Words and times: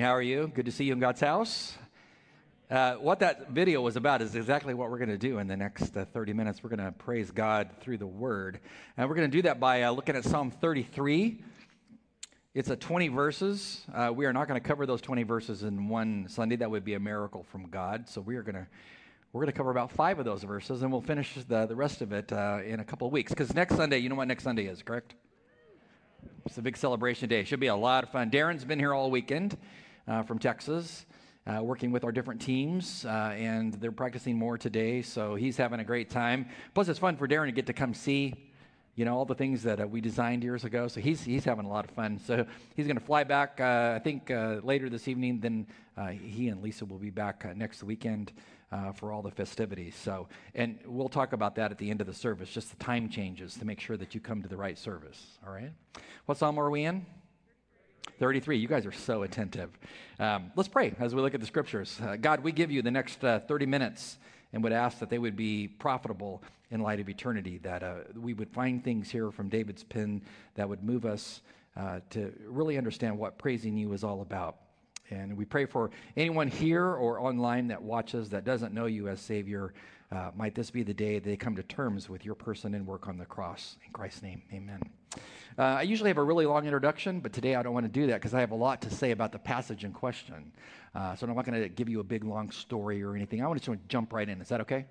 How 0.00 0.14
are 0.14 0.22
you? 0.22 0.50
Good 0.54 0.66
to 0.66 0.72
see 0.72 0.84
you 0.84 0.92
in 0.92 1.00
God's 1.00 1.20
house. 1.20 1.76
Uh, 2.70 2.94
what 2.94 3.18
that 3.18 3.50
video 3.50 3.82
was 3.82 3.96
about 3.96 4.22
is 4.22 4.34
exactly 4.34 4.72
what 4.72 4.90
we're 4.90 4.98
going 4.98 5.10
to 5.10 5.18
do 5.18 5.38
in 5.38 5.46
the 5.46 5.56
next 5.56 5.96
uh, 5.96 6.04
30 6.06 6.32
minutes. 6.32 6.62
We're 6.62 6.70
going 6.70 6.84
to 6.84 6.92
praise 6.92 7.30
God 7.30 7.68
through 7.80 7.98
the 7.98 8.06
Word. 8.06 8.60
And 8.96 9.08
we're 9.08 9.14
going 9.14 9.30
to 9.30 9.36
do 9.36 9.42
that 9.42 9.60
by 9.60 9.82
uh, 9.82 9.90
looking 9.90 10.16
at 10.16 10.24
Psalm 10.24 10.50
33. 10.50 11.42
It's 12.54 12.70
a 12.70 12.76
20 12.76 13.08
verses. 13.08 13.82
Uh, 13.94 14.12
we 14.14 14.24
are 14.24 14.32
not 14.32 14.48
going 14.48 14.58
to 14.58 14.66
cover 14.66 14.86
those 14.86 15.02
20 15.02 15.24
verses 15.24 15.62
in 15.62 15.88
one 15.88 16.26
Sunday. 16.28 16.56
That 16.56 16.70
would 16.70 16.84
be 16.84 16.94
a 16.94 17.00
miracle 17.00 17.42
from 17.42 17.68
God. 17.68 18.08
So 18.08 18.20
we 18.20 18.36
are 18.36 18.42
going 18.42 18.54
to 18.54 18.66
we're 19.32 19.40
going 19.40 19.52
to 19.52 19.56
cover 19.56 19.70
about 19.70 19.90
five 19.90 20.18
of 20.18 20.24
those 20.24 20.42
verses, 20.42 20.82
and 20.82 20.92
we'll 20.92 21.00
finish 21.00 21.34
the, 21.48 21.66
the 21.66 21.76
rest 21.76 22.02
of 22.02 22.12
it 22.12 22.32
uh, 22.32 22.60
in 22.64 22.80
a 22.80 22.84
couple 22.84 23.06
of 23.06 23.12
weeks. 23.12 23.32
Because 23.32 23.54
next 23.54 23.76
Sunday, 23.76 23.98
you 23.98 24.08
know 24.08 24.14
what 24.14 24.28
next 24.28 24.44
Sunday 24.44 24.66
is, 24.66 24.82
correct? 24.82 25.14
It's 26.46 26.58
a 26.58 26.62
big 26.62 26.76
celebration 26.76 27.28
day. 27.28 27.40
It 27.40 27.46
should 27.46 27.60
be 27.60 27.68
a 27.68 27.76
lot 27.76 28.04
of 28.04 28.10
fun. 28.10 28.30
Darren's 28.30 28.64
been 28.64 28.78
here 28.78 28.92
all 28.94 29.10
weekend 29.10 29.56
uh, 30.08 30.22
from 30.22 30.38
Texas, 30.38 31.06
uh, 31.46 31.62
working 31.62 31.90
with 31.92 32.04
our 32.04 32.12
different 32.12 32.40
teams, 32.40 33.04
uh, 33.04 33.34
and 33.36 33.74
they're 33.74 33.92
practicing 33.92 34.38
more 34.38 34.58
today. 34.58 35.02
So 35.02 35.34
he's 35.34 35.56
having 35.56 35.80
a 35.80 35.84
great 35.84 36.10
time. 36.10 36.46
Plus, 36.74 36.88
it's 36.88 36.98
fun 36.98 37.16
for 37.16 37.26
Darren 37.26 37.46
to 37.46 37.52
get 37.52 37.66
to 37.66 37.72
come 37.72 37.94
see. 37.94 38.34
You 38.94 39.06
know 39.06 39.16
all 39.16 39.24
the 39.24 39.34
things 39.34 39.62
that 39.62 39.80
uh, 39.80 39.86
we 39.86 40.02
designed 40.02 40.42
years 40.42 40.64
ago, 40.64 40.86
so 40.86 41.00
he's 41.00 41.22
he's 41.22 41.44
having 41.44 41.64
a 41.64 41.68
lot 41.68 41.86
of 41.86 41.92
fun. 41.92 42.20
So 42.26 42.44
he's 42.76 42.86
going 42.86 42.98
to 42.98 43.04
fly 43.04 43.24
back, 43.24 43.58
uh, 43.58 43.94
I 43.96 43.98
think, 43.98 44.30
uh, 44.30 44.60
later 44.62 44.90
this 44.90 45.08
evening. 45.08 45.40
Then 45.40 45.66
he 46.20 46.48
and 46.48 46.62
Lisa 46.62 46.84
will 46.84 46.98
be 46.98 47.10
back 47.10 47.56
next 47.56 47.82
weekend 47.82 48.32
uh, 48.72 48.92
for 48.92 49.12
all 49.12 49.22
the 49.22 49.30
festivities. 49.30 49.94
So, 49.94 50.28
and 50.54 50.78
we'll 50.86 51.08
talk 51.08 51.32
about 51.32 51.54
that 51.56 51.70
at 51.70 51.78
the 51.78 51.90
end 51.90 52.00
of 52.00 52.06
the 52.06 52.14
service, 52.14 52.50
just 52.50 52.70
the 52.70 52.84
time 52.84 53.08
changes 53.08 53.54
to 53.54 53.64
make 53.64 53.80
sure 53.80 53.96
that 53.96 54.14
you 54.14 54.20
come 54.20 54.42
to 54.42 54.48
the 54.48 54.56
right 54.56 54.78
service. 54.78 55.38
All 55.46 55.52
right. 55.52 55.72
What 56.26 56.38
psalm 56.38 56.58
are 56.58 56.70
we 56.70 56.84
in? 56.84 57.04
33. 58.18 58.58
You 58.58 58.68
guys 58.68 58.86
are 58.86 58.92
so 58.92 59.22
attentive. 59.22 59.70
Um, 60.18 60.52
let's 60.56 60.68
pray 60.68 60.94
as 60.98 61.14
we 61.14 61.20
look 61.20 61.34
at 61.34 61.40
the 61.40 61.46
scriptures. 61.46 62.00
Uh, 62.00 62.16
God, 62.16 62.40
we 62.40 62.52
give 62.52 62.70
you 62.70 62.82
the 62.82 62.90
next 62.90 63.24
uh, 63.24 63.40
30 63.40 63.66
minutes 63.66 64.18
and 64.52 64.62
would 64.62 64.72
ask 64.72 64.98
that 64.98 65.10
they 65.10 65.18
would 65.18 65.36
be 65.36 65.68
profitable 65.68 66.42
in 66.70 66.80
light 66.80 67.00
of 67.00 67.08
eternity, 67.08 67.58
that 67.58 67.82
uh, 67.82 67.94
we 68.16 68.34
would 68.34 68.50
find 68.50 68.82
things 68.82 69.10
here 69.10 69.30
from 69.30 69.48
David's 69.48 69.82
pen 69.82 70.22
that 70.54 70.68
would 70.68 70.82
move 70.82 71.04
us 71.04 71.42
uh, 71.76 72.00
to 72.10 72.32
really 72.46 72.78
understand 72.78 73.18
what 73.18 73.38
praising 73.38 73.76
you 73.76 73.92
is 73.92 74.04
all 74.04 74.22
about. 74.22 74.56
And 75.10 75.36
we 75.36 75.44
pray 75.44 75.66
for 75.66 75.90
anyone 76.16 76.48
here 76.48 76.86
or 76.86 77.20
online 77.20 77.68
that 77.68 77.82
watches 77.82 78.30
that 78.30 78.44
doesn't 78.44 78.72
know 78.72 78.86
you 78.86 79.08
as 79.08 79.20
Savior. 79.20 79.74
Uh, 80.12 80.30
might 80.36 80.54
this 80.54 80.70
be 80.70 80.82
the 80.82 80.92
day 80.92 81.18
they 81.18 81.36
come 81.36 81.56
to 81.56 81.62
terms 81.62 82.10
with 82.10 82.22
your 82.22 82.34
person 82.34 82.74
and 82.74 82.86
work 82.86 83.08
on 83.08 83.16
the 83.16 83.24
cross? 83.24 83.76
In 83.86 83.92
Christ's 83.92 84.22
name, 84.22 84.42
amen. 84.52 84.80
Uh, 85.58 85.62
I 85.62 85.82
usually 85.82 86.10
have 86.10 86.18
a 86.18 86.22
really 86.22 86.44
long 86.44 86.66
introduction, 86.66 87.20
but 87.20 87.32
today 87.32 87.54
I 87.54 87.62
don't 87.62 87.72
want 87.72 87.86
to 87.86 87.92
do 87.92 88.06
that 88.08 88.14
because 88.14 88.34
I 88.34 88.40
have 88.40 88.50
a 88.50 88.56
lot 88.56 88.82
to 88.82 88.90
say 88.90 89.12
about 89.12 89.32
the 89.32 89.38
passage 89.38 89.84
in 89.84 89.92
question. 89.92 90.52
Uh, 90.94 91.16
so 91.16 91.26
I'm 91.26 91.34
not 91.34 91.46
going 91.46 91.62
to 91.62 91.68
give 91.68 91.88
you 91.88 92.00
a 92.00 92.04
big 92.04 92.24
long 92.24 92.50
story 92.50 93.02
or 93.02 93.16
anything. 93.16 93.42
I 93.42 93.46
want 93.46 93.62
to 93.62 93.74
just 93.74 93.88
jump 93.88 94.12
right 94.12 94.28
in. 94.28 94.40
Is 94.42 94.48
that 94.48 94.60
okay? 94.60 94.84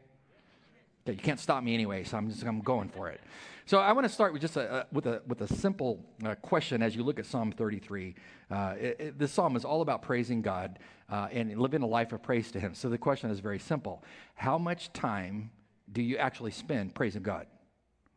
Okay, 1.03 1.13
you 1.13 1.23
can't 1.23 1.39
stop 1.39 1.63
me 1.63 1.73
anyway, 1.73 2.03
so 2.03 2.17
I'm 2.17 2.30
just 2.30 2.44
I'm 2.44 2.61
going 2.61 2.89
for 2.89 3.09
it. 3.09 3.21
So 3.66 3.80
I 3.80 3.91
want 3.91 4.05
to 4.05 4.13
start 4.13 4.33
with 4.33 4.41
just 4.41 4.55
a, 4.55 4.85
with 4.91 5.07
a 5.07 5.21
with 5.25 5.41
a 5.41 5.47
simple 5.47 6.05
uh, 6.23 6.35
question 6.35 6.83
as 6.83 6.95
you 6.95 7.03
look 7.03 7.17
at 7.17 7.25
Psalm 7.25 7.52
33. 7.52 8.16
Uh, 8.49 8.75
it, 8.80 8.95
it, 8.99 9.19
this 9.19 9.31
psalm 9.31 9.55
is 9.55 9.66
all 9.66 9.81
about 9.81 10.03
praising 10.03 10.41
God 10.41 10.77
uh, 11.09 11.27
and 11.31 11.57
living 11.57 11.81
a 11.81 11.88
life 11.88 12.11
of 12.11 12.22
praise 12.22 12.52
to 12.52 12.59
Him. 12.59 12.75
So 12.75 12.88
the 12.89 12.99
question 12.99 13.31
is 13.31 13.39
very 13.39 13.57
simple: 13.57 14.03
How 14.35 14.59
much 14.59 14.94
time 14.94 15.49
do 15.91 16.03
you 16.03 16.17
actually 16.17 16.52
spend 16.52 16.94
praising 16.94 17.23
God, 17.23 17.47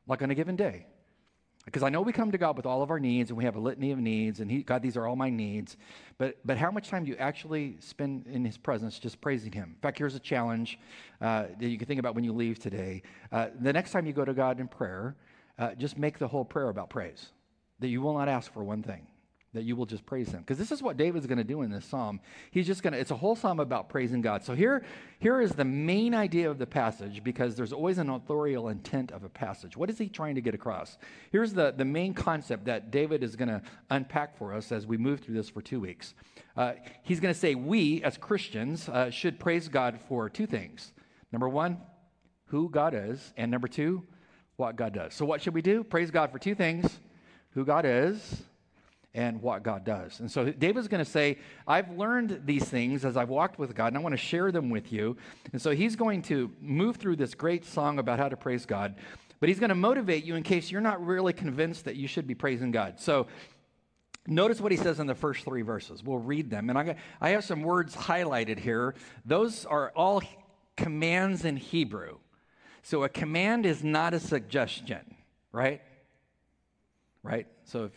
like 0.06 0.20
on 0.20 0.30
a 0.30 0.34
given 0.34 0.56
day? 0.56 0.86
Because 1.64 1.82
I 1.82 1.88
know 1.88 2.02
we 2.02 2.12
come 2.12 2.30
to 2.30 2.38
God 2.38 2.56
with 2.56 2.66
all 2.66 2.82
of 2.82 2.90
our 2.90 3.00
needs 3.00 3.30
and 3.30 3.38
we 3.38 3.44
have 3.44 3.56
a 3.56 3.60
litany 3.60 3.90
of 3.90 3.98
needs, 3.98 4.40
and 4.40 4.50
he, 4.50 4.62
God, 4.62 4.82
these 4.82 4.96
are 4.96 5.06
all 5.06 5.16
my 5.16 5.30
needs. 5.30 5.76
But, 6.18 6.36
but 6.44 6.58
how 6.58 6.70
much 6.70 6.88
time 6.88 7.04
do 7.04 7.10
you 7.10 7.16
actually 7.16 7.76
spend 7.80 8.26
in 8.26 8.44
His 8.44 8.58
presence 8.58 8.98
just 8.98 9.20
praising 9.20 9.52
Him? 9.52 9.70
In 9.74 9.80
fact, 9.80 9.98
here's 9.98 10.14
a 10.14 10.20
challenge 10.20 10.78
uh, 11.20 11.46
that 11.58 11.68
you 11.68 11.78
can 11.78 11.86
think 11.86 12.00
about 12.00 12.14
when 12.14 12.24
you 12.24 12.32
leave 12.32 12.58
today. 12.58 13.02
Uh, 13.32 13.48
the 13.60 13.72
next 13.72 13.92
time 13.92 14.06
you 14.06 14.12
go 14.12 14.24
to 14.24 14.34
God 14.34 14.60
in 14.60 14.68
prayer, 14.68 15.16
uh, 15.58 15.74
just 15.74 15.96
make 15.96 16.18
the 16.18 16.28
whole 16.28 16.44
prayer 16.44 16.68
about 16.68 16.90
praise, 16.90 17.32
that 17.80 17.88
you 17.88 18.02
will 18.02 18.14
not 18.14 18.28
ask 18.28 18.52
for 18.52 18.62
one 18.62 18.82
thing 18.82 19.06
that 19.54 19.62
you 19.62 19.76
will 19.76 19.86
just 19.86 20.04
praise 20.04 20.30
him. 20.30 20.40
Because 20.40 20.58
this 20.58 20.70
is 20.70 20.82
what 20.82 20.96
david's 20.96 21.26
going 21.26 21.38
to 21.38 21.44
do 21.44 21.62
in 21.62 21.70
this 21.70 21.84
psalm. 21.84 22.20
He's 22.50 22.66
just 22.66 22.82
going 22.82 22.92
to 22.92 22.98
it's 22.98 23.10
a 23.10 23.16
whole 23.16 23.36
psalm 23.36 23.60
about 23.60 23.88
praising 23.88 24.20
god. 24.20 24.44
So 24.44 24.54
here 24.54 24.84
here 25.18 25.40
is 25.40 25.52
the 25.52 25.64
main 25.64 26.14
idea 26.14 26.50
of 26.50 26.58
the 26.58 26.66
passage 26.66 27.24
because 27.24 27.54
there's 27.54 27.72
always 27.72 27.98
an 27.98 28.10
authorial 28.10 28.68
intent 28.68 29.12
of 29.12 29.24
a 29.24 29.28
passage. 29.28 29.76
What 29.76 29.88
is 29.88 29.96
he 29.96 30.08
trying 30.08 30.34
to 30.34 30.40
get 30.40 30.54
across? 30.54 30.98
Here's 31.30 31.52
the, 31.52 31.72
the 31.76 31.84
main 31.84 32.12
concept 32.14 32.66
that 32.66 32.90
david 32.90 33.22
is 33.22 33.36
going 33.36 33.48
to 33.48 33.62
unpack 33.90 34.36
for 34.36 34.52
us 34.52 34.72
as 34.72 34.86
we 34.86 34.96
move 34.96 35.20
through 35.20 35.34
this 35.34 35.48
for 35.48 35.62
two 35.62 35.80
weeks. 35.80 36.14
Uh, 36.56 36.74
he's 37.02 37.20
going 37.20 37.32
to 37.32 37.38
say 37.38 37.54
we 37.54 38.02
as 38.02 38.18
christians 38.18 38.88
uh, 38.88 39.10
should 39.10 39.38
praise 39.38 39.68
god 39.68 40.00
for 40.08 40.28
two 40.28 40.46
things. 40.46 40.92
Number 41.32 41.48
one 41.48 41.78
who 42.46 42.68
god 42.68 42.94
is 42.94 43.32
and 43.36 43.50
number 43.50 43.68
two 43.68 44.04
what 44.56 44.76
god 44.76 44.92
does. 44.92 45.14
So 45.14 45.24
what 45.24 45.42
should 45.42 45.54
we 45.54 45.62
do? 45.62 45.84
Praise 45.84 46.10
god 46.10 46.32
for 46.32 46.38
two 46.38 46.54
things 46.54 47.00
who 47.50 47.64
god 47.64 47.84
is 47.86 48.42
and 49.14 49.40
what 49.40 49.62
God 49.62 49.84
does. 49.84 50.20
And 50.20 50.30
so 50.30 50.50
David's 50.50 50.88
going 50.88 51.04
to 51.04 51.10
say, 51.10 51.38
I've 51.66 51.90
learned 51.90 52.42
these 52.44 52.64
things 52.64 53.04
as 53.04 53.16
I've 53.16 53.28
walked 53.28 53.58
with 53.58 53.74
God, 53.74 53.88
and 53.88 53.96
I 53.96 54.00
want 54.00 54.12
to 54.12 54.18
share 54.18 54.50
them 54.50 54.70
with 54.70 54.92
you. 54.92 55.16
And 55.52 55.62
so 55.62 55.70
he's 55.70 55.94
going 55.94 56.22
to 56.22 56.50
move 56.60 56.96
through 56.96 57.16
this 57.16 57.34
great 57.34 57.64
song 57.64 57.98
about 57.98 58.18
how 58.18 58.28
to 58.28 58.36
praise 58.36 58.66
God, 58.66 58.96
but 59.38 59.48
he's 59.48 59.60
going 59.60 59.68
to 59.68 59.76
motivate 59.76 60.24
you 60.24 60.34
in 60.34 60.42
case 60.42 60.70
you're 60.70 60.80
not 60.80 61.04
really 61.04 61.32
convinced 61.32 61.84
that 61.84 61.96
you 61.96 62.08
should 62.08 62.26
be 62.26 62.34
praising 62.34 62.72
God. 62.72 62.98
So 62.98 63.28
Notice 64.26 64.58
what 64.60 64.72
he 64.72 64.78
says 64.78 65.00
in 65.00 65.06
the 65.06 65.14
first 65.14 65.44
three 65.44 65.62
verses. 65.62 66.02
We'll 66.02 66.18
read 66.18 66.48
them. 66.48 66.70
And 66.70 66.78
I, 66.78 66.96
I 67.20 67.30
have 67.30 67.44
some 67.44 67.62
words 67.62 67.94
highlighted 67.94 68.58
here. 68.58 68.94
Those 69.26 69.66
are 69.66 69.92
all 69.94 70.22
commands 70.76 71.44
in 71.44 71.56
Hebrew. 71.56 72.18
So 72.82 73.04
a 73.04 73.08
command 73.08 73.66
is 73.66 73.84
not 73.84 74.14
a 74.14 74.20
suggestion, 74.20 75.14
right? 75.52 75.82
Right? 77.22 77.46
So 77.64 77.84
if 77.84 77.92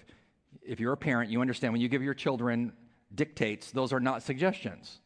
if 0.68 0.80
you're 0.80 0.94
a 0.94 0.98
parent, 0.98 1.32
you 1.32 1.42
understand 1.42 1.74
when 1.74 1.82
you 1.82 1.88
give 1.88 2.04
your 2.04 2.14
children 2.14 2.74
dictates, 3.14 3.72
those 3.72 3.94
are 3.94 4.00
not 4.00 4.22
suggestions. 4.22 5.00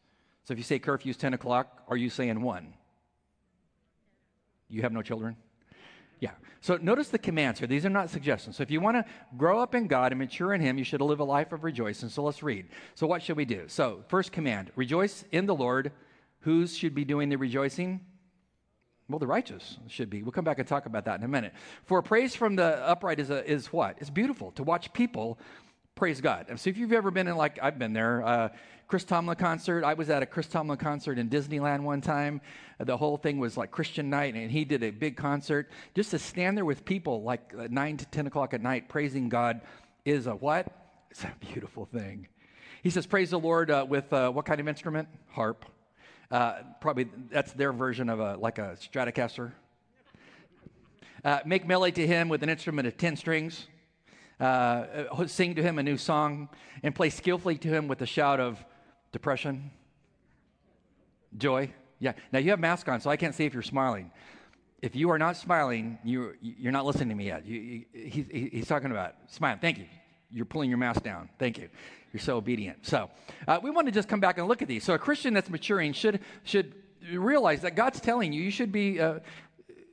So 0.44 0.52
if 0.52 0.58
you 0.58 0.64
say 0.64 0.78
curfew's 0.78 1.16
10 1.16 1.34
o'clock, 1.34 1.82
are 1.88 1.96
you 1.96 2.10
saying 2.10 2.40
1? 2.40 2.74
You 4.68 4.82
have 4.82 4.92
no 4.92 5.02
children? 5.02 5.36
Yeah. 6.18 6.32
So 6.60 6.78
notice 6.80 7.08
the 7.08 7.18
commands 7.18 7.58
here. 7.58 7.68
These 7.68 7.86
are 7.86 7.90
not 7.90 8.10
suggestions. 8.10 8.56
So 8.56 8.62
if 8.62 8.70
you 8.70 8.80
want 8.80 8.96
to 8.96 9.04
grow 9.36 9.60
up 9.60 9.74
in 9.74 9.86
God 9.86 10.12
and 10.12 10.18
mature 10.18 10.54
in 10.54 10.60
Him, 10.60 10.78
you 10.78 10.84
should 10.84 11.00
live 11.00 11.20
a 11.20 11.24
life 11.24 11.52
of 11.52 11.64
rejoicing. 11.64 12.08
So 12.08 12.22
let's 12.22 12.42
read. 12.42 12.66
So 12.94 13.06
what 13.06 13.22
should 13.22 13.36
we 13.36 13.44
do? 13.44 13.64
So, 13.66 14.04
first 14.08 14.32
command 14.32 14.70
rejoice 14.76 15.24
in 15.32 15.46
the 15.46 15.54
Lord. 15.54 15.92
Who's 16.40 16.76
should 16.76 16.94
be 16.94 17.04
doing 17.04 17.28
the 17.28 17.36
rejoicing? 17.36 18.00
Well, 19.08 19.18
the 19.18 19.26
righteous 19.26 19.78
should 19.88 20.10
be. 20.10 20.22
We'll 20.22 20.32
come 20.32 20.44
back 20.44 20.58
and 20.58 20.66
talk 20.66 20.86
about 20.86 21.04
that 21.04 21.18
in 21.18 21.24
a 21.24 21.28
minute. 21.28 21.52
For 21.84 22.00
praise 22.02 22.34
from 22.34 22.56
the 22.56 22.86
upright 22.86 23.20
is, 23.20 23.30
a, 23.30 23.48
is 23.50 23.72
what? 23.72 23.96
It's 24.00 24.10
beautiful 24.10 24.52
to 24.52 24.62
watch 24.62 24.92
people 24.92 25.38
praise 25.94 26.20
God. 26.20 26.46
And 26.48 26.58
so 26.58 26.70
if 26.70 26.76
you've 26.76 26.92
ever 26.92 27.10
been 27.10 27.28
in, 27.28 27.36
like 27.36 27.58
I've 27.62 27.78
been 27.78 27.92
there, 27.92 28.24
uh, 28.24 28.48
Chris 28.92 29.04
Tomlin 29.04 29.36
concert. 29.38 29.84
I 29.84 29.94
was 29.94 30.10
at 30.10 30.22
a 30.22 30.26
Chris 30.26 30.46
Tomlin 30.46 30.76
concert 30.76 31.18
in 31.18 31.30
Disneyland 31.30 31.80
one 31.80 32.02
time. 32.02 32.42
The 32.78 32.94
whole 32.94 33.16
thing 33.16 33.38
was 33.38 33.56
like 33.56 33.70
Christian 33.70 34.10
night, 34.10 34.34
and 34.34 34.50
he 34.50 34.66
did 34.66 34.82
a 34.82 34.90
big 34.90 35.16
concert. 35.16 35.70
Just 35.94 36.10
to 36.10 36.18
stand 36.18 36.58
there 36.58 36.66
with 36.66 36.84
people 36.84 37.22
like 37.22 37.56
9 37.70 37.96
to 37.96 38.04
10 38.04 38.26
o'clock 38.26 38.52
at 38.52 38.60
night 38.60 38.90
praising 38.90 39.30
God 39.30 39.62
is 40.04 40.26
a 40.26 40.32
what? 40.32 40.66
It's 41.10 41.24
a 41.24 41.32
beautiful 41.40 41.86
thing. 41.86 42.28
He 42.82 42.90
says, 42.90 43.06
Praise 43.06 43.30
the 43.30 43.38
Lord 43.38 43.70
uh, 43.70 43.86
with 43.88 44.12
uh, 44.12 44.30
what 44.30 44.44
kind 44.44 44.60
of 44.60 44.68
instrument? 44.68 45.08
Harp. 45.30 45.64
Uh, 46.32 46.62
probably 46.80 47.06
that's 47.30 47.52
their 47.52 47.74
version 47.74 48.08
of 48.08 48.18
a 48.18 48.36
like 48.36 48.56
a 48.56 48.74
Stratocaster. 48.80 49.52
Uh, 51.22 51.40
make 51.44 51.66
melody 51.66 51.92
to 51.92 52.06
him 52.06 52.30
with 52.30 52.42
an 52.42 52.48
instrument 52.48 52.88
of 52.88 52.96
ten 52.96 53.16
strings. 53.16 53.66
Uh, 54.40 55.06
uh, 55.12 55.26
sing 55.26 55.54
to 55.54 55.62
him 55.62 55.78
a 55.78 55.82
new 55.82 55.98
song 55.98 56.48
and 56.82 56.94
play 56.94 57.10
skillfully 57.10 57.58
to 57.58 57.68
him 57.68 57.86
with 57.86 58.00
a 58.00 58.06
shout 58.06 58.40
of 58.40 58.64
depression, 59.12 59.70
joy. 61.36 61.70
Yeah. 61.98 62.14
Now 62.32 62.38
you 62.38 62.50
have 62.50 62.58
mask 62.58 62.88
on, 62.88 63.02
so 63.02 63.10
I 63.10 63.18
can't 63.18 63.34
see 63.34 63.44
if 63.44 63.52
you're 63.52 63.62
smiling. 63.62 64.10
If 64.80 64.96
you 64.96 65.10
are 65.10 65.18
not 65.18 65.36
smiling, 65.36 65.98
you 66.02 66.32
you're 66.40 66.72
not 66.72 66.86
listening 66.86 67.10
to 67.10 67.14
me 67.14 67.26
yet. 67.26 67.44
You, 67.44 67.60
you, 67.60 67.84
he's, 67.92 68.26
he's 68.30 68.66
talking 68.66 68.90
about 68.90 69.16
smiling. 69.28 69.60
Thank 69.60 69.78
you. 69.78 69.86
You're 70.32 70.46
pulling 70.46 70.70
your 70.70 70.78
mask 70.78 71.02
down. 71.02 71.28
Thank 71.38 71.58
you. 71.58 71.68
You're 72.12 72.20
so 72.20 72.36
obedient. 72.36 72.86
So 72.86 73.10
uh, 73.48 73.60
we 73.62 73.70
want 73.70 73.86
to 73.86 73.92
just 73.92 74.08
come 74.08 74.20
back 74.20 74.38
and 74.38 74.46
look 74.48 74.62
at 74.62 74.68
these. 74.68 74.84
So 74.84 74.94
a 74.94 74.98
Christian 74.98 75.34
that's 75.34 75.50
maturing 75.50 75.92
should 75.92 76.20
should 76.44 76.74
realize 77.12 77.62
that 77.62 77.74
God's 77.74 78.00
telling 78.00 78.32
you 78.32 78.42
you 78.42 78.50
should 78.50 78.72
be 78.72 79.00
uh, 79.00 79.20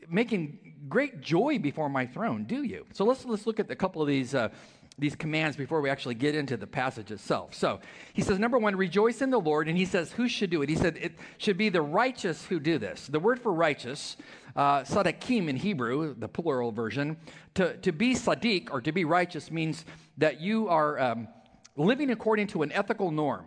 making 0.10 0.76
great 0.88 1.22
joy 1.22 1.60
before 1.60 1.90
my 1.90 2.06
throne. 2.06 2.46
Do 2.46 2.64
you? 2.64 2.86
So 2.94 3.06
let's 3.06 3.26
let's 3.26 3.48
look 3.48 3.60
at 3.60 3.70
a 3.72 3.76
couple 3.76 4.02
of 4.02 4.08
these. 4.08 4.36
Uh, 4.36 4.50
these 4.98 5.16
commands 5.16 5.56
before 5.56 5.80
we 5.80 5.90
actually 5.90 6.16
get 6.16 6.36
into 6.36 6.58
the 6.58 6.68
passage 6.68 7.10
itself. 7.10 7.54
So 7.54 7.80
he 8.12 8.22
says, 8.22 8.38
number 8.38 8.58
one, 8.58 8.76
rejoice 8.76 9.22
in 9.22 9.30
the 9.30 9.40
Lord. 9.40 9.70
And 9.70 9.78
he 9.78 9.86
says, 9.86 10.12
who 10.12 10.28
should 10.28 10.50
do 10.50 10.62
it? 10.62 10.68
He 10.68 10.76
said, 10.76 10.98
it 10.98 11.14
should 11.38 11.58
be 11.58 11.70
the 11.70 11.82
righteous 11.82 12.46
who 12.46 12.60
do 12.60 12.78
this. 12.78 13.08
The 13.08 13.20
word 13.20 13.40
for 13.40 13.54
righteous, 13.54 14.18
uh, 14.60 14.84
in 15.30 15.56
Hebrew, 15.56 16.14
the 16.16 16.28
plural 16.28 16.74
version, 16.74 17.16
to, 17.54 17.78
to 17.78 17.94
be 17.94 18.14
sadiq 18.14 18.70
or 18.72 18.82
to 18.82 18.92
be 18.92 19.06
righteous 19.06 19.50
means 19.50 19.86
that 20.18 20.42
you 20.42 20.68
are 20.68 21.00
um, 21.00 21.30
living 21.78 22.12
according 22.12 22.48
to 22.48 22.62
an 22.64 22.72
ethical 22.74 23.10
norm. 23.10 23.46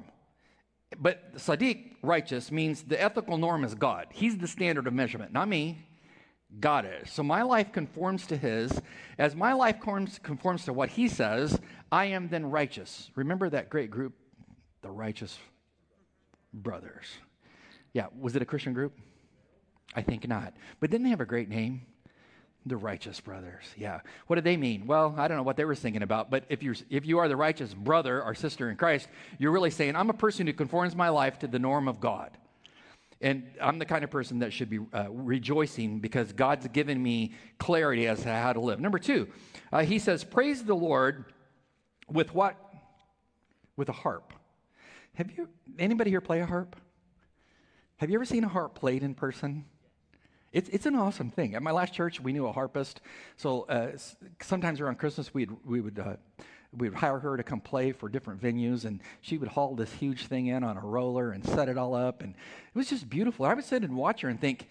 but 0.98 1.34
Sadiq, 1.34 1.96
righteous, 2.02 2.50
means 2.50 2.82
the 2.82 3.00
ethical 3.00 3.36
norm 3.36 3.62
is 3.62 3.74
God. 3.74 4.06
He's 4.10 4.38
the 4.38 4.48
standard 4.48 4.86
of 4.86 4.94
measurement, 4.94 5.34
not 5.34 5.48
me. 5.48 5.86
God 6.58 6.86
is. 6.86 7.10
So 7.10 7.22
my 7.22 7.42
life 7.42 7.72
conforms 7.72 8.26
to 8.28 8.36
his. 8.36 8.80
As 9.18 9.36
my 9.36 9.52
life 9.52 9.80
conforms 9.80 10.64
to 10.64 10.72
what 10.72 10.88
he 10.90 11.08
says, 11.08 11.60
I 11.90 12.06
am 12.06 12.28
then 12.28 12.46
righteous. 12.46 13.10
Remember 13.16 13.50
that 13.50 13.68
great 13.68 13.90
group, 13.90 14.14
the 14.80 14.90
Righteous 14.90 15.38
Brothers? 16.54 17.06
Yeah, 17.92 18.06
was 18.18 18.34
it 18.34 18.40
a 18.40 18.46
Christian 18.46 18.72
group? 18.72 18.98
I 19.94 20.02
think 20.02 20.26
not. 20.26 20.54
But 20.80 20.90
didn't 20.90 21.04
they 21.04 21.10
have 21.10 21.20
a 21.20 21.26
great 21.26 21.48
name? 21.48 21.82
The 22.64 22.76
righteous 22.76 23.20
brothers. 23.20 23.64
Yeah. 23.76 24.00
What 24.28 24.36
did 24.36 24.44
they 24.44 24.56
mean? 24.56 24.86
Well, 24.86 25.14
I 25.18 25.26
don't 25.26 25.36
know 25.36 25.42
what 25.42 25.56
they 25.56 25.64
were 25.64 25.74
thinking 25.74 26.02
about, 26.02 26.30
but 26.30 26.44
if 26.48 26.62
you're 26.62 26.76
if 26.90 27.04
you 27.04 27.18
are 27.18 27.28
the 27.28 27.36
righteous 27.36 27.74
brother 27.74 28.22
or 28.22 28.34
sister 28.34 28.70
in 28.70 28.76
Christ, 28.76 29.08
you're 29.38 29.50
really 29.50 29.70
saying 29.70 29.96
I'm 29.96 30.10
a 30.10 30.14
person 30.14 30.46
who 30.46 30.52
conforms 30.52 30.94
my 30.94 31.08
life 31.08 31.40
to 31.40 31.48
the 31.48 31.58
norm 31.58 31.88
of 31.88 32.00
God. 32.00 32.38
And 33.22 33.44
I'm 33.60 33.78
the 33.78 33.84
kind 33.84 34.02
of 34.02 34.10
person 34.10 34.40
that 34.40 34.52
should 34.52 34.68
be 34.68 34.80
uh, 34.92 35.06
rejoicing 35.08 36.00
because 36.00 36.32
God's 36.32 36.66
given 36.68 37.00
me 37.00 37.34
clarity 37.58 38.08
as 38.08 38.22
to 38.22 38.32
how 38.32 38.52
to 38.52 38.60
live. 38.60 38.80
Number 38.80 38.98
two, 38.98 39.28
uh, 39.72 39.84
he 39.84 40.00
says, 40.00 40.24
Praise 40.24 40.64
the 40.64 40.74
Lord 40.74 41.26
with 42.10 42.34
what? 42.34 42.56
With 43.76 43.88
a 43.88 43.92
harp. 43.92 44.32
Have 45.14 45.30
you, 45.36 45.48
anybody 45.78 46.10
here 46.10 46.20
play 46.20 46.40
a 46.40 46.46
harp? 46.46 46.74
Have 47.98 48.10
you 48.10 48.16
ever 48.16 48.24
seen 48.24 48.42
a 48.42 48.48
harp 48.48 48.74
played 48.74 49.04
in 49.04 49.14
person? 49.14 49.66
It's, 50.52 50.68
it's 50.68 50.86
an 50.86 50.94
awesome 50.94 51.30
thing. 51.30 51.54
At 51.54 51.62
my 51.62 51.70
last 51.70 51.94
church, 51.94 52.20
we 52.20 52.32
knew 52.32 52.46
a 52.46 52.52
harpist. 52.52 53.00
So 53.36 53.62
uh, 53.62 53.92
sometimes 54.40 54.80
around 54.80 54.98
Christmas, 54.98 55.32
we'd, 55.32 55.50
we 55.64 55.80
would 55.80 55.98
uh, 55.98 56.16
we 56.74 56.88
would 56.88 56.98
hire 56.98 57.18
her 57.18 57.36
to 57.36 57.42
come 57.42 57.60
play 57.60 57.92
for 57.92 58.08
different 58.08 58.40
venues, 58.40 58.86
and 58.86 59.00
she 59.20 59.36
would 59.36 59.48
haul 59.48 59.74
this 59.74 59.92
huge 59.92 60.26
thing 60.26 60.46
in 60.46 60.64
on 60.64 60.78
a 60.78 60.80
roller 60.80 61.32
and 61.32 61.44
set 61.44 61.68
it 61.68 61.76
all 61.76 61.94
up. 61.94 62.22
And 62.22 62.34
it 62.34 62.78
was 62.78 62.88
just 62.88 63.10
beautiful. 63.10 63.44
I 63.44 63.52
would 63.52 63.64
sit 63.64 63.82
and 63.82 63.94
watch 63.94 64.22
her 64.22 64.30
and 64.30 64.40
think, 64.40 64.68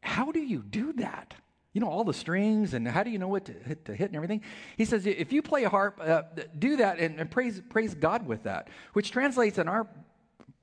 how 0.00 0.30
do 0.30 0.38
you 0.38 0.62
do 0.62 0.92
that? 0.94 1.34
You 1.72 1.80
know, 1.80 1.88
all 1.88 2.04
the 2.04 2.14
strings, 2.14 2.74
and 2.74 2.86
how 2.86 3.02
do 3.02 3.10
you 3.10 3.18
know 3.18 3.28
what 3.28 3.44
to 3.46 3.52
hit, 3.52 3.84
to 3.86 3.94
hit 3.94 4.06
and 4.06 4.16
everything? 4.16 4.42
He 4.76 4.84
says, 4.84 5.04
if 5.04 5.32
you 5.32 5.42
play 5.42 5.64
a 5.64 5.68
harp, 5.68 6.00
uh, 6.00 6.22
do 6.58 6.76
that 6.76 7.00
and, 7.00 7.18
and 7.18 7.28
praise, 7.28 7.60
praise 7.68 7.92
God 7.94 8.24
with 8.26 8.44
that, 8.44 8.68
which 8.92 9.10
translates 9.10 9.58
in 9.58 9.68
our 9.68 9.88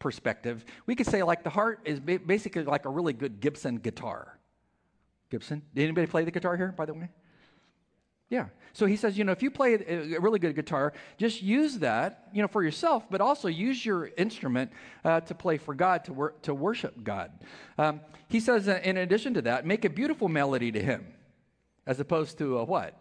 perspective, 0.04 0.66
we 0.86 0.96
could 0.96 1.08
say 1.08 1.24
like 1.24 1.44
the 1.44 1.50
heart 1.50 1.80
is 1.86 2.00
basically 2.00 2.64
like 2.64 2.86
a 2.86 2.90
really 2.90 3.14
good 3.14 3.40
Gibson 3.40 3.78
guitar. 3.78 4.38
Gibson? 5.32 5.64
Did 5.74 5.84
anybody 5.84 6.06
play 6.06 6.26
the 6.26 6.32
guitar 6.32 6.58
here, 6.58 6.72
by 6.78 6.86
the 6.86 6.94
way? 6.94 7.10
Yeah. 8.30 8.48
So 8.74 8.86
he 8.86 8.96
says, 8.96 9.18
you 9.18 9.24
know, 9.24 9.32
if 9.32 9.42
you 9.42 9.52
play 9.52 9.76
a 9.76 10.20
really 10.20 10.40
good 10.40 10.56
guitar, 10.56 10.94
just 11.18 11.42
use 11.42 11.78
that, 11.80 12.30
you 12.34 12.42
know, 12.42 12.48
for 12.48 12.64
yourself, 12.64 13.06
but 13.10 13.22
also 13.22 13.48
use 13.48 13.86
your 13.86 14.10
instrument 14.18 14.72
uh, 15.06 15.22
to 15.22 15.36
play 15.36 15.58
for 15.58 15.76
God, 15.76 16.04
to, 16.06 16.14
wor- 16.14 16.34
to 16.42 16.54
worship 16.54 17.04
God. 17.04 17.32
Um, 17.78 18.02
he 18.28 18.40
says, 18.40 18.68
uh, 18.68 18.80
in 18.84 18.98
addition 18.98 19.36
to 19.36 19.44
that, 19.44 19.66
make 19.66 19.86
a 19.86 19.90
beautiful 19.90 20.28
melody 20.28 20.72
to 20.72 20.82
Him, 20.82 21.06
as 21.86 22.00
opposed 22.00 22.40
to 22.40 22.58
a 22.58 22.64
what? 22.64 23.00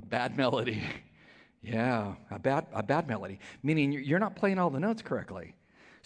A 0.00 0.06
bad 0.06 0.36
melody. 0.36 0.84
yeah, 1.62 2.14
a 2.30 2.38
bad, 2.38 2.66
a 2.72 2.84
bad 2.84 3.08
melody, 3.08 3.40
meaning 3.64 3.90
you're 3.90 4.20
not 4.20 4.36
playing 4.36 4.60
all 4.60 4.70
the 4.70 4.78
notes 4.78 5.02
correctly. 5.02 5.55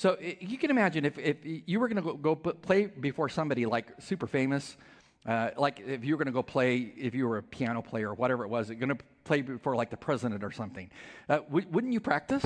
So 0.01 0.17
you 0.19 0.57
can 0.57 0.71
imagine 0.71 1.05
if, 1.05 1.19
if 1.19 1.37
you 1.45 1.79
were 1.79 1.87
going 1.87 2.03
to 2.03 2.17
go, 2.17 2.35
play 2.35 2.87
before 2.87 3.29
somebody 3.29 3.67
like 3.67 3.93
super 3.99 4.27
famous, 4.27 4.79
uh, 5.27 5.51
like 5.59 5.79
if 5.87 6.07
you 6.07 6.15
were 6.15 6.17
going 6.17 6.33
to 6.33 6.33
go 6.33 6.43
play, 6.43 6.91
if 6.97 7.15
you 7.15 7.29
were 7.29 7.37
a 7.37 7.43
piano 7.43 7.83
player 7.83 8.09
or 8.09 8.15
whatever 8.15 8.43
it 8.43 8.49
was, 8.49 8.71
going 8.71 8.89
to 8.89 8.97
play 9.25 9.43
before 9.43 9.77
like 9.77 9.91
the 9.91 9.99
president 9.99 10.43
or 10.43 10.53
something. 10.53 10.91
Uh, 11.29 11.41
w- 11.41 11.67
wouldn't 11.71 11.93
you 11.93 12.01
practice? 12.01 12.43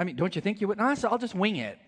I 0.00 0.02
mean, 0.02 0.16
don't 0.16 0.34
you 0.34 0.42
think 0.42 0.60
you 0.60 0.66
would? 0.66 0.78
No, 0.78 0.92
I'll 1.04 1.16
just 1.16 1.36
wing 1.36 1.54
it. 1.58 1.78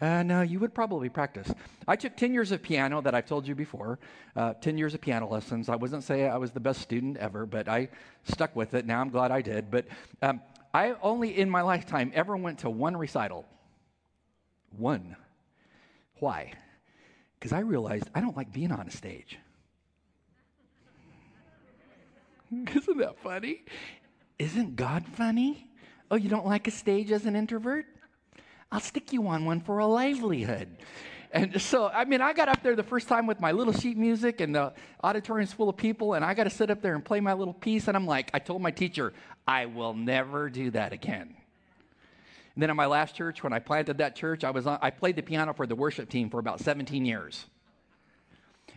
Uh, 0.00 0.22
no, 0.22 0.40
you 0.40 0.58
would 0.58 0.72
probably 0.72 1.10
practice. 1.10 1.52
I 1.86 1.96
took 1.96 2.16
10 2.16 2.32
years 2.32 2.52
of 2.52 2.62
piano 2.62 3.02
that 3.02 3.14
I've 3.14 3.26
told 3.26 3.46
you 3.46 3.54
before, 3.54 3.98
uh, 4.36 4.54
10 4.54 4.78
years 4.78 4.94
of 4.94 5.02
piano 5.02 5.28
lessons. 5.28 5.68
I 5.68 5.76
wasn't 5.76 6.02
saying 6.02 6.30
I 6.30 6.38
was 6.38 6.52
the 6.52 6.60
best 6.60 6.80
student 6.80 7.18
ever, 7.18 7.44
but 7.44 7.68
I 7.68 7.90
stuck 8.24 8.56
with 8.56 8.72
it. 8.72 8.86
Now 8.86 9.02
I'm 9.02 9.10
glad 9.10 9.30
I 9.30 9.42
did. 9.42 9.70
But 9.70 9.84
um, 10.22 10.40
I 10.72 10.94
only 11.02 11.36
in 11.36 11.50
my 11.50 11.62
lifetime 11.62 12.12
ever 12.14 12.36
went 12.36 12.60
to 12.60 12.70
one 12.70 12.96
recital. 12.96 13.46
One. 14.76 15.16
Why? 16.18 16.52
because 17.40 17.52
I 17.52 17.60
realized 17.60 18.10
I 18.14 18.20
don't 18.20 18.36
like 18.36 18.52
being 18.52 18.70
on 18.70 18.86
a 18.86 18.90
stage. 18.90 19.38
Isn't 22.52 22.98
that 22.98 23.18
funny? 23.22 23.64
Isn't 24.38 24.76
God 24.76 25.06
funny? 25.06 25.70
Oh, 26.10 26.16
you 26.16 26.28
don't 26.28 26.46
like 26.46 26.68
a 26.68 26.70
stage 26.70 27.10
as 27.10 27.24
an 27.24 27.34
introvert? 27.34 27.86
I'll 28.70 28.80
stick 28.80 29.12
you 29.12 29.26
on 29.26 29.46
one 29.46 29.60
for 29.60 29.78
a 29.78 29.86
livelihood. 29.86 30.76
And 31.32 31.60
so, 31.62 31.86
I 31.86 32.04
mean, 32.04 32.20
I 32.20 32.32
got 32.32 32.48
up 32.48 32.62
there 32.62 32.74
the 32.74 32.82
first 32.82 33.06
time 33.06 33.26
with 33.26 33.40
my 33.40 33.52
little 33.52 33.72
sheet 33.72 33.96
music, 33.96 34.40
and 34.40 34.54
the 34.54 34.72
auditorium's 35.02 35.52
full 35.52 35.68
of 35.68 35.76
people, 35.76 36.14
and 36.14 36.24
I 36.24 36.34
got 36.34 36.44
to 36.44 36.50
sit 36.50 36.70
up 36.70 36.82
there 36.82 36.94
and 36.94 37.04
play 37.04 37.20
my 37.20 37.34
little 37.34 37.54
piece. 37.54 37.86
And 37.86 37.96
I'm 37.96 38.06
like, 38.06 38.30
I 38.34 38.40
told 38.40 38.62
my 38.62 38.72
teacher, 38.72 39.12
I 39.46 39.66
will 39.66 39.94
never 39.94 40.50
do 40.50 40.70
that 40.72 40.92
again. 40.92 41.36
And 42.54 42.62
then 42.62 42.70
at 42.70 42.76
my 42.76 42.86
last 42.86 43.14
church, 43.14 43.44
when 43.44 43.52
I 43.52 43.60
planted 43.60 43.98
that 43.98 44.16
church, 44.16 44.42
I, 44.42 44.50
was 44.50 44.66
on, 44.66 44.78
I 44.82 44.90
played 44.90 45.14
the 45.14 45.22
piano 45.22 45.54
for 45.54 45.66
the 45.66 45.76
worship 45.76 46.08
team 46.08 46.30
for 46.30 46.40
about 46.40 46.60
17 46.60 47.04
years. 47.04 47.46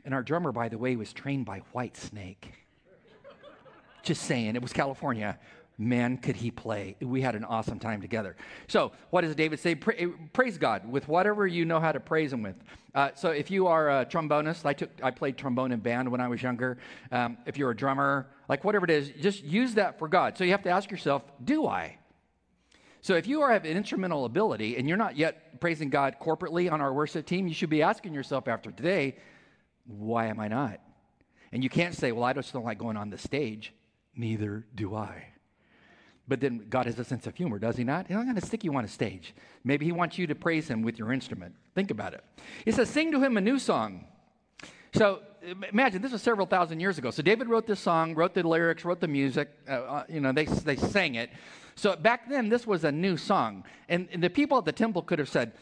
And 0.06 0.14
our 0.14 0.22
drummer, 0.22 0.52
by 0.52 0.70
the 0.70 0.78
way, 0.78 0.96
was 0.96 1.12
trained 1.12 1.46
by 1.46 1.62
Whitesnake. 1.74 2.52
Just 4.04 4.24
saying, 4.24 4.56
it 4.56 4.62
was 4.62 4.74
California. 4.74 5.40
Man, 5.78 6.18
could 6.18 6.36
he 6.36 6.52
play. 6.52 6.96
We 7.02 7.22
had 7.22 7.36
an 7.36 7.44
awesome 7.44 7.80
time 7.80 8.00
together. 8.00 8.36
So, 8.68 8.92
what 9.10 9.22
does 9.22 9.36
David 9.36 9.60
say? 9.60 9.74
Pra- 9.74 10.10
praise 10.32 10.58
God 10.60 10.90
with 10.90 11.08
whatever 11.08 11.48
you 11.48 11.66
know 11.66 11.80
how 11.80 11.92
to 11.92 12.00
praise 12.00 12.32
him 12.32 12.44
with. 12.44 12.56
Uh, 12.94 13.10
so, 13.16 13.32
if 13.32 13.50
you 13.50 13.66
are 13.66 14.02
a 14.02 14.06
trombonist, 14.06 14.66
I, 14.66 14.74
took, 14.74 14.92
I 15.02 15.10
played 15.10 15.36
trombone 15.36 15.72
in 15.72 15.80
band 15.80 16.12
when 16.12 16.22
I 16.22 16.28
was 16.28 16.44
younger. 16.44 16.78
Um, 17.12 17.38
if 17.48 17.58
you're 17.58 17.72
a 17.72 17.76
drummer, 17.76 18.28
like 18.48 18.64
whatever 18.64 18.86
it 18.86 18.92
is, 18.92 19.12
just 19.20 19.44
use 19.44 19.74
that 19.76 19.98
for 19.98 20.08
God. 20.08 20.38
So, 20.38 20.44
you 20.44 20.52
have 20.52 20.64
to 20.64 20.70
ask 20.70 20.92
yourself, 20.92 21.24
do 21.44 21.66
I? 21.66 21.98
So 23.04 23.16
if 23.16 23.28
you 23.28 23.42
are, 23.42 23.52
have 23.52 23.66
an 23.66 23.76
instrumental 23.76 24.24
ability 24.24 24.78
and 24.78 24.88
you're 24.88 24.98
not 24.98 25.18
yet 25.18 25.60
praising 25.60 25.90
God 25.90 26.16
corporately 26.22 26.72
on 26.72 26.80
our 26.80 26.94
worship 26.94 27.26
team, 27.26 27.50
you 27.50 27.54
should 27.54 27.70
be 27.70 27.82
asking 27.82 28.14
yourself 28.14 28.48
after 28.48 28.72
today, 28.72 29.18
why 29.86 30.28
am 30.28 30.40
I 30.40 30.48
not? 30.48 30.80
And 31.52 31.62
you 31.62 31.70
can't 31.70 31.94
say, 31.94 32.14
well, 32.14 32.24
I 32.24 32.32
just 32.32 32.54
don't 32.54 32.64
like 32.64 32.78
going 32.78 32.96
on 32.96 33.10
the 33.10 33.18
stage. 33.18 33.74
Neither 34.16 34.66
do 34.74 34.96
I. 34.96 35.33
But 36.28 36.40
then 36.40 36.66
God 36.70 36.86
has 36.86 36.98
a 37.00 37.04
sense 37.04 37.28
of 37.28 37.36
humor, 37.36 37.60
does 37.60 37.76
he 37.76 37.84
not? 37.84 38.08
He's 38.08 38.16
not 38.16 38.24
going 38.24 38.36
to 38.36 38.46
stick 38.46 38.64
you 38.64 38.74
on 38.76 38.86
a 38.86 38.88
stage. 38.88 39.36
Maybe 39.64 39.86
he 39.86 39.92
wants 39.92 40.18
you 40.18 40.26
to 40.28 40.36
praise 40.36 40.68
him 40.68 40.82
with 40.82 40.98
your 40.98 41.12
instrument. 41.12 41.56
Think 41.76 41.92
about 41.92 42.14
it. 42.14 42.24
He 42.64 42.72
says, 42.72 42.90
sing 42.90 43.12
to 43.12 43.20
him 43.22 43.36
a 43.36 43.42
new 43.42 43.60
song. 43.60 44.06
So 44.94 45.22
imagine 45.72 46.02
this 46.02 46.12
was 46.12 46.22
several 46.22 46.46
thousand 46.46 46.80
years 46.80 46.98
ago. 46.98 47.12
So 47.12 47.22
David 47.22 47.50
wrote 47.50 47.68
this 47.68 47.80
song, 47.80 48.16
wrote 48.16 48.34
the 48.34 48.48
lyrics, 48.48 48.86
wrote 48.86 49.02
the 49.02 49.08
music. 49.08 49.50
Uh, 49.68 49.72
uh, 49.72 50.04
you 50.08 50.22
know, 50.22 50.32
they, 50.32 50.46
they 50.46 50.76
sang 50.76 51.16
it. 51.16 51.30
So 51.76 51.96
back 51.96 52.30
then, 52.30 52.50
this 52.50 52.66
was 52.66 52.84
a 52.84 52.92
new 52.92 53.18
song. 53.18 53.66
And, 53.90 54.08
and 54.12 54.24
the 54.24 54.30
people 54.30 54.58
at 54.58 54.66
the 54.66 54.72
temple 54.72 55.02
could 55.02 55.20
have 55.20 55.30
said, 55.30 55.54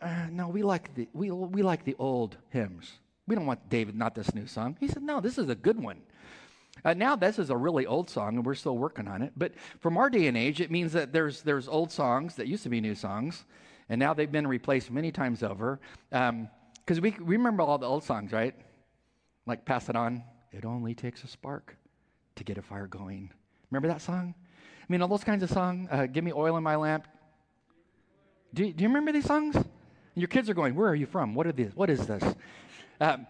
uh, 0.00 0.26
No, 0.30 0.48
we 0.48 0.62
like, 0.62 0.94
the, 0.94 1.08
we, 1.12 1.30
we 1.30 1.62
like 1.62 1.84
the 1.84 1.96
old 1.98 2.36
hymns. 2.50 2.92
We 3.26 3.34
don't 3.34 3.46
want 3.46 3.68
David, 3.68 3.96
not 3.96 4.14
this 4.14 4.34
new 4.34 4.46
song. 4.46 4.76
He 4.78 4.88
said, 4.88 5.02
No, 5.02 5.20
this 5.20 5.38
is 5.38 5.48
a 5.48 5.54
good 5.54 5.80
one. 5.80 6.02
Uh, 6.84 6.94
now, 6.94 7.14
this 7.14 7.38
is 7.38 7.50
a 7.50 7.56
really 7.56 7.86
old 7.86 8.10
song, 8.10 8.36
and 8.36 8.44
we're 8.44 8.54
still 8.54 8.76
working 8.76 9.06
on 9.06 9.22
it. 9.22 9.32
But 9.36 9.52
from 9.78 9.96
our 9.96 10.10
day 10.10 10.26
and 10.26 10.36
age, 10.36 10.60
it 10.60 10.70
means 10.70 10.92
that 10.92 11.12
there's, 11.12 11.42
there's 11.42 11.68
old 11.68 11.92
songs 11.92 12.34
that 12.36 12.48
used 12.48 12.62
to 12.64 12.68
be 12.68 12.80
new 12.80 12.94
songs, 12.94 13.44
and 13.88 13.98
now 13.98 14.14
they've 14.14 14.30
been 14.30 14.46
replaced 14.46 14.90
many 14.90 15.12
times 15.12 15.42
over. 15.42 15.80
Because 16.10 16.28
um, 16.30 16.48
we, 17.00 17.10
we 17.20 17.36
remember 17.36 17.62
all 17.62 17.78
the 17.78 17.86
old 17.86 18.02
songs, 18.02 18.32
right? 18.32 18.54
Like 19.46 19.64
Pass 19.64 19.88
It 19.88 19.96
On. 19.96 20.24
It 20.50 20.64
only 20.64 20.94
takes 20.94 21.24
a 21.24 21.28
spark 21.28 21.76
to 22.36 22.44
get 22.44 22.58
a 22.58 22.62
fire 22.62 22.86
going. 22.86 23.30
Remember 23.70 23.88
that 23.88 24.02
song? 24.02 24.34
I 24.80 24.84
mean, 24.88 25.02
all 25.02 25.08
those 25.08 25.24
kinds 25.24 25.42
of 25.42 25.50
songs. 25.50 25.88
Uh, 25.90 26.06
Give 26.06 26.24
me 26.24 26.32
oil 26.32 26.56
in 26.56 26.62
my 26.62 26.76
lamp. 26.76 27.06
Do, 28.52 28.70
do 28.70 28.82
you 28.82 28.88
remember 28.88 29.12
these 29.12 29.24
songs? 29.24 29.56
Your 30.14 30.28
kids 30.28 30.50
are 30.50 30.54
going, 30.54 30.74
Where 30.74 30.88
are 30.88 30.94
you 30.94 31.06
from? 31.06 31.34
What 31.34 31.46
are 31.46 31.52
these? 31.52 31.74
What 31.74 31.88
is 31.88 32.06
this? 32.06 32.22
Um, 33.00 33.26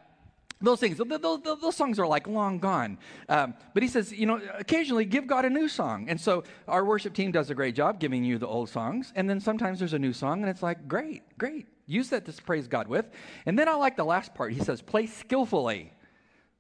those 0.62 0.80
things, 0.80 0.96
those, 0.96 1.20
those, 1.20 1.60
those, 1.60 1.76
songs 1.76 1.98
are 1.98 2.06
like 2.06 2.26
long 2.26 2.58
gone. 2.58 2.98
Um, 3.28 3.54
but 3.74 3.82
he 3.82 3.88
says, 3.88 4.12
you 4.12 4.26
know, 4.26 4.40
occasionally 4.58 5.04
give 5.04 5.26
God 5.26 5.44
a 5.44 5.50
new 5.50 5.68
song. 5.68 6.08
And 6.08 6.20
so 6.20 6.44
our 6.68 6.84
worship 6.84 7.14
team 7.14 7.32
does 7.32 7.50
a 7.50 7.54
great 7.54 7.74
job 7.74 7.98
giving 7.98 8.24
you 8.24 8.38
the 8.38 8.46
old 8.46 8.68
songs. 8.68 9.12
And 9.16 9.28
then 9.28 9.40
sometimes 9.40 9.78
there's 9.78 9.94
a 9.94 9.98
new 9.98 10.12
song, 10.12 10.40
and 10.42 10.50
it's 10.50 10.62
like, 10.62 10.88
great, 10.88 11.22
great. 11.38 11.66
Use 11.86 12.10
that 12.10 12.24
to 12.26 12.42
praise 12.42 12.68
God 12.68 12.88
with. 12.88 13.10
And 13.44 13.58
then 13.58 13.68
I 13.68 13.74
like 13.74 13.96
the 13.96 14.04
last 14.04 14.34
part. 14.34 14.52
He 14.52 14.60
says, 14.60 14.80
play 14.80 15.06
skillfully 15.06 15.92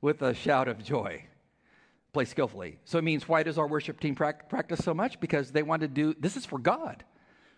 with 0.00 0.22
a 0.22 0.34
shout 0.34 0.68
of 0.68 0.82
joy 0.82 1.24
play 2.12 2.24
skillfully. 2.24 2.78
So 2.84 2.98
it 2.98 3.04
means 3.04 3.26
why 3.26 3.42
does 3.42 3.58
our 3.58 3.66
worship 3.66 3.98
team 3.98 4.14
practice 4.14 4.84
so 4.84 4.92
much? 4.92 5.18
Because 5.18 5.50
they 5.50 5.62
want 5.62 5.82
to 5.82 5.88
do 5.88 6.14
this 6.18 6.36
is 6.36 6.44
for 6.44 6.58
God. 6.58 7.04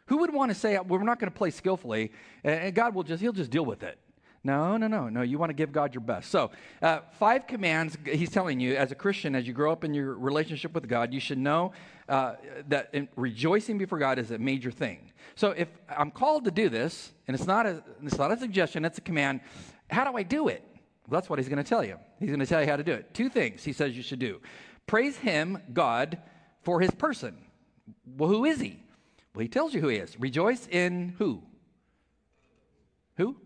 Who 0.06 0.18
would 0.18 0.32
want 0.32 0.50
to 0.50 0.54
say 0.54 0.78
we're 0.78 1.02
not 1.02 1.18
going 1.18 1.30
to 1.30 1.36
play 1.36 1.50
skillfully 1.50 2.12
and 2.44 2.74
God 2.74 2.94
will 2.94 3.02
just 3.02 3.20
he'll 3.20 3.32
just 3.32 3.50
deal 3.50 3.64
with 3.64 3.82
it? 3.82 3.98
No, 4.46 4.76
no, 4.76 4.86
no, 4.86 5.08
no. 5.08 5.22
You 5.22 5.38
want 5.38 5.48
to 5.50 5.54
give 5.54 5.72
God 5.72 5.94
your 5.94 6.02
best. 6.02 6.30
So, 6.30 6.50
uh, 6.82 7.00
five 7.18 7.46
commands 7.46 7.96
he's 8.04 8.28
telling 8.28 8.60
you 8.60 8.76
as 8.76 8.92
a 8.92 8.94
Christian, 8.94 9.34
as 9.34 9.46
you 9.46 9.54
grow 9.54 9.72
up 9.72 9.84
in 9.84 9.94
your 9.94 10.14
relationship 10.14 10.74
with 10.74 10.86
God, 10.86 11.14
you 11.14 11.20
should 11.20 11.38
know 11.38 11.72
uh, 12.10 12.34
that 12.68 12.94
rejoicing 13.16 13.78
before 13.78 13.98
God 13.98 14.18
is 14.18 14.30
a 14.30 14.38
major 14.38 14.70
thing. 14.70 15.12
So, 15.34 15.52
if 15.52 15.68
I'm 15.88 16.10
called 16.10 16.44
to 16.44 16.50
do 16.50 16.68
this, 16.68 17.12
and 17.26 17.34
it's 17.34 17.46
not 17.46 17.64
a, 17.64 17.82
it's 18.02 18.18
not 18.18 18.32
a 18.32 18.36
suggestion, 18.36 18.84
it's 18.84 18.98
a 18.98 19.00
command, 19.00 19.40
how 19.88 20.04
do 20.04 20.14
I 20.14 20.22
do 20.22 20.48
it? 20.48 20.62
Well, 21.08 21.18
that's 21.18 21.30
what 21.30 21.38
he's 21.38 21.48
going 21.48 21.62
to 21.62 21.68
tell 21.68 21.82
you. 21.82 21.98
He's 22.20 22.28
going 22.28 22.40
to 22.40 22.46
tell 22.46 22.60
you 22.60 22.68
how 22.68 22.76
to 22.76 22.84
do 22.84 22.92
it. 22.92 23.14
Two 23.14 23.30
things 23.30 23.64
he 23.64 23.72
says 23.72 23.96
you 23.96 24.02
should 24.02 24.18
do 24.18 24.40
praise 24.86 25.16
him, 25.16 25.58
God, 25.72 26.18
for 26.62 26.82
his 26.82 26.90
person. 26.90 27.38
Well, 28.04 28.28
who 28.28 28.44
is 28.44 28.60
he? 28.60 28.82
Well, 29.34 29.40
he 29.40 29.48
tells 29.48 29.72
you 29.72 29.80
who 29.80 29.88
he 29.88 29.96
is. 29.96 30.20
Rejoice 30.20 30.68
in 30.70 31.14
who? 31.18 31.42
Who? 33.16 33.36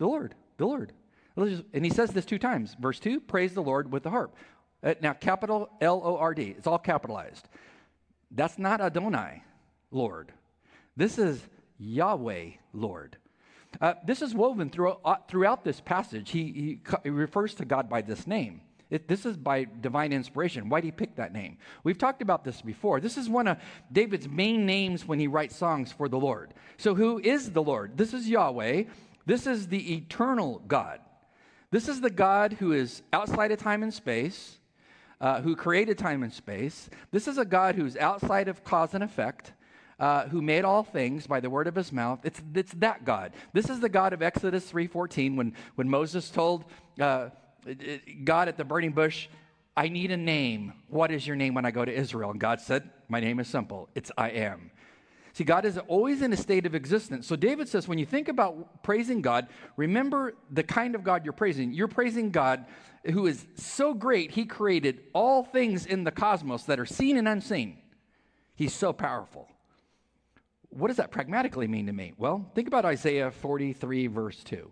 The 0.00 0.06
Lord. 0.06 0.34
The 0.56 0.66
Lord. 0.66 0.92
And 1.36 1.84
he 1.84 1.90
says 1.90 2.10
this 2.10 2.24
two 2.24 2.38
times. 2.38 2.74
Verse 2.80 2.98
2 2.98 3.20
praise 3.20 3.54
the 3.54 3.62
Lord 3.62 3.92
with 3.92 4.02
the 4.02 4.10
harp. 4.10 4.34
Uh, 4.82 4.94
now, 5.02 5.12
capital 5.12 5.68
L 5.80 6.00
O 6.02 6.16
R 6.16 6.34
D, 6.34 6.54
it's 6.56 6.66
all 6.66 6.78
capitalized. 6.78 7.48
That's 8.30 8.58
not 8.58 8.80
Adonai, 8.80 9.42
Lord. 9.90 10.32
This 10.96 11.18
is 11.18 11.40
Yahweh, 11.78 12.52
Lord. 12.72 13.18
Uh, 13.80 13.94
this 14.04 14.22
is 14.22 14.34
woven 14.34 14.70
throughout, 14.70 15.00
uh, 15.04 15.16
throughout 15.28 15.64
this 15.64 15.80
passage. 15.80 16.30
He, 16.30 16.44
he, 16.44 16.80
he, 17.04 17.10
refers 17.10 17.54
to 17.56 17.64
God 17.64 17.88
by 17.88 18.00
this 18.00 18.26
name. 18.26 18.62
It, 18.88 19.06
this 19.06 19.26
is 19.26 19.36
by 19.36 19.66
divine 19.80 20.12
inspiration. 20.12 20.68
Why 20.68 20.80
did 20.80 20.86
he 20.86 20.92
pick 20.92 21.16
that 21.16 21.32
name? 21.32 21.58
We've 21.84 21.98
talked 21.98 22.22
about 22.22 22.42
this 22.42 22.62
before. 22.62 23.00
This 23.00 23.16
is 23.16 23.28
one 23.28 23.46
of 23.46 23.58
David's 23.92 24.28
main 24.28 24.66
names 24.66 25.06
when 25.06 25.20
he 25.20 25.28
writes 25.28 25.54
songs 25.54 25.92
for 25.92 26.08
the 26.08 26.18
Lord. 26.18 26.54
So, 26.78 26.94
who 26.94 27.18
is 27.18 27.50
the 27.50 27.62
Lord? 27.62 27.96
This 27.96 28.14
is 28.14 28.28
Yahweh. 28.28 28.84
This 29.26 29.46
is 29.46 29.68
the 29.68 29.94
eternal 29.94 30.62
God. 30.66 31.00
This 31.70 31.88
is 31.88 32.00
the 32.00 32.10
God 32.10 32.54
who 32.54 32.72
is 32.72 33.02
outside 33.12 33.52
of 33.52 33.58
time 33.58 33.82
and 33.82 33.94
space, 33.94 34.58
uh, 35.20 35.40
who 35.40 35.54
created 35.54 35.98
time 35.98 36.22
and 36.22 36.32
space. 36.32 36.90
This 37.12 37.28
is 37.28 37.38
a 37.38 37.44
God 37.44 37.74
who's 37.76 37.96
outside 37.96 38.48
of 38.48 38.64
cause 38.64 38.94
and 38.94 39.04
effect. 39.04 39.52
Uh, 39.98 40.26
who 40.28 40.40
made 40.40 40.64
all 40.64 40.82
things 40.82 41.26
by 41.26 41.40
the 41.40 41.50
word 41.50 41.66
of 41.66 41.74
his 41.74 41.92
mouth. 41.92 42.20
It's, 42.24 42.40
it's 42.54 42.72
that 42.78 43.04
God. 43.04 43.34
This 43.52 43.68
is 43.68 43.80
the 43.80 43.88
God 43.90 44.14
of 44.14 44.22
Exodus 44.22 44.72
3.14 44.72 45.36
when, 45.36 45.52
when 45.74 45.90
Moses 45.90 46.30
told 46.30 46.64
uh, 46.98 47.28
God 48.24 48.48
at 48.48 48.56
the 48.56 48.64
burning 48.64 48.92
bush, 48.92 49.28
I 49.76 49.88
need 49.88 50.10
a 50.10 50.16
name. 50.16 50.72
What 50.88 51.10
is 51.10 51.26
your 51.26 51.36
name 51.36 51.52
when 51.52 51.66
I 51.66 51.70
go 51.70 51.84
to 51.84 51.92
Israel? 51.92 52.30
And 52.30 52.40
God 52.40 52.60
said, 52.60 52.88
My 53.08 53.20
name 53.20 53.40
is 53.40 53.48
simple. 53.48 53.90
It's 53.94 54.10
I 54.16 54.30
am. 54.30 54.70
See, 55.32 55.44
God 55.44 55.64
is 55.64 55.78
always 55.78 56.22
in 56.22 56.32
a 56.32 56.36
state 56.36 56.66
of 56.66 56.74
existence. 56.74 57.26
So 57.26 57.36
David 57.36 57.68
says, 57.68 57.86
when 57.86 57.98
you 57.98 58.06
think 58.06 58.28
about 58.28 58.82
praising 58.82 59.22
God, 59.22 59.46
remember 59.76 60.34
the 60.50 60.62
kind 60.62 60.94
of 60.94 61.04
God 61.04 61.24
you're 61.24 61.32
praising. 61.32 61.72
You're 61.72 61.88
praising 61.88 62.30
God 62.30 62.66
who 63.04 63.26
is 63.26 63.46
so 63.54 63.94
great, 63.94 64.30
he 64.32 64.44
created 64.44 65.00
all 65.14 65.42
things 65.42 65.86
in 65.86 66.04
the 66.04 66.10
cosmos 66.10 66.64
that 66.64 66.78
are 66.78 66.86
seen 66.86 67.16
and 67.16 67.26
unseen. 67.26 67.78
He's 68.54 68.74
so 68.74 68.92
powerful. 68.92 69.48
What 70.68 70.88
does 70.88 70.98
that 70.98 71.10
pragmatically 71.10 71.66
mean 71.66 71.86
to 71.86 71.92
me? 71.92 72.12
Well, 72.18 72.50
think 72.54 72.68
about 72.68 72.84
Isaiah 72.84 73.30
43, 73.30 74.06
verse 74.08 74.44
2. 74.44 74.70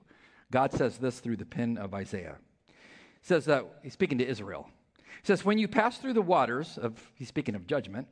God 0.50 0.72
says 0.72 0.98
this 0.98 1.20
through 1.20 1.38
the 1.38 1.46
pen 1.46 1.78
of 1.78 1.94
Isaiah. 1.94 2.36
He 2.66 3.26
says 3.26 3.46
that, 3.46 3.64
he's 3.82 3.94
speaking 3.94 4.18
to 4.18 4.26
Israel. 4.26 4.68
He 4.98 5.26
says, 5.26 5.44
When 5.44 5.58
you 5.58 5.66
pass 5.66 5.98
through 5.98 6.12
the 6.12 6.22
waters 6.22 6.78
of, 6.78 7.00
he's 7.14 7.28
speaking 7.28 7.54
of 7.54 7.66
judgment, 7.66 8.08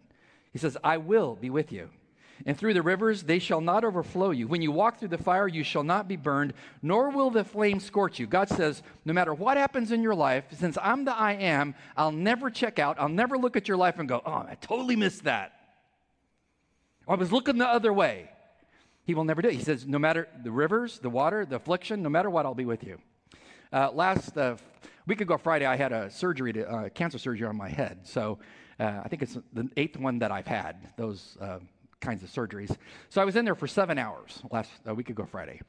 he 0.53 0.59
says, 0.59 0.77
I 0.83 0.97
will 0.97 1.37
be 1.37 1.51
with 1.51 1.73
you 1.73 1.91
and 2.45 2.59
through 2.59 2.75
the 2.75 2.83
rivers 2.83 3.23
they 3.23 3.39
shall 3.39 3.61
not 3.61 3.85
overflow 3.85 4.31
you. 4.31 4.47
When 4.47 4.63
you 4.63 4.73
walk 4.73 4.99
through 4.99 5.09
the 5.09 5.19
fire, 5.19 5.49
you 5.49 5.65
shall 5.65 5.85
not 5.85 6.09
be 6.09 6.17
burned, 6.17 6.53
nor 6.83 7.11
will 7.11 7.31
the 7.31 7.45
flame 7.45 7.81
scorch 7.81 8.19
you. 8.19 8.27
God 8.27 8.49
says, 8.49 8.83
no 9.05 9.13
matter 9.13 9.33
what 9.33 9.57
happens 9.57 9.93
in 9.93 10.03
your 10.03 10.15
life, 10.15 10.45
since 10.53 10.77
I'm 10.83 11.05
the 11.05 11.15
I 11.15 11.33
am, 11.33 11.75
I'll 11.97 12.13
never 12.13 12.51
check 12.51 12.79
out. 12.79 13.01
I'll 13.01 13.09
never 13.09 13.39
look 13.39 13.57
at 13.57 13.69
your 13.69 13.77
life 13.77 13.99
and 13.99 14.09
go, 14.09 14.21
oh, 14.27 14.33
I 14.33 14.57
totally 14.61 14.97
missed 14.97 15.25
that. 15.25 15.53
I 17.09 17.15
was 17.15 17.33
looking 17.33 17.57
the 17.57 17.69
other 17.69 17.93
way. 17.93 18.31
He 19.05 19.15
will 19.15 19.25
never 19.25 19.41
do 19.41 19.49
it. 19.49 19.55
He 19.55 19.63
says, 19.63 19.87
no 19.87 19.99
matter 19.99 20.27
the 20.43 20.51
rivers, 20.51 20.99
the 20.99 21.09
water, 21.09 21.47
the 21.47 21.57
affliction, 21.57 22.03
no 22.03 22.09
matter 22.09 22.29
what, 22.29 22.45
I'll 22.45 22.55
be 22.55 22.65
with 22.65 22.83
you. 22.83 22.99
Uh, 23.73 23.91
last 23.93 24.37
uh, 24.37 24.57
week 25.07 25.21
ago, 25.21 25.39
Friday, 25.39 25.65
I 25.65 25.77
had 25.77 25.93
a 25.93 26.11
surgery, 26.11 26.53
to, 26.55 26.69
uh, 26.69 26.89
cancer 26.89 27.19
surgery 27.19 27.47
on 27.47 27.57
my 27.57 27.69
head. 27.69 28.01
So 28.03 28.41
uh, 28.81 29.03
I 29.05 29.09
think 29.09 29.23
it's 29.23 29.39
the 29.53 29.69
eighth 29.77 29.97
one 29.97 30.19
that 30.19 30.33
I've 30.33 30.49
had. 30.49 30.89
Those 30.97 31.37
uh, 31.41 31.61
kinds 32.01 32.23
of 32.23 32.31
surgeries. 32.31 32.77
So 33.09 33.21
I 33.21 33.25
was 33.25 33.37
in 33.37 33.45
there 33.45 33.55
for 33.55 33.67
seven 33.67 33.99
hours 33.99 34.43
last 34.51 34.71
a 34.85 34.95
week 34.95 35.11
ago 35.11 35.27
Friday. 35.31 35.61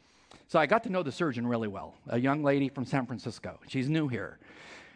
So 0.48 0.60
I 0.60 0.65
got 0.65 0.84
to 0.84 0.89
know 0.89 1.03
the 1.03 1.12
surgeon 1.12 1.46
really 1.46 1.67
well, 1.67 1.96
a 2.07 2.19
young 2.19 2.43
lady 2.43 2.69
from 2.69 2.86
San 2.86 3.05
Francisco. 3.05 3.60
She's 3.67 3.89
new 3.89 4.07
here. 4.07 4.39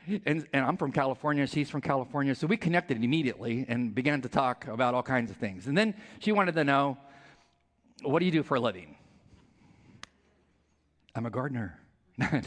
And, 0.07 0.47
and, 0.51 0.65
I'm 0.65 0.77
from 0.77 0.91
California, 0.91 1.45
she's 1.45 1.69
from 1.69 1.81
California. 1.81 2.33
So 2.33 2.47
we 2.47 2.57
connected 2.57 3.03
immediately 3.03 3.65
and 3.69 3.93
began 3.93 4.21
to 4.21 4.29
talk 4.29 4.67
about 4.67 4.95
all 4.95 5.03
kinds 5.03 5.29
of 5.29 5.37
things. 5.37 5.67
And 5.67 5.77
then 5.77 5.93
she 6.19 6.31
wanted 6.31 6.55
to 6.55 6.63
know, 6.63 6.97
what 8.01 8.19
do 8.19 8.25
you 8.25 8.31
do 8.31 8.41
for 8.41 8.55
a 8.55 8.59
living? 8.59 8.95
I'm 11.13 11.27
a 11.27 11.29
gardener. 11.29 11.77
no, 12.17 12.41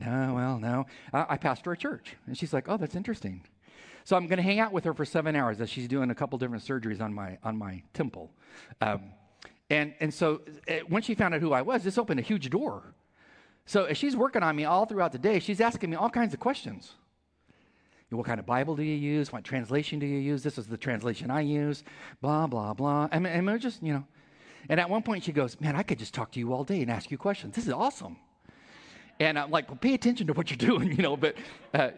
well, 0.00 0.58
no. 0.58 0.86
I, 1.12 1.26
I 1.30 1.36
pastor 1.36 1.72
a 1.72 1.76
church. 1.76 2.16
And 2.26 2.36
she's 2.36 2.52
like, 2.52 2.68
oh, 2.68 2.76
that's 2.76 2.96
interesting. 2.96 3.44
So 4.04 4.16
I'm 4.16 4.26
going 4.26 4.38
to 4.38 4.42
hang 4.42 4.58
out 4.58 4.72
with 4.72 4.84
her 4.84 4.94
for 4.94 5.04
seven 5.04 5.36
hours 5.36 5.60
as 5.60 5.70
she's 5.70 5.88
doing 5.88 6.10
a 6.10 6.14
couple 6.14 6.38
different 6.38 6.64
surgeries 6.64 7.00
on 7.00 7.14
my 7.14 7.38
on 7.42 7.56
my 7.56 7.82
temple. 7.94 8.30
Um, 8.80 9.12
and 9.70 9.94
and 10.00 10.12
so 10.12 10.42
when 10.88 11.02
she 11.02 11.14
found 11.14 11.34
out 11.34 11.40
who 11.40 11.52
I 11.52 11.62
was, 11.62 11.84
this 11.84 11.98
opened 11.98 12.20
a 12.20 12.22
huge 12.22 12.50
door. 12.50 12.94
So 13.64 13.84
as 13.84 13.96
she's 13.96 14.16
working 14.16 14.42
on 14.42 14.56
me 14.56 14.64
all 14.64 14.86
throughout 14.86 15.12
the 15.12 15.18
day, 15.18 15.38
she's 15.38 15.60
asking 15.60 15.90
me 15.90 15.96
all 15.96 16.10
kinds 16.10 16.34
of 16.34 16.40
questions. 16.40 16.94
What 18.10 18.26
kind 18.26 18.38
of 18.38 18.44
Bible 18.44 18.76
do 18.76 18.82
you 18.82 18.94
use? 18.94 19.32
What 19.32 19.42
translation 19.42 19.98
do 19.98 20.06
you 20.06 20.18
use? 20.18 20.42
This 20.42 20.58
is 20.58 20.66
the 20.66 20.76
translation 20.76 21.30
I 21.30 21.40
use. 21.40 21.82
Blah 22.20 22.46
blah 22.46 22.74
blah. 22.74 23.08
I 23.10 23.18
mean, 23.18 23.48
I 23.48 23.56
just 23.58 23.82
you 23.82 23.94
know. 23.94 24.04
And 24.68 24.78
at 24.78 24.88
one 24.88 25.02
point 25.02 25.24
she 25.24 25.32
goes, 25.32 25.58
"Man, 25.60 25.74
I 25.76 25.82
could 25.82 25.98
just 25.98 26.12
talk 26.12 26.30
to 26.32 26.38
you 26.38 26.52
all 26.52 26.62
day 26.64 26.82
and 26.82 26.90
ask 26.90 27.10
you 27.10 27.16
questions. 27.18 27.54
This 27.56 27.66
is 27.66 27.72
awesome." 27.72 28.16
And 29.18 29.38
I'm 29.38 29.50
like, 29.50 29.68
"Well, 29.68 29.78
pay 29.80 29.94
attention 29.94 30.26
to 30.26 30.34
what 30.34 30.50
you're 30.50 30.56
doing," 30.70 30.90
you 30.90 31.02
know. 31.02 31.16
But 31.16 31.36
uh, 31.72 31.90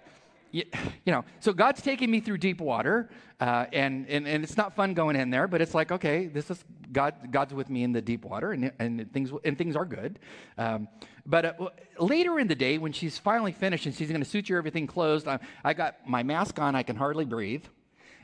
you, 0.54 0.64
know, 1.06 1.25
so 1.40 1.52
God's 1.52 1.82
taking 1.82 2.08
me 2.12 2.20
through 2.20 2.38
deep 2.38 2.61
water, 2.61 3.11
uh, 3.40 3.66
and, 3.73 4.08
and, 4.08 4.28
and 4.28 4.44
it's 4.44 4.56
not 4.56 4.76
fun 4.76 4.94
going 4.94 5.16
in 5.16 5.28
there, 5.28 5.49
but 5.49 5.61
it's 5.61 5.75
like, 5.75 5.90
okay, 5.90 6.28
this 6.28 6.49
is 6.49 6.62
God, 6.92 7.14
God's 7.32 7.52
with 7.52 7.68
me 7.68 7.82
in 7.82 7.90
the 7.90 8.00
deep 8.00 8.25
water, 8.25 8.52
and, 8.52 8.70
and, 8.78 9.12
things, 9.12 9.32
and 9.44 9.58
things 9.58 9.75
are 9.75 9.84
good. 9.84 10.20
Um, 10.56 10.87
but 11.26 11.44
uh, 11.44 11.70
later 11.99 12.38
in 12.38 12.46
the 12.46 12.54
day, 12.54 12.78
when 12.78 12.92
she's 12.92 13.18
finally 13.18 13.50
finished 13.50 13.87
and 13.87 13.94
she's 13.94 14.08
going 14.08 14.23
to 14.23 14.28
suture 14.28 14.56
everything 14.56 14.87
closed, 14.87 15.26
I, 15.26 15.40
I 15.64 15.75
got 15.75 16.08
my 16.08 16.23
mask 16.23 16.61
on, 16.61 16.76
I 16.76 16.84
can 16.84 16.94
hardly 16.94 17.25
breathe. 17.25 17.64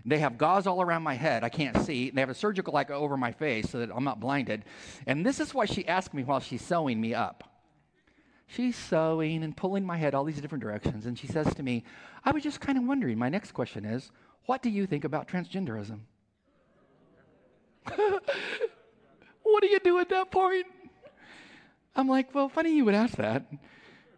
They 0.07 0.19
have 0.19 0.39
gauze 0.39 0.69
all 0.69 0.81
around 0.81 1.03
my 1.03 1.15
head. 1.15 1.43
I 1.43 1.49
can't 1.49 1.77
see. 1.79 2.11
They 2.11 2.21
have 2.21 2.31
a 2.31 2.35
surgical 2.35 2.73
like 2.73 2.93
over 2.93 3.17
my 3.17 3.33
face 3.33 3.69
so 3.69 3.81
that 3.81 3.91
I'm 3.95 4.05
not 4.05 4.21
blinded. 4.21 4.65
And 5.07 5.27
this 5.27 5.41
is 5.41 5.53
why 5.53 5.67
she 5.67 5.87
asked 5.89 6.15
me 6.15 6.23
while 6.23 6.41
she's 6.41 6.63
sewing 6.63 7.01
me 7.01 7.13
up. 7.13 7.50
She's 8.53 8.75
sewing 8.75 9.45
and 9.45 9.57
pulling 9.57 9.87
my 9.87 9.97
head 9.97 10.13
all 10.13 10.25
these 10.25 10.41
different 10.41 10.63
directions. 10.65 11.07
And 11.07 11.17
she 11.17 11.29
says 11.29 11.55
to 11.55 11.63
me, 11.63 11.85
I 12.25 12.33
was 12.33 12.43
just 12.43 12.61
kind 12.61 12.77
of 12.77 12.85
wondering. 12.85 13.17
My 13.17 13.29
next 13.29 13.53
question 13.53 13.85
is, 13.85 14.11
what 14.47 14.61
do 14.61 14.71
you 14.71 14.87
think 14.87 15.05
about 15.05 15.29
transgenderism? 15.29 16.01
what 17.95 19.63
do 19.63 19.69
you 19.69 19.79
do 19.79 20.01
at 20.01 20.09
that 20.09 20.33
point? 20.33 20.67
I'm 21.95 22.09
like, 22.09 22.35
well, 22.35 22.49
funny 22.49 22.75
you 22.75 22.85
would 22.85 22.95
ask 22.95 23.17
that. 23.19 23.47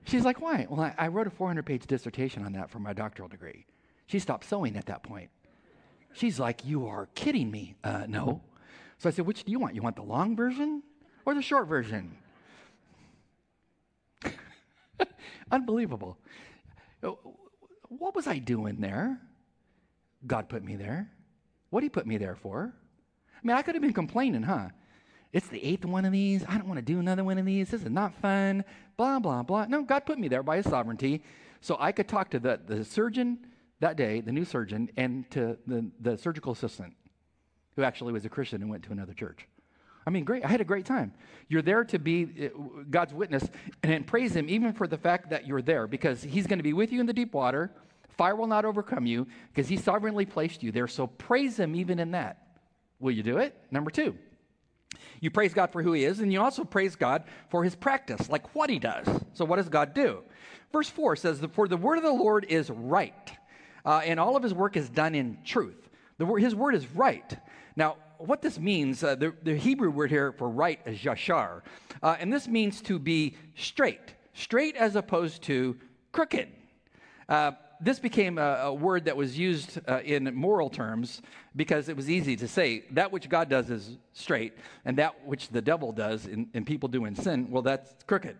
She's 0.04 0.24
like, 0.24 0.40
why? 0.40 0.66
Well, 0.68 0.80
I, 0.80 0.94
I 0.96 1.08
wrote 1.08 1.26
a 1.26 1.30
400 1.30 1.66
page 1.66 1.86
dissertation 1.86 2.42
on 2.46 2.54
that 2.54 2.70
for 2.70 2.78
my 2.78 2.94
doctoral 2.94 3.28
degree. 3.28 3.66
She 4.06 4.18
stopped 4.18 4.46
sewing 4.46 4.76
at 4.76 4.86
that 4.86 5.02
point. 5.02 5.28
She's 6.14 6.40
like, 6.40 6.64
you 6.64 6.86
are 6.86 7.06
kidding 7.14 7.50
me. 7.50 7.74
Uh, 7.84 8.06
no. 8.08 8.40
So 8.96 9.10
I 9.10 9.12
said, 9.12 9.26
which 9.26 9.44
do 9.44 9.52
you 9.52 9.58
want? 9.58 9.74
You 9.74 9.82
want 9.82 9.96
the 9.96 10.02
long 10.02 10.36
version 10.36 10.82
or 11.26 11.34
the 11.34 11.42
short 11.42 11.68
version? 11.68 12.16
Unbelievable. 15.50 16.18
Uh, 17.02 17.12
what 17.88 18.14
was 18.14 18.26
I 18.26 18.38
doing 18.38 18.80
there? 18.80 19.20
God 20.26 20.48
put 20.48 20.64
me 20.64 20.76
there. 20.76 21.10
What 21.70 21.80
did 21.80 21.86
He 21.86 21.90
put 21.90 22.06
me 22.06 22.16
there 22.18 22.36
for? 22.36 22.72
I 23.34 23.46
mean, 23.46 23.56
I 23.56 23.62
could 23.62 23.74
have 23.74 23.82
been 23.82 23.92
complaining, 23.92 24.42
huh? 24.42 24.68
It's 25.32 25.48
the 25.48 25.64
eighth 25.64 25.84
one 25.84 26.04
of 26.04 26.12
these. 26.12 26.44
I 26.46 26.58
don't 26.58 26.68
want 26.68 26.78
to 26.78 26.84
do 26.84 27.00
another 27.00 27.24
one 27.24 27.38
of 27.38 27.46
these. 27.46 27.70
This 27.70 27.82
is 27.82 27.90
not 27.90 28.14
fun. 28.20 28.64
Blah, 28.96 29.18
blah, 29.18 29.42
blah. 29.42 29.66
No, 29.66 29.82
God 29.82 30.04
put 30.04 30.18
me 30.18 30.28
there 30.28 30.42
by 30.42 30.56
His 30.56 30.68
sovereignty 30.68 31.22
so 31.60 31.76
I 31.80 31.92
could 31.92 32.08
talk 32.08 32.30
to 32.30 32.38
the, 32.38 32.60
the 32.64 32.84
surgeon 32.84 33.46
that 33.80 33.96
day, 33.96 34.20
the 34.20 34.32
new 34.32 34.44
surgeon, 34.44 34.90
and 34.96 35.28
to 35.30 35.56
the, 35.66 35.90
the 36.00 36.18
surgical 36.18 36.52
assistant 36.52 36.94
who 37.76 37.82
actually 37.82 38.12
was 38.12 38.24
a 38.24 38.28
Christian 38.28 38.60
and 38.60 38.70
went 38.70 38.84
to 38.84 38.92
another 38.92 39.14
church. 39.14 39.48
I 40.06 40.10
mean, 40.10 40.24
great. 40.24 40.44
I 40.44 40.48
had 40.48 40.60
a 40.60 40.64
great 40.64 40.84
time. 40.84 41.12
You're 41.48 41.62
there 41.62 41.84
to 41.84 41.98
be 41.98 42.50
uh, 42.54 42.82
God's 42.90 43.14
witness 43.14 43.48
and 43.82 44.06
praise 44.06 44.34
Him 44.34 44.48
even 44.48 44.72
for 44.72 44.86
the 44.86 44.98
fact 44.98 45.30
that 45.30 45.46
you're 45.46 45.62
there 45.62 45.86
because 45.86 46.22
He's 46.22 46.46
going 46.46 46.58
to 46.58 46.64
be 46.64 46.72
with 46.72 46.92
you 46.92 47.00
in 47.00 47.06
the 47.06 47.12
deep 47.12 47.34
water. 47.34 47.70
Fire 48.16 48.36
will 48.36 48.46
not 48.46 48.64
overcome 48.64 49.06
you 49.06 49.26
because 49.48 49.68
He 49.68 49.76
sovereignly 49.76 50.26
placed 50.26 50.62
you 50.62 50.72
there. 50.72 50.88
So 50.88 51.06
praise 51.06 51.58
Him 51.58 51.74
even 51.76 51.98
in 51.98 52.12
that. 52.12 52.38
Will 52.98 53.12
you 53.12 53.22
do 53.22 53.38
it? 53.38 53.56
Number 53.70 53.90
two, 53.90 54.16
You 55.20 55.30
praise 55.30 55.54
God 55.54 55.72
for 55.72 55.82
who 55.82 55.92
He 55.92 56.04
is, 56.04 56.20
and 56.20 56.32
you 56.32 56.40
also 56.40 56.64
praise 56.64 56.96
God 56.96 57.24
for 57.48 57.64
His 57.64 57.74
practice, 57.74 58.28
like 58.28 58.54
what 58.54 58.70
He 58.70 58.78
does. 58.78 59.06
So, 59.34 59.44
what 59.44 59.56
does 59.56 59.68
God 59.68 59.92
do? 59.94 60.22
Verse 60.72 60.88
4 60.88 61.16
says, 61.16 61.44
For 61.52 61.68
the 61.68 61.76
word 61.76 61.98
of 61.98 62.04
the 62.04 62.12
Lord 62.12 62.46
is 62.48 62.70
right, 62.70 63.32
uh, 63.84 64.02
and 64.04 64.20
all 64.20 64.36
of 64.36 64.42
His 64.42 64.54
work 64.54 64.76
is 64.76 64.88
done 64.88 65.14
in 65.14 65.38
truth. 65.44 65.81
His 66.38 66.54
word 66.54 66.74
is 66.74 66.86
right. 66.88 67.36
Now, 67.76 67.96
what 68.18 68.42
this 68.42 68.58
means, 68.58 69.02
uh, 69.02 69.14
the, 69.14 69.34
the, 69.42 69.56
Hebrew 69.56 69.90
word 69.90 70.10
here 70.10 70.32
for 70.32 70.48
right 70.48 70.80
is 70.86 70.98
yashar, 71.00 71.62
uh, 72.02 72.16
and 72.20 72.32
this 72.32 72.46
means 72.46 72.80
to 72.82 72.98
be 72.98 73.36
straight, 73.56 74.14
straight 74.34 74.76
as 74.76 74.94
opposed 74.96 75.42
to 75.42 75.76
crooked. 76.12 76.48
Uh, 77.28 77.52
this 77.80 77.98
became 77.98 78.38
a, 78.38 78.58
a, 78.62 78.74
word 78.74 79.06
that 79.06 79.16
was 79.16 79.36
used 79.36 79.80
uh, 79.88 80.00
in 80.04 80.32
moral 80.34 80.70
terms 80.70 81.20
because 81.56 81.88
it 81.88 81.96
was 81.96 82.08
easy 82.08 82.36
to 82.36 82.46
say 82.46 82.84
that 82.92 83.10
which 83.10 83.28
God 83.28 83.48
does 83.48 83.70
is 83.70 83.96
straight, 84.12 84.52
and 84.84 84.96
that 84.98 85.26
which 85.26 85.48
the 85.48 85.60
devil 85.60 85.90
does 85.90 86.26
and, 86.26 86.46
and 86.54 86.64
people 86.64 86.88
do 86.88 87.06
in 87.06 87.16
sin, 87.16 87.50
well, 87.50 87.62
that's 87.62 87.92
crooked. 88.06 88.36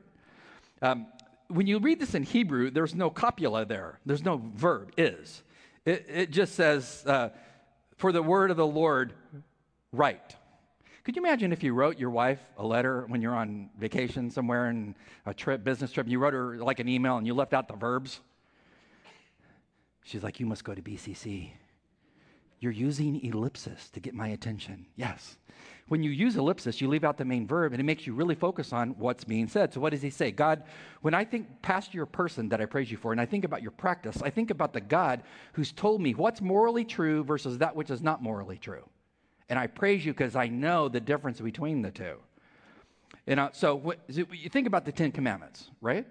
Um, 0.80 1.06
when 1.48 1.66
you 1.66 1.78
read 1.80 2.00
this 2.00 2.14
in 2.14 2.22
Hebrew, 2.22 2.70
there's 2.70 2.94
no 2.94 3.10
copula 3.10 3.64
there, 3.64 3.98
there's 4.06 4.24
no 4.24 4.40
verb, 4.54 4.92
is. 4.96 5.42
It, 5.84 6.06
it 6.08 6.30
just 6.30 6.54
says, 6.54 7.02
uh, 7.06 7.30
for 8.02 8.10
the 8.10 8.20
word 8.20 8.50
of 8.50 8.56
the 8.56 8.66
Lord, 8.66 9.12
right. 9.92 10.36
Could 11.04 11.14
you 11.14 11.22
imagine 11.22 11.52
if 11.52 11.62
you 11.62 11.72
wrote 11.72 12.00
your 12.00 12.10
wife 12.10 12.40
a 12.58 12.66
letter 12.66 13.04
when 13.06 13.22
you're 13.22 13.36
on 13.36 13.70
vacation 13.78 14.28
somewhere 14.28 14.70
in 14.70 14.96
a 15.24 15.32
trip, 15.32 15.62
business 15.62 15.92
trip, 15.92 16.06
and 16.06 16.10
you 16.10 16.18
wrote 16.18 16.34
her 16.34 16.56
like 16.56 16.80
an 16.80 16.88
email 16.88 17.16
and 17.16 17.28
you 17.28 17.32
left 17.32 17.54
out 17.54 17.68
the 17.68 17.76
verbs? 17.76 18.18
She's 20.02 20.24
like, 20.24 20.40
You 20.40 20.46
must 20.46 20.64
go 20.64 20.74
to 20.74 20.82
BCC. 20.82 21.52
You're 22.58 22.72
using 22.72 23.24
ellipsis 23.24 23.88
to 23.90 24.00
get 24.00 24.14
my 24.14 24.26
attention. 24.26 24.86
Yes. 24.96 25.36
When 25.92 26.02
you 26.02 26.10
use 26.10 26.36
ellipsis, 26.36 26.80
you 26.80 26.88
leave 26.88 27.04
out 27.04 27.18
the 27.18 27.26
main 27.26 27.46
verb 27.46 27.74
and 27.74 27.78
it 27.78 27.84
makes 27.84 28.06
you 28.06 28.14
really 28.14 28.34
focus 28.34 28.72
on 28.72 28.94
what's 28.98 29.24
being 29.24 29.46
said. 29.46 29.74
So, 29.74 29.80
what 29.82 29.90
does 29.90 30.00
he 30.00 30.08
say? 30.08 30.30
God, 30.30 30.62
when 31.02 31.12
I 31.12 31.22
think 31.22 31.60
past 31.60 31.92
your 31.92 32.06
person 32.06 32.48
that 32.48 32.62
I 32.62 32.64
praise 32.64 32.90
you 32.90 32.96
for 32.96 33.12
and 33.12 33.20
I 33.20 33.26
think 33.26 33.44
about 33.44 33.60
your 33.60 33.72
practice, 33.72 34.22
I 34.22 34.30
think 34.30 34.50
about 34.50 34.72
the 34.72 34.80
God 34.80 35.22
who's 35.52 35.70
told 35.70 36.00
me 36.00 36.14
what's 36.14 36.40
morally 36.40 36.86
true 36.86 37.22
versus 37.22 37.58
that 37.58 37.76
which 37.76 37.90
is 37.90 38.00
not 38.00 38.22
morally 38.22 38.56
true. 38.56 38.88
And 39.50 39.58
I 39.58 39.66
praise 39.66 40.02
you 40.06 40.14
because 40.14 40.34
I 40.34 40.48
know 40.48 40.88
the 40.88 40.98
difference 40.98 41.42
between 41.42 41.82
the 41.82 41.90
two. 41.90 42.16
And 43.26 43.38
uh, 43.38 43.50
so, 43.52 43.74
what, 43.74 43.98
you 44.08 44.48
think 44.48 44.66
about 44.66 44.86
the 44.86 44.92
Ten 44.92 45.12
Commandments, 45.12 45.72
right? 45.82 46.06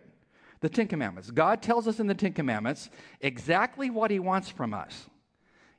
the 0.59 0.69
Ten 0.69 0.85
Commandments. 0.85 1.31
God 1.31 1.63
tells 1.63 1.87
us 1.87 1.99
in 1.99 2.05
the 2.05 2.13
Ten 2.13 2.33
Commandments 2.33 2.91
exactly 3.19 3.89
what 3.89 4.11
He 4.11 4.19
wants 4.19 4.47
from 4.47 4.75
us. 4.75 5.09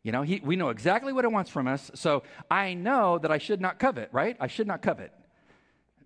You 0.02 0.11
know, 0.11 0.23
he, 0.23 0.40
we 0.44 0.56
know 0.56 0.71
exactly 0.71 1.12
what 1.12 1.25
He 1.25 1.28
wants 1.28 1.50
from 1.50 1.68
us, 1.68 1.90
so 1.94 2.25
I 2.50 2.75
know 2.75 3.18
that 3.18 3.30
I 3.30 3.38
should 3.38 3.61
not 3.61 3.78
covet, 3.78 4.09
right? 4.12 4.37
I 4.40 4.49
should 4.49 4.66
not 4.66 4.82
covet. 4.82 5.12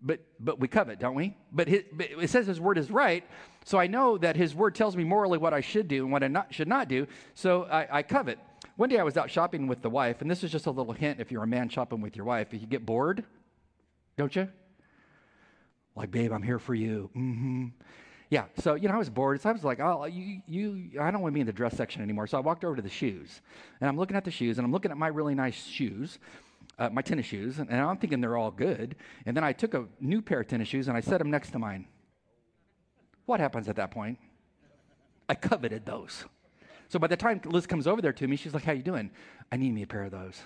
But, 0.03 0.21
but 0.39 0.61
we 0.61 0.69
covet, 0.69 1.01
don't 1.01 1.15
we? 1.15 1.35
But, 1.51 1.69
his, 1.69 1.83
but 1.93 2.09
it 2.11 2.29
says 2.29 2.47
His 2.47 2.61
word 2.61 2.77
is 2.77 2.91
right, 2.91 3.25
so 3.65 3.79
I 3.79 3.87
know 3.87 4.19
that 4.19 4.37
His 4.37 4.55
word 4.55 4.75
tells 4.75 4.97
me 4.97 5.05
morally 5.05 5.39
what 5.39 5.55
I 5.55 5.63
should 5.63 5.89
do 5.89 6.05
and 6.05 6.13
what 6.13 6.23
I 6.23 6.29
not, 6.29 6.53
should 6.53 6.69
not 6.69 6.89
do, 6.89 7.07
so 7.35 7.65
I, 7.65 7.99
I 7.99 8.03
covet. 8.03 8.39
One 8.77 8.91
day 8.91 8.99
I 8.99 9.03
was 9.03 9.17
out 9.17 9.31
shopping 9.31 9.67
with 9.67 9.81
the 9.81 9.89
wife, 9.89 10.21
and 10.21 10.31
this 10.31 10.45
is 10.45 10.53
just 10.53 10.67
a 10.67 10.71
little 10.71 10.93
hint 10.93 11.19
if 11.19 11.33
you're 11.33 11.43
a 11.43 11.47
man 11.47 11.71
shopping 11.71 12.03
with 12.03 12.17
your 12.17 12.27
wife. 12.27 12.53
If 12.53 12.61
you 12.61 12.67
get 12.67 12.85
bored, 12.85 13.25
don't 14.19 14.35
you? 14.37 14.49
Like, 15.95 16.11
babe, 16.11 16.33
I'm 16.33 16.43
here 16.43 16.59
for 16.59 16.75
you. 16.75 17.11
Mm-hmm 17.17 17.67
yeah, 18.29 18.47
so 18.59 18.75
you 18.75 18.89
know, 18.89 18.95
I 18.95 18.99
was 18.99 19.11
bored. 19.11 19.41
So 19.41 19.51
I 19.51 19.53
was 19.53 19.63
like, 19.63 19.79
"Oh, 19.79 20.05
you, 20.05 20.41
you, 20.47 21.01
I 21.01 21.11
don't 21.11 21.23
want 21.23 21.33
to 21.33 21.35
be 21.35 21.41
in 21.41 21.47
the 21.47 21.53
dress 21.53 21.77
section 21.77 22.03
anymore." 22.03 22.27
So 22.27 22.37
I 22.37 22.41
walked 22.41 22.65
over 22.65 22.75
to 22.75 22.83
the 22.83 22.89
shoes, 22.89 23.41
and 23.81 23.89
I'm 23.89 23.97
looking 23.97 24.17
at 24.17 24.25
the 24.25 24.31
shoes, 24.31 24.59
and 24.59 24.65
I'm 24.65 24.73
looking 24.73 24.91
at 24.91 24.97
my 24.97 25.07
really 25.07 25.35
nice 25.35 25.65
shoes, 25.65 26.19
uh, 26.79 26.91
my 26.91 27.03
tennis 27.03 27.27
shoes, 27.27 27.59
and, 27.59 27.71
and 27.71 27.81
I'm 27.81 27.97
thinking 27.99 28.21
they're 28.21 28.37
all 28.37 28.51
good. 28.51 28.97
And 29.27 29.37
then 29.37 29.45
I 29.45 29.53
took 29.53 29.75
a 29.75 29.87
new 30.01 30.21
pair 30.21 30.41
of 30.41 30.49
tennis 30.49 30.69
shoes 30.69 30.89
and 30.89 30.97
I 30.97 31.01
set 31.01 31.19
them 31.19 31.31
next 31.31 31.51
to 31.53 31.59
mine. 31.59 31.87
What 33.27 33.41
happens 33.41 33.69
at 33.69 33.77
that 33.77 33.91
point? 33.91 34.19
I 35.29 35.35
coveted 35.35 35.87
those. 35.87 36.25
So 36.89 36.99
by 36.99 37.09
the 37.09 37.17
time 37.17 37.41
Liz 37.45 37.67
comes 37.67 37.87
over 37.87 38.01
there 38.01 38.13
to 38.13 38.27
me, 38.27 38.37
she's 38.37 38.55
like, 38.55 38.65
"How 38.65 38.73
you 38.73 38.83
doing? 38.83 39.11
I 39.53 39.57
need 39.57 39.73
me 39.73 39.83
a 39.83 39.87
pair 39.87 40.03
of 40.03 40.11
those." 40.11 40.41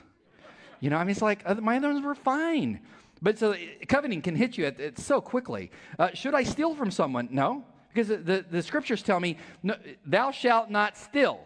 You 0.81 0.91
know, 0.91 0.97
I 0.97 1.05
mean, 1.05 1.11
it's 1.11 1.23
like 1.23 1.45
my 1.63 1.77
other 1.79 1.89
ones 1.89 2.05
were 2.05 2.15
fine. 2.15 2.81
But 3.23 3.39
so 3.39 3.55
coveting 3.87 4.23
can 4.23 4.35
hit 4.35 4.57
you 4.57 4.65
at, 4.65 4.81
at 4.81 4.99
so 4.99 5.21
quickly. 5.21 5.71
Uh, 5.99 6.09
should 6.15 6.35
I 6.35 6.43
steal 6.43 6.75
from 6.75 6.91
someone? 6.91 7.29
No, 7.31 7.65
because 7.93 8.09
the, 8.09 8.45
the, 8.49 8.63
scriptures 8.63 9.03
tell 9.03 9.19
me, 9.19 9.37
thou 10.07 10.31
shalt 10.31 10.71
not 10.71 10.97
steal. 10.97 11.41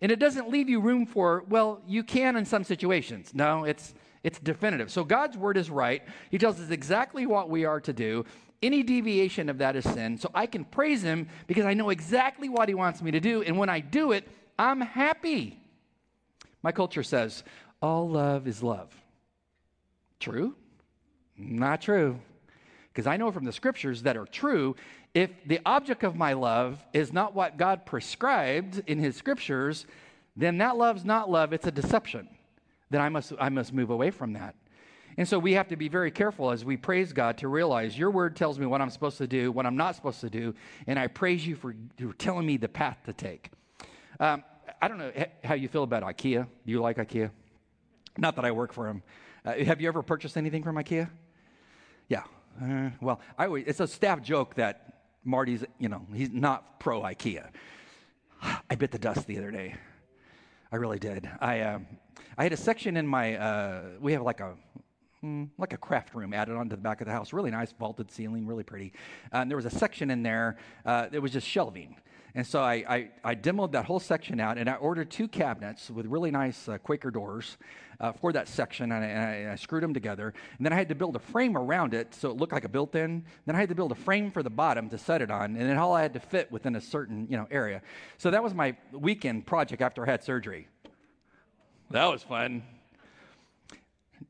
And 0.00 0.10
it 0.10 0.18
doesn't 0.18 0.50
leave 0.50 0.68
you 0.68 0.80
room 0.80 1.06
for, 1.06 1.44
well, 1.48 1.80
you 1.86 2.02
can 2.02 2.36
in 2.36 2.44
some 2.44 2.64
situations. 2.64 3.30
No, 3.32 3.64
it's, 3.64 3.94
it's 4.22 4.38
definitive. 4.38 4.90
So 4.90 5.04
God's 5.04 5.36
word 5.36 5.56
is 5.56 5.70
right. 5.70 6.02
He 6.30 6.38
tells 6.38 6.60
us 6.60 6.70
exactly 6.70 7.26
what 7.26 7.48
we 7.48 7.64
are 7.64 7.80
to 7.80 7.92
do. 7.92 8.24
Any 8.62 8.82
deviation 8.82 9.48
of 9.48 9.58
that 9.58 9.76
is 9.76 9.84
sin. 9.84 10.18
So 10.18 10.30
I 10.34 10.46
can 10.46 10.64
praise 10.64 11.02
him 11.02 11.28
because 11.46 11.64
I 11.64 11.74
know 11.74 11.90
exactly 11.90 12.48
what 12.48 12.68
he 12.68 12.74
wants 12.74 13.02
me 13.02 13.12
to 13.12 13.20
do. 13.20 13.42
And 13.42 13.56
when 13.56 13.68
I 13.68 13.80
do 13.80 14.12
it, 14.12 14.26
I'm 14.58 14.80
happy. 14.80 15.60
My 16.62 16.72
culture 16.72 17.02
says, 17.02 17.44
all 17.80 18.08
love 18.08 18.48
is 18.48 18.62
love. 18.62 18.94
True? 20.18 20.56
Not 21.36 21.82
true. 21.82 22.18
Because 22.92 23.06
I 23.06 23.16
know 23.16 23.30
from 23.30 23.44
the 23.44 23.52
scriptures 23.52 24.02
that 24.04 24.16
are 24.16 24.24
true, 24.24 24.76
if 25.14 25.30
the 25.46 25.60
object 25.64 26.02
of 26.02 26.16
my 26.16 26.32
love 26.32 26.84
is 26.92 27.12
not 27.12 27.34
what 27.34 27.56
God 27.56 27.86
prescribed 27.86 28.82
in 28.86 28.98
his 28.98 29.16
scriptures, 29.16 29.86
then 30.36 30.58
that 30.58 30.76
love's 30.76 31.04
not 31.04 31.30
love, 31.30 31.52
it's 31.52 31.66
a 31.66 31.70
deception. 31.70 32.28
Then 32.90 33.00
I 33.00 33.08
must, 33.08 33.32
I 33.38 33.48
must 33.48 33.72
move 33.72 33.90
away 33.90 34.10
from 34.10 34.32
that. 34.32 34.56
And 35.16 35.28
so 35.28 35.38
we 35.38 35.52
have 35.52 35.68
to 35.68 35.76
be 35.76 35.88
very 35.88 36.10
careful 36.10 36.50
as 36.50 36.64
we 36.64 36.76
praise 36.76 37.12
God 37.12 37.38
to 37.38 37.48
realize 37.48 37.96
your 37.96 38.10
word 38.10 38.34
tells 38.34 38.58
me 38.58 38.66
what 38.66 38.80
I'm 38.80 38.90
supposed 38.90 39.18
to 39.18 39.28
do, 39.28 39.52
what 39.52 39.64
I'm 39.64 39.76
not 39.76 39.94
supposed 39.94 40.20
to 40.22 40.30
do, 40.30 40.54
and 40.88 40.98
I 40.98 41.06
praise 41.06 41.46
you 41.46 41.54
for, 41.54 41.76
telling 42.18 42.44
me 42.44 42.56
the 42.56 42.68
path 42.68 42.98
to 43.06 43.12
take. 43.12 43.50
Um, 44.18 44.42
I 44.82 44.88
don't 44.88 44.98
know 44.98 45.12
how 45.44 45.54
you 45.54 45.68
feel 45.68 45.84
about 45.84 46.02
IKEA. 46.02 46.44
Do 46.66 46.72
you 46.72 46.80
like 46.80 46.96
IKEA? 46.96 47.30
Not 48.18 48.34
that 48.36 48.44
I 48.44 48.50
work 48.50 48.72
for 48.72 48.86
them. 48.86 49.02
Uh, 49.44 49.52
have 49.64 49.80
you 49.80 49.86
ever 49.86 50.02
purchased 50.02 50.36
anything 50.36 50.64
from 50.64 50.76
IKEA? 50.76 51.08
Yeah. 52.08 52.24
Uh, 52.60 52.90
well, 53.00 53.20
I 53.38 53.46
always, 53.46 53.64
it's 53.66 53.80
a 53.80 53.86
staff 53.86 54.20
joke 54.20 54.54
that 54.56 54.93
Marty's, 55.24 55.64
you 55.78 55.88
know, 55.88 56.06
he's 56.14 56.30
not 56.30 56.78
pro 56.78 57.02
IKEA. 57.02 57.48
I 58.42 58.74
bit 58.76 58.90
the 58.90 58.98
dust 58.98 59.26
the 59.26 59.38
other 59.38 59.50
day. 59.50 59.74
I 60.70 60.76
really 60.76 60.98
did. 60.98 61.28
I, 61.40 61.60
um, 61.60 61.86
I 62.36 62.42
had 62.42 62.52
a 62.52 62.56
section 62.56 62.96
in 62.96 63.06
my, 63.06 63.36
uh, 63.36 63.82
we 64.00 64.12
have 64.12 64.22
like 64.22 64.40
a, 64.40 64.54
mm, 65.24 65.48
like 65.56 65.72
a 65.72 65.76
craft 65.76 66.14
room 66.14 66.34
added 66.34 66.56
onto 66.56 66.76
the 66.76 66.82
back 66.82 67.00
of 67.00 67.06
the 67.06 67.12
house. 67.12 67.32
Really 67.32 67.50
nice, 67.50 67.72
vaulted 67.72 68.10
ceiling, 68.10 68.46
really 68.46 68.64
pretty. 68.64 68.92
Uh, 69.32 69.38
and 69.38 69.50
there 69.50 69.56
was 69.56 69.66
a 69.66 69.70
section 69.70 70.10
in 70.10 70.22
there 70.22 70.56
uh, 70.84 71.08
that 71.08 71.22
was 71.22 71.32
just 71.32 71.46
shelving. 71.46 71.96
And 72.36 72.44
so 72.44 72.60
I, 72.60 72.84
I, 72.88 73.08
I, 73.22 73.34
demoed 73.36 73.72
that 73.72 73.84
whole 73.84 74.00
section 74.00 74.40
out 74.40 74.58
and 74.58 74.68
I 74.68 74.74
ordered 74.74 75.08
two 75.08 75.28
cabinets 75.28 75.88
with 75.88 76.06
really 76.06 76.32
nice 76.32 76.68
uh, 76.68 76.78
Quaker 76.78 77.12
doors 77.12 77.58
uh, 78.00 78.10
for 78.10 78.32
that 78.32 78.48
section 78.48 78.90
and 78.90 79.04
I, 79.04 79.06
and 79.06 79.50
I, 79.52 79.54
screwed 79.54 79.84
them 79.84 79.94
together. 79.94 80.34
And 80.58 80.66
then 80.66 80.72
I 80.72 80.76
had 80.76 80.88
to 80.88 80.96
build 80.96 81.14
a 81.14 81.20
frame 81.20 81.56
around 81.56 81.94
it 81.94 82.12
so 82.12 82.30
it 82.30 82.36
looked 82.36 82.52
like 82.52 82.64
a 82.64 82.68
built 82.68 82.96
in. 82.96 83.24
Then 83.46 83.54
I 83.54 83.60
had 83.60 83.68
to 83.68 83.76
build 83.76 83.92
a 83.92 83.96
frame 83.96 84.32
for 84.32 84.42
the 84.42 84.50
bottom 84.50 84.90
to 84.90 84.98
set 84.98 85.22
it 85.22 85.30
on. 85.30 85.54
And 85.56 85.70
then 85.70 85.78
all 85.78 85.92
I 85.92 86.02
had 86.02 86.12
to 86.14 86.20
fit 86.20 86.50
within 86.50 86.74
a 86.74 86.80
certain 86.80 87.28
you 87.30 87.36
know, 87.36 87.46
area. 87.52 87.82
So 88.18 88.32
that 88.32 88.42
was 88.42 88.52
my 88.52 88.76
weekend 88.90 89.46
project 89.46 89.80
after 89.80 90.04
I 90.04 90.10
had 90.10 90.24
surgery. 90.24 90.66
That 91.92 92.06
was 92.06 92.24
fun. 92.24 92.64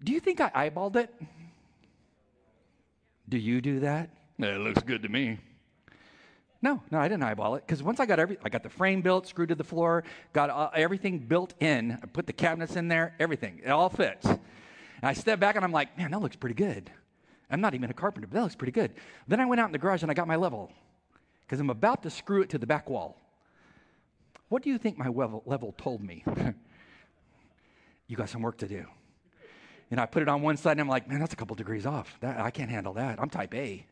Do 0.02 0.12
you 0.12 0.20
think 0.20 0.42
I 0.42 0.50
eyeballed 0.50 0.96
it? 0.96 1.14
Do 3.30 3.38
you 3.38 3.62
do 3.62 3.80
that? 3.80 4.10
It 4.38 4.60
looks 4.60 4.82
good 4.82 5.02
to 5.04 5.08
me. 5.08 5.38
No, 6.64 6.82
no, 6.90 6.98
I 6.98 7.08
didn't 7.08 7.24
eyeball 7.24 7.56
it 7.56 7.64
because 7.66 7.82
once 7.82 8.00
I 8.00 8.06
got 8.06 8.18
every, 8.18 8.38
I 8.42 8.48
got 8.48 8.62
the 8.62 8.70
frame 8.70 9.02
built, 9.02 9.26
screwed 9.26 9.50
to 9.50 9.54
the 9.54 9.62
floor, 9.62 10.02
got 10.32 10.48
uh, 10.48 10.70
everything 10.74 11.18
built 11.18 11.52
in. 11.60 11.98
I 12.02 12.06
put 12.06 12.26
the 12.26 12.32
cabinets 12.32 12.74
in 12.74 12.88
there, 12.88 13.14
everything, 13.20 13.60
it 13.62 13.68
all 13.68 13.90
fits. 13.90 14.24
And 14.24 14.40
I 15.02 15.12
step 15.12 15.38
back 15.38 15.56
and 15.56 15.64
I'm 15.64 15.72
like, 15.72 15.98
man, 15.98 16.12
that 16.12 16.22
looks 16.22 16.36
pretty 16.36 16.54
good. 16.54 16.90
I'm 17.50 17.60
not 17.60 17.74
even 17.74 17.90
a 17.90 17.92
carpenter, 17.92 18.26
but 18.26 18.36
that 18.36 18.42
looks 18.44 18.54
pretty 18.54 18.72
good. 18.72 18.94
Then 19.28 19.40
I 19.40 19.44
went 19.44 19.60
out 19.60 19.66
in 19.66 19.72
the 19.72 19.78
garage 19.78 20.00
and 20.00 20.10
I 20.10 20.14
got 20.14 20.26
my 20.26 20.36
level 20.36 20.72
because 21.42 21.60
I'm 21.60 21.68
about 21.68 22.02
to 22.04 22.08
screw 22.08 22.40
it 22.40 22.48
to 22.48 22.58
the 22.58 22.66
back 22.66 22.88
wall. 22.88 23.20
What 24.48 24.62
do 24.62 24.70
you 24.70 24.78
think 24.78 24.96
my 24.96 25.08
level, 25.08 25.42
level 25.44 25.74
told 25.76 26.02
me? 26.02 26.24
you 28.08 28.16
got 28.16 28.30
some 28.30 28.40
work 28.40 28.56
to 28.58 28.68
do. 28.68 28.86
And 29.90 30.00
I 30.00 30.06
put 30.06 30.22
it 30.22 30.30
on 30.30 30.40
one 30.40 30.56
side 30.56 30.72
and 30.72 30.80
I'm 30.80 30.88
like, 30.88 31.10
man, 31.10 31.20
that's 31.20 31.34
a 31.34 31.36
couple 31.36 31.56
degrees 31.56 31.84
off. 31.84 32.16
That, 32.20 32.40
I 32.40 32.50
can't 32.50 32.70
handle 32.70 32.94
that. 32.94 33.20
I'm 33.20 33.28
type 33.28 33.54
A. 33.54 33.84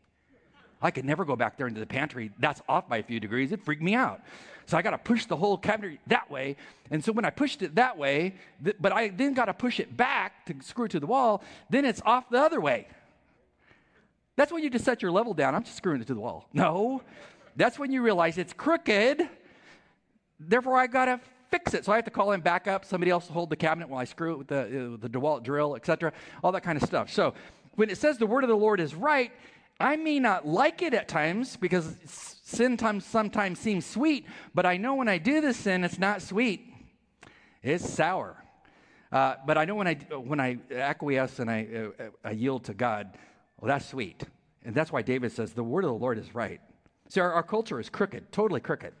I 0.83 0.91
could 0.91 1.05
never 1.05 1.23
go 1.23 1.35
back 1.35 1.57
there 1.57 1.67
into 1.67 1.79
the 1.79 1.87
pantry. 1.87 2.31
That's 2.37 2.61
off 2.67 2.89
by 2.89 2.97
a 2.97 3.03
few 3.03 3.19
degrees. 3.19 3.51
It 3.51 3.63
freaked 3.63 3.81
me 3.81 3.95
out. 3.95 4.21
So 4.65 4.77
I 4.77 4.81
got 4.81 4.91
to 4.91 4.97
push 4.97 5.25
the 5.25 5.35
whole 5.35 5.57
cabinet 5.57 5.99
that 6.07 6.29
way. 6.29 6.57
And 6.91 7.03
so 7.03 7.11
when 7.11 7.25
I 7.25 7.29
pushed 7.29 7.61
it 7.61 7.75
that 7.75 7.97
way, 7.97 8.35
th- 8.63 8.75
but 8.79 8.91
I 8.91 9.07
then 9.07 9.33
got 9.33 9.45
to 9.45 9.53
push 9.53 9.79
it 9.79 9.95
back 9.95 10.45
to 10.45 10.55
screw 10.61 10.85
it 10.85 10.91
to 10.91 10.99
the 10.99 11.07
wall, 11.07 11.41
then 11.69 11.85
it's 11.85 12.01
off 12.05 12.29
the 12.29 12.39
other 12.39 12.61
way. 12.61 12.87
That's 14.35 14.51
when 14.51 14.63
you 14.63 14.69
just 14.69 14.85
set 14.85 15.01
your 15.01 15.11
level 15.11 15.33
down. 15.33 15.55
I'm 15.55 15.63
just 15.63 15.77
screwing 15.77 16.01
it 16.01 16.07
to 16.07 16.13
the 16.13 16.19
wall. 16.19 16.47
No, 16.53 17.01
that's 17.55 17.79
when 17.79 17.91
you 17.91 18.01
realize 18.01 18.37
it's 18.37 18.53
crooked. 18.53 19.27
Therefore, 20.39 20.77
I 20.77 20.87
got 20.87 21.05
to 21.05 21.19
fix 21.51 21.73
it. 21.73 21.85
So 21.85 21.91
I 21.91 21.95
have 21.97 22.05
to 22.05 22.11
call 22.11 22.31
in 22.31 22.41
backup, 22.41 22.83
somebody 22.83 23.11
else 23.11 23.27
hold 23.27 23.49
the 23.49 23.55
cabinet 23.55 23.87
while 23.87 23.99
I 23.99 24.05
screw 24.05 24.33
it 24.33 24.37
with 24.39 24.47
the, 24.47 24.61
uh, 24.61 24.97
the 24.99 25.09
DeWalt 25.09 25.43
drill, 25.43 25.75
etc., 25.75 26.11
all 26.43 26.51
that 26.51 26.63
kind 26.63 26.81
of 26.81 26.83
stuff. 26.83 27.11
So 27.11 27.35
when 27.75 27.89
it 27.89 27.97
says 27.97 28.17
the 28.17 28.25
word 28.25 28.43
of 28.43 28.49
the 28.49 28.55
Lord 28.55 28.79
is 28.79 28.95
right, 28.95 29.31
I 29.83 29.97
may 29.97 30.17
not 30.17 30.47
like 30.47 30.81
it 30.81 30.93
at 30.93 31.09
times 31.09 31.57
because 31.57 31.97
sin 32.05 32.77
times, 32.77 33.05
sometimes 33.05 33.59
seems 33.59 33.85
sweet, 33.85 34.25
but 34.55 34.65
I 34.65 34.77
know 34.77 34.95
when 34.95 35.09
I 35.09 35.17
do 35.17 35.41
this 35.41 35.57
sin, 35.57 35.83
it's 35.83 35.99
not 35.99 36.21
sweet. 36.21 36.73
It's 37.61 37.87
sour. 37.87 38.41
Uh, 39.11 39.35
but 39.45 39.57
I 39.57 39.65
know 39.65 39.75
when 39.75 39.87
I, 39.87 39.95
when 39.95 40.39
I 40.39 40.57
acquiesce 40.71 41.39
and 41.39 41.51
I, 41.51 41.67
uh, 41.99 42.03
I 42.23 42.31
yield 42.31 42.63
to 42.65 42.73
God, 42.73 43.17
well, 43.59 43.67
that's 43.67 43.85
sweet. 43.85 44.23
And 44.63 44.73
that's 44.73 44.89
why 44.89 45.01
David 45.01 45.33
says 45.33 45.51
the 45.51 45.65
word 45.65 45.83
of 45.83 45.89
the 45.89 45.97
Lord 45.97 46.17
is 46.17 46.33
right. 46.33 46.61
So 47.09 47.21
our, 47.21 47.33
our 47.33 47.43
culture 47.43 47.77
is 47.81 47.89
crooked, 47.89 48.31
totally 48.31 48.61
crooked. 48.61 48.93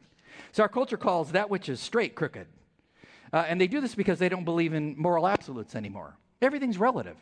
So 0.51 0.63
our 0.63 0.69
culture 0.69 0.97
calls 0.97 1.31
that 1.31 1.49
which 1.49 1.69
is 1.69 1.79
straight 1.79 2.13
crooked. 2.13 2.47
Uh, 3.31 3.45
and 3.47 3.59
they 3.59 3.67
do 3.67 3.79
this 3.79 3.95
because 3.95 4.19
they 4.19 4.27
don't 4.27 4.43
believe 4.43 4.73
in 4.73 4.95
moral 4.97 5.29
absolutes 5.29 5.75
anymore. 5.75 6.17
Everything's 6.41 6.77
relative. 6.77 7.15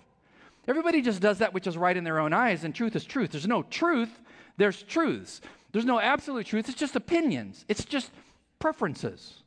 Everybody 0.67 1.01
just 1.01 1.21
does 1.21 1.39
that 1.39 1.53
which 1.53 1.67
is 1.67 1.77
right 1.77 1.97
in 1.97 2.03
their 2.03 2.19
own 2.19 2.33
eyes, 2.33 2.63
and 2.63 2.73
truth 2.73 2.95
is 2.95 3.03
truth. 3.03 3.31
There's 3.31 3.47
no 3.47 3.63
truth, 3.63 4.21
there's 4.57 4.83
truths. 4.83 5.41
There's 5.71 5.85
no 5.85 5.99
absolute 5.99 6.45
truth, 6.45 6.67
it's 6.69 6.77
just 6.77 6.95
opinions, 6.95 7.65
it's 7.67 7.85
just 7.85 8.11
preferences. 8.59 9.43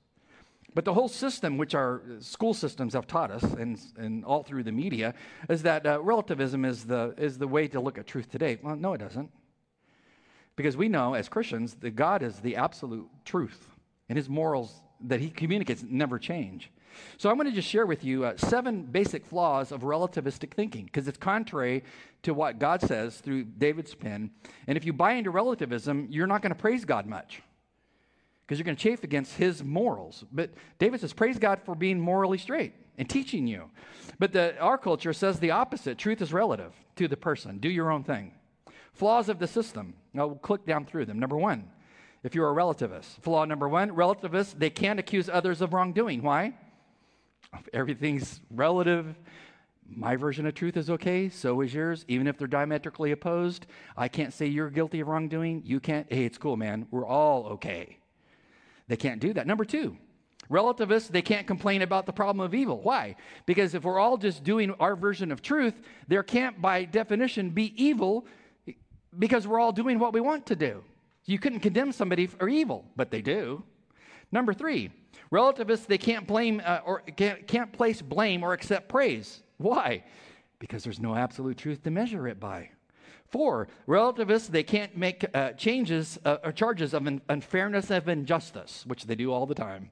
But 0.75 0.85
the 0.85 0.95
whole 0.95 1.09
system, 1.09 1.57
which 1.57 1.75
our 1.75 2.03
school 2.19 2.53
systems 2.53 2.95
have 2.95 3.07
taught 3.07 3.31
us, 3.31 3.45
and, 3.45 3.79
and 3.97 4.25
all 4.25 4.43
through 4.43 4.65
the 4.65 4.73
media, 4.73 5.15
is 5.49 5.63
that 5.63 5.87
uh, 5.87 6.01
relativism 6.03 6.65
is 6.65 6.85
the, 6.85 7.15
is 7.17 7.39
the 7.39 7.47
way 7.47 7.69
to 7.69 7.81
look 7.81 7.97
at 7.97 8.07
truth 8.07 8.29
today. 8.29 8.59
Well, 8.61 8.75
no, 8.75 8.95
it 8.95 8.99
doesn't. 8.99 9.31
Because 10.57 10.77
we 10.77 10.89
know 10.89 11.15
as 11.15 11.29
Christians 11.29 11.75
that 11.77 11.95
God 11.95 12.23
is 12.23 12.41
the 12.41 12.57
absolute 12.57 13.09
truth, 13.25 13.69
and 14.09 14.17
his 14.17 14.29
morals 14.29 14.83
that 15.01 15.21
he 15.21 15.31
communicates 15.31 15.85
never 15.87 16.19
change. 16.19 16.71
So 17.19 17.31
I'm 17.31 17.37
going 17.37 17.49
to 17.49 17.55
just 17.55 17.69
share 17.69 17.87
with 17.87 18.05
you 18.05 18.25
uh, 18.25 18.37
seven 18.37 18.83
basic 18.83 19.27
flaws 19.27 19.73
of 19.73 19.83
relativistic 19.83 20.53
thinking 20.53 20.85
because 20.85 21.09
it's 21.09 21.19
contrary 21.19 21.85
to 22.23 22.35
what 22.35 22.59
God 22.59 22.81
says 22.81 23.19
through 23.19 23.45
David's 23.45 23.95
pen. 23.95 24.31
And 24.67 24.77
if 24.77 24.85
you 24.85 24.93
buy 24.93 25.13
into 25.13 25.31
relativism, 25.31 26.09
you're 26.11 26.27
not 26.27 26.43
going 26.43 26.55
to 26.55 26.61
praise 26.61 26.85
God 26.85 27.07
much 27.07 27.43
because 28.47 28.59
you're 28.59 28.65
going 28.65 28.77
to 28.77 28.83
chafe 28.83 29.05
against 29.05 29.37
his 29.37 29.63
morals. 29.63 30.25
But 30.33 30.51
David 30.79 31.01
says, 31.01 31.13
praise 31.13 31.39
God 31.39 31.61
for 31.65 31.75
being 31.75 31.99
morally 31.99 32.39
straight 32.39 32.75
and 32.99 33.09
teaching 33.09 33.47
you. 33.47 33.71
But 34.19 34.33
the, 34.33 34.59
our 34.59 34.79
culture 34.79 35.13
says 35.13 35.39
the 35.39 35.51
opposite 35.51 35.99
truth 35.99 36.21
is 36.23 36.33
relative 36.33 36.73
to 36.97 37.09
the 37.09 37.17
person. 37.17 37.59
Do 37.59 37.69
your 37.69 37.91
own 37.91 38.05
thing. 38.05 38.33
Flaws 38.93 39.29
of 39.29 39.39
the 39.39 39.49
system. 39.49 39.95
Now 40.13 40.27
we'll 40.27 40.37
click 40.37 40.65
down 40.67 40.85
through 40.85 41.07
them. 41.07 41.19
Number 41.19 41.37
one, 41.37 41.69
if 42.23 42.35
you're 42.35 42.51
a 42.51 42.55
relativist. 42.55 43.21
Flaw 43.21 43.45
number 43.45 43.69
one 43.69 43.95
relativists, 43.95 44.55
they 44.55 44.71
can't 44.71 45.01
accuse 45.01 45.29
others 45.29 45.61
of 45.61 45.73
wrongdoing. 45.73 46.23
Why? 46.23 46.55
Everything's 47.73 48.41
relative. 48.51 49.15
My 49.87 50.17
version 50.17 50.47
of 50.47 50.55
truth 50.55 50.77
is 50.77 50.89
okay, 50.91 51.29
so 51.29 51.61
is 51.61 51.75
yours, 51.75 52.05
even 52.09 52.27
if 52.27 52.39
they're 52.39 52.49
diametrically 52.49 53.13
opposed. 53.13 53.67
I 53.97 54.09
can't 54.09 54.33
say 54.33 54.47
you're 54.47 54.71
guilty 54.71 55.01
of 55.01 55.09
wrongdoing. 55.09 55.63
You 55.65 55.79
can't. 55.79 56.11
Hey, 56.11 56.25
it's 56.25 56.39
cool, 56.39 56.57
man. 56.57 56.87
We're 56.91 57.07
all 57.07 57.47
okay. 57.47 57.99
They 58.89 58.97
can't 58.97 59.21
do 59.21 59.33
that. 59.35 59.47
Number 59.47 59.65
two, 59.65 59.97
relativists, 60.49 61.09
they 61.09 61.23
can't 61.23 61.47
complain 61.47 61.83
about 61.83 62.07
the 62.07 62.13
problem 62.13 62.45
of 62.45 62.55
evil. 62.55 62.81
Why? 62.83 63.17
Because 63.47 63.75
if 63.75 63.85
we're 63.85 63.99
all 63.99 64.17
just 64.17 64.43
doing 64.43 64.73
our 64.81 64.97
version 64.97 65.31
of 65.31 65.43
truth, 65.43 65.75
there 66.09 66.23
can't, 66.23 66.61
by 66.61 66.85
definition, 66.85 67.51
be 67.51 67.73
evil 67.83 68.27
because 69.19 69.47
we're 69.47 69.61
all 69.61 69.73
doing 69.73 69.99
what 69.99 70.13
we 70.13 70.21
want 70.21 70.47
to 70.47 70.57
do. 70.57 70.83
You 71.27 71.39
couldn't 71.39 71.61
condemn 71.61 71.93
somebody 71.93 72.27
for 72.27 72.49
evil, 72.49 72.85
but 72.97 73.11
they 73.11 73.23
do. 73.23 73.65
Number 74.31 74.53
three, 74.53 74.91
relativists, 75.35 75.87
they 75.87 75.99
can't 75.99 76.27
blame 76.27 76.63
uh, 76.65 76.79
or 76.87 77.01
can't, 77.01 77.47
can't 77.49 77.73
place 77.73 78.01
blame 78.01 78.45
or 78.45 78.53
accept 78.53 78.89
praise. 78.89 79.43
Why? 79.59 80.05
Because 80.61 80.85
there's 80.85 81.01
no 81.01 81.17
absolute 81.17 81.59
truth 81.59 81.83
to 81.83 81.91
measure 81.91 82.29
it 82.29 82.39
by. 82.39 82.71
Four, 83.27 83.67
relativists, 83.89 84.49
they 84.49 84.63
can't 84.63 84.97
make 84.97 85.27
uh, 85.35 85.51
changes 85.53 86.19
uh, 86.25 86.37
or 86.45 86.53
charges 86.53 86.95
of 86.95 87.09
unfairness 87.29 87.91
of 87.91 88.09
injustice, 88.09 88.85
which 88.87 89.05
they 89.07 89.17
do 89.17 89.33
all 89.33 89.45
the 89.45 89.57
time. 89.57 89.91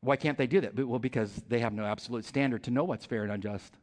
Why 0.00 0.16
can't 0.16 0.36
they 0.36 0.48
do 0.48 0.60
that? 0.60 0.74
Well, 0.74 0.98
because 0.98 1.32
they 1.48 1.60
have 1.60 1.72
no 1.72 1.84
absolute 1.84 2.24
standard 2.24 2.64
to 2.64 2.72
know 2.72 2.82
what's 2.82 3.06
fair 3.06 3.22
and 3.22 3.30
unjust. 3.30 3.78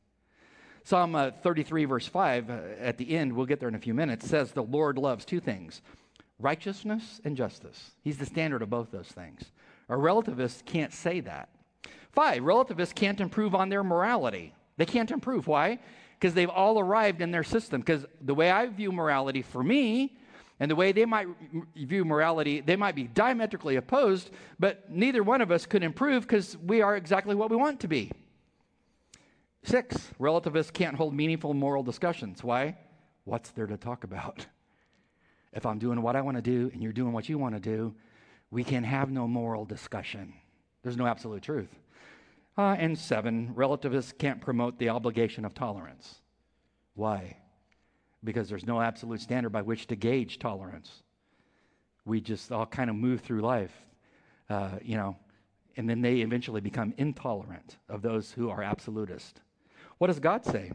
Psalm 0.84 1.16
uh, 1.16 1.32
33, 1.42 1.86
verse 1.86 2.08
5, 2.08 2.50
uh, 2.50 2.54
at 2.82 2.98
the 2.98 3.16
end, 3.16 3.32
we'll 3.32 3.46
get 3.46 3.62
there 3.62 3.70
in 3.70 3.76
a 3.76 3.80
few 3.80 3.94
minutes, 3.94 4.28
says 4.28 4.52
the 4.52 4.64
Lord 4.64 4.98
loves 4.98 5.24
two 5.24 5.40
things 5.40 5.82
righteousness 6.40 7.22
and 7.24 7.38
justice. 7.38 7.92
He's 8.02 8.18
the 8.18 8.26
standard 8.26 8.62
of 8.62 8.70
both 8.70 8.92
those 8.92 9.08
things. 9.08 9.52
A 9.90 9.94
relativist 9.94 10.66
can't 10.66 10.94
say 10.94 11.20
that. 11.22 11.50
Five, 12.12 12.44
relativists 12.44 12.94
can't 12.94 13.20
improve 13.20 13.56
on 13.56 13.70
their 13.70 13.84
morality. 13.84 14.54
They 14.78 14.86
can't 14.86 15.12
improve. 15.12 15.48
Why? 15.48 15.80
Because 16.20 16.34
they've 16.34 16.50
all 16.50 16.80
arrived 16.80 17.22
in 17.22 17.32
their 17.32 17.44
system. 17.44 17.82
Because 17.82 18.06
the 18.22 18.36
way 18.36 18.52
I 18.52 18.68
view 18.68 18.92
morality 18.92 19.42
for 19.42 19.64
me 19.64 20.16
and 20.60 20.70
the 20.70 20.76
way 20.76 20.92
they 20.92 21.06
might 21.06 21.28
view 21.76 22.06
morality, 22.06 22.62
they 22.62 22.76
might 22.76 22.96
be 22.96 23.04
diametrically 23.04 23.76
opposed, 23.76 24.30
but 24.60 24.90
neither 24.90 25.24
one 25.24 25.42
of 25.42 25.52
us 25.52 25.66
could 25.66 25.84
improve 25.84 26.24
because 26.24 26.56
we 26.58 26.82
are 26.82 26.96
exactly 26.96 27.36
what 27.36 27.50
we 27.50 27.58
want 27.58 27.80
to 27.82 27.88
be. 27.88 28.12
Six, 29.64 30.10
relativists 30.20 30.72
can't 30.72 30.96
hold 30.96 31.14
meaningful 31.14 31.54
moral 31.54 31.84
discussions. 31.84 32.44
Why? 32.44 32.78
What's 33.24 33.52
there 33.52 33.68
to 33.68 33.78
talk 33.78 34.04
about? 34.04 34.46
If 35.54 35.66
I'm 35.66 35.80
doing 35.80 36.02
what 36.02 36.16
I 36.16 36.22
want 36.22 36.38
to 36.38 36.42
do 36.42 36.70
and 36.74 36.84
you're 36.84 36.94
doing 36.94 37.14
what 37.14 37.30
you 37.30 37.38
want 37.38 37.56
to 37.56 37.62
do, 37.62 37.96
we 38.54 38.64
can 38.64 38.84
have 38.84 39.10
no 39.12 39.28
moral 39.28 39.66
discussion. 39.66 40.32
There's 40.84 40.96
no 40.96 41.08
absolute 41.08 41.42
truth. 41.42 41.76
Uh, 42.56 42.76
and 42.78 42.98
seven, 42.98 43.52
relativists 43.56 44.14
can't 44.16 44.40
promote 44.40 44.78
the 44.78 44.90
obligation 44.90 45.44
of 45.44 45.56
tolerance. 45.56 46.22
Why? 46.94 47.38
Because 48.24 48.48
there's 48.50 48.68
no 48.68 48.80
absolute 48.80 49.22
standard 49.22 49.50
by 49.50 49.64
which 49.64 49.88
to 49.88 49.96
gauge 49.96 50.38
tolerance. 50.38 51.02
We 52.06 52.22
just 52.22 52.52
all 52.52 52.68
kind 52.68 52.92
of 52.92 52.96
move 52.96 53.22
through 53.22 53.42
life, 53.42 53.74
uh, 54.52 54.74
you 54.84 54.98
know, 54.98 55.18
and 55.76 55.90
then 55.90 56.02
they 56.02 56.18
eventually 56.18 56.62
become 56.62 56.94
intolerant 56.98 57.78
of 57.90 58.04
those 58.04 58.32
who 58.32 58.52
are 58.52 58.62
absolutist. 58.62 59.42
What 59.98 60.08
does 60.08 60.20
God 60.20 60.46
say? 60.46 60.74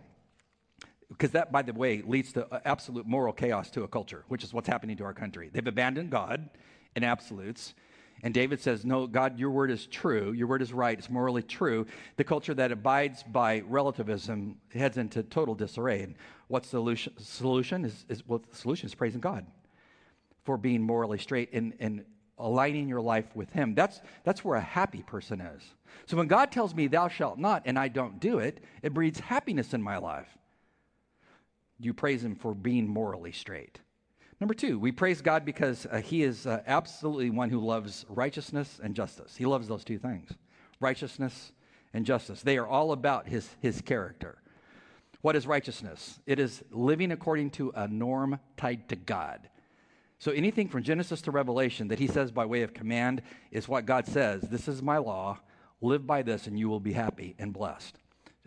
Because 1.08 1.30
that, 1.30 1.52
by 1.52 1.62
the 1.62 1.72
way, 1.72 2.02
leads 2.04 2.32
to 2.32 2.52
uh, 2.52 2.58
absolute 2.64 3.06
moral 3.06 3.32
chaos 3.32 3.70
to 3.70 3.84
a 3.84 3.88
culture, 3.88 4.24
which 4.26 4.42
is 4.42 4.52
what's 4.52 4.68
happening 4.68 4.96
to 4.96 5.04
our 5.04 5.14
country. 5.14 5.48
They've 5.52 5.64
abandoned 5.64 6.10
God 6.10 6.50
in 6.98 7.04
absolutes. 7.04 7.74
And 8.22 8.34
David 8.34 8.60
says, 8.60 8.84
No, 8.84 9.06
God, 9.06 9.38
your 9.38 9.50
word 9.50 9.70
is 9.70 9.86
true. 9.86 10.32
Your 10.32 10.48
word 10.48 10.60
is 10.60 10.72
right. 10.72 10.98
It's 10.98 11.08
morally 11.08 11.42
true. 11.42 11.86
The 12.16 12.24
culture 12.24 12.52
that 12.54 12.72
abides 12.72 13.22
by 13.22 13.62
relativism 13.66 14.56
heads 14.74 14.98
into 14.98 15.22
total 15.22 15.54
disarray. 15.54 16.02
And 16.02 16.16
what's 16.48 16.70
the 16.70 17.10
solution? 17.18 17.84
Is, 17.84 18.04
is, 18.08 18.26
well, 18.26 18.42
the 18.50 18.56
solution 18.56 18.86
is 18.86 18.94
praising 18.94 19.20
God 19.20 19.46
for 20.44 20.56
being 20.56 20.82
morally 20.82 21.18
straight 21.18 21.52
and, 21.52 21.74
and 21.78 22.04
aligning 22.38 22.88
your 22.88 23.00
life 23.00 23.26
with 23.34 23.50
Him. 23.50 23.74
That's, 23.74 24.00
that's 24.24 24.44
where 24.44 24.56
a 24.56 24.60
happy 24.60 25.02
person 25.02 25.40
is. 25.40 25.62
So 26.06 26.16
when 26.16 26.26
God 26.26 26.50
tells 26.50 26.74
me, 26.74 26.88
Thou 26.88 27.08
shalt 27.08 27.38
not, 27.38 27.62
and 27.66 27.78
I 27.78 27.86
don't 27.88 28.18
do 28.18 28.40
it, 28.40 28.64
it 28.82 28.94
breeds 28.94 29.20
happiness 29.20 29.74
in 29.74 29.82
my 29.82 29.98
life. 29.98 30.28
You 31.78 31.94
praise 31.94 32.24
Him 32.24 32.34
for 32.34 32.52
being 32.52 32.88
morally 32.88 33.32
straight. 33.32 33.78
Number 34.40 34.54
two, 34.54 34.78
we 34.78 34.92
praise 34.92 35.20
God 35.20 35.44
because 35.44 35.86
uh, 35.86 36.00
He 36.00 36.22
is 36.22 36.46
uh, 36.46 36.62
absolutely 36.66 37.30
one 37.30 37.50
who 37.50 37.60
loves 37.60 38.06
righteousness 38.08 38.80
and 38.82 38.94
justice. 38.94 39.36
He 39.36 39.46
loves 39.46 39.68
those 39.68 39.84
two 39.84 39.98
things 39.98 40.30
righteousness 40.80 41.52
and 41.92 42.06
justice. 42.06 42.42
They 42.42 42.56
are 42.56 42.66
all 42.66 42.92
about 42.92 43.26
His, 43.26 43.48
his 43.60 43.80
character. 43.80 44.38
What 45.22 45.34
is 45.34 45.46
righteousness? 45.46 46.20
It 46.26 46.38
is 46.38 46.62
living 46.70 47.10
according 47.10 47.50
to 47.52 47.72
a 47.74 47.88
norm 47.88 48.38
tied 48.56 48.88
to 48.90 48.96
God. 48.96 49.48
So 50.20 50.32
anything 50.32 50.68
from 50.68 50.82
Genesis 50.82 51.22
to 51.22 51.30
Revelation 51.30 51.88
that 51.88 51.98
he 51.98 52.06
says 52.06 52.30
by 52.30 52.44
way 52.44 52.62
of 52.62 52.74
command 52.74 53.22
is 53.50 53.68
what 53.68 53.86
God 53.86 54.06
says. 54.06 54.42
This 54.42 54.68
is 54.68 54.82
my 54.82 54.98
law. 54.98 55.38
Live 55.80 56.06
by 56.06 56.22
this, 56.22 56.48
and 56.48 56.58
you 56.58 56.68
will 56.68 56.80
be 56.80 56.92
happy 56.92 57.36
and 57.38 57.52
blessed. 57.52 57.96